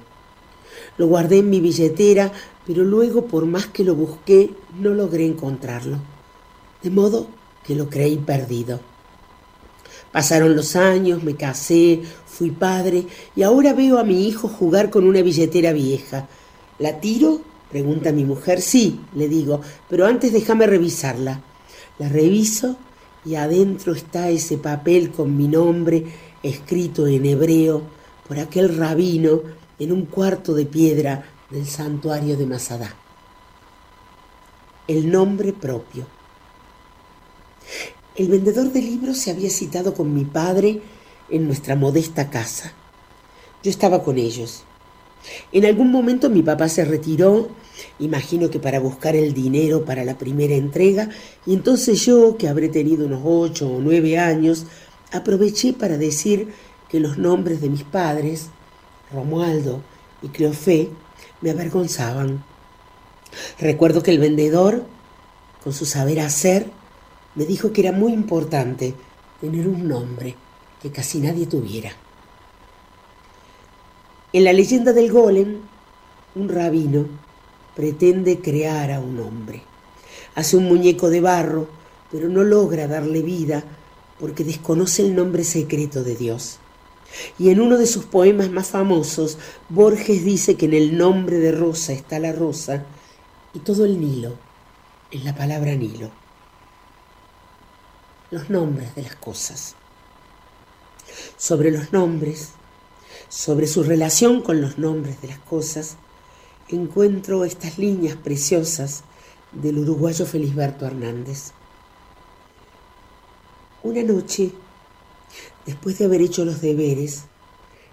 [0.97, 2.31] Lo guardé en mi billetera,
[2.67, 5.97] pero luego por más que lo busqué, no logré encontrarlo.
[6.83, 7.27] De modo
[7.63, 8.79] que lo creí perdido.
[10.11, 15.05] Pasaron los años, me casé, fui padre y ahora veo a mi hijo jugar con
[15.05, 16.27] una billetera vieja.
[16.77, 17.41] ¿La tiro?
[17.71, 18.61] pregunta mi mujer.
[18.61, 21.41] Sí, le digo, pero antes déjame revisarla.
[21.97, 22.77] La reviso
[23.25, 26.05] y adentro está ese papel con mi nombre
[26.43, 27.81] escrito en hebreo
[28.27, 29.41] por aquel rabino
[29.79, 32.95] en un cuarto de piedra del santuario de Masada.
[34.87, 36.05] El nombre propio.
[38.15, 40.81] El vendedor de libros se había citado con mi padre
[41.29, 42.73] en nuestra modesta casa.
[43.63, 44.63] Yo estaba con ellos.
[45.51, 47.49] En algún momento mi papá se retiró,
[47.99, 51.09] imagino que para buscar el dinero para la primera entrega,
[51.45, 54.65] y entonces yo, que habré tenido unos ocho o nueve años,
[55.11, 56.53] aproveché para decir
[56.89, 58.47] que los nombres de mis padres,
[59.11, 59.81] Romualdo
[60.21, 60.89] y Cleofé,
[61.41, 62.43] me avergonzaban.
[63.59, 64.85] Recuerdo que el vendedor,
[65.63, 66.67] con su saber hacer,
[67.35, 68.93] me dijo que era muy importante
[69.41, 70.35] tener un nombre
[70.81, 71.91] que casi nadie tuviera.
[74.33, 75.61] En la leyenda del golem,
[76.35, 77.05] un rabino
[77.75, 79.61] pretende crear a un hombre.
[80.35, 81.69] Hace un muñeco de barro,
[82.11, 83.63] pero no logra darle vida
[84.19, 86.59] porque desconoce el nombre secreto de Dios.
[87.39, 89.37] Y en uno de sus poemas más famosos,
[89.69, 92.83] Borges dice que en el nombre de Rosa está la rosa
[93.53, 94.33] y todo el Nilo
[95.09, 96.11] es la palabra Nilo.
[98.29, 99.75] Los nombres de las cosas.
[101.37, 102.51] Sobre los nombres,
[103.29, 105.97] sobre su relación con los nombres de las cosas,
[106.69, 109.03] encuentro estas líneas preciosas
[109.51, 111.51] del uruguayo Felisberto Hernández.
[113.83, 114.51] Una noche,
[115.65, 117.23] después de haber hecho los deberes,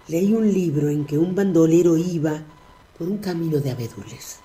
[0.07, 2.43] leí un libro en que un bandolero iba
[2.97, 4.37] por un camino de abedules.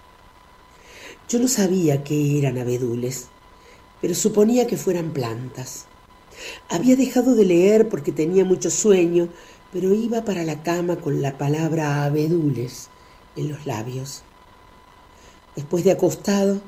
[1.29, 3.27] Yo no sabía qué eran abedules,
[4.01, 5.85] pero suponía que fueran plantas.
[6.69, 9.29] Había dejado de leer porque tenía mucho sueño,
[9.73, 12.89] pero iba para la cama con la palabra abedules
[13.37, 14.23] en los labios.
[15.55, 16.61] Después de acostado,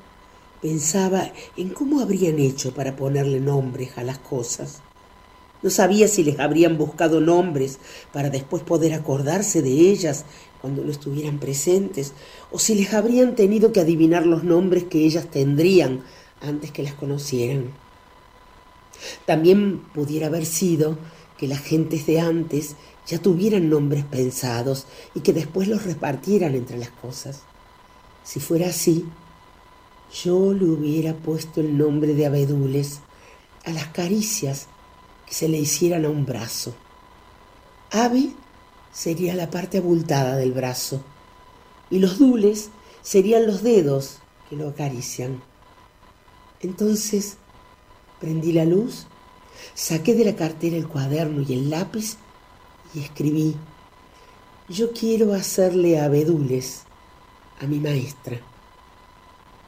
[0.60, 4.80] pensaba en cómo habrían hecho para ponerle nombres a las cosas.
[5.62, 7.78] No sabía si les habrían buscado nombres
[8.12, 10.24] para después poder acordarse de ellas
[10.60, 12.12] cuando no estuvieran presentes,
[12.50, 16.04] o si les habrían tenido que adivinar los nombres que ellas tendrían
[16.40, 17.72] antes que las conocieran.
[19.24, 20.98] También pudiera haber sido
[21.36, 22.76] que las gentes de antes
[23.06, 27.40] ya tuvieran nombres pensados y que después los repartieran entre las cosas.
[28.24, 29.06] Si fuera así,
[30.24, 33.00] yo le hubiera puesto el nombre de abedules
[33.64, 34.66] a las caricias
[35.26, 36.74] que se le hicieran a un brazo.
[37.90, 38.32] Ave
[38.92, 41.02] sería la parte abultada del brazo
[41.90, 42.70] y los dules
[43.02, 44.18] serían los dedos
[44.48, 45.42] que lo acarician.
[46.60, 47.36] Entonces
[48.20, 49.06] prendí la luz,
[49.74, 52.16] saqué de la cartera el cuaderno y el lápiz
[52.94, 53.56] y escribí,
[54.68, 56.82] yo quiero hacerle abedules
[57.60, 58.38] a mi maestra.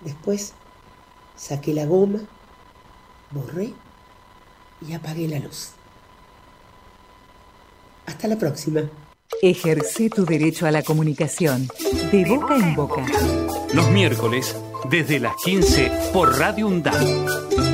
[0.02, 0.52] Después
[1.36, 2.20] saqué la goma,
[3.30, 3.72] borré
[4.86, 5.70] y apagué la luz.
[8.06, 8.82] Hasta la próxima.
[9.42, 11.68] Ejerce tu derecho a la comunicación
[12.12, 13.04] de boca en boca.
[13.72, 14.56] Los miércoles,
[14.88, 17.73] desde las 15 por Radio UNDAP.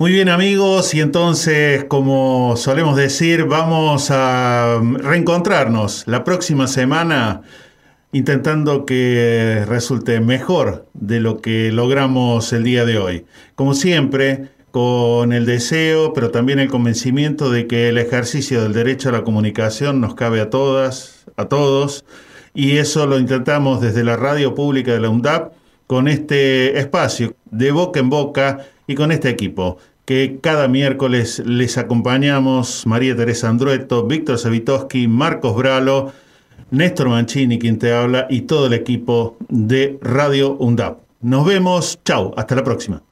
[0.00, 7.42] Muy bien amigos, y entonces, como solemos decir, vamos a reencontrarnos la próxima semana
[8.12, 13.26] intentando que resulte mejor de lo que logramos el día de hoy.
[13.56, 19.08] Como siempre, con el deseo, pero también el convencimiento de que el ejercicio del derecho
[19.08, 22.04] a la comunicación nos cabe a todas, a todos,
[22.54, 25.54] y eso lo intentamos desde la radio pública de la UNDAP
[25.88, 31.76] con este espacio de boca en boca y con este equipo que cada miércoles les
[31.76, 36.12] acompañamos María Teresa Andrueto, Víctor Savitoski, Marcos Bralo,
[36.70, 40.98] Néstor Mancini, quien te habla, y todo el equipo de Radio UNDAP.
[41.20, 43.02] Nos vemos, chao, hasta la próxima.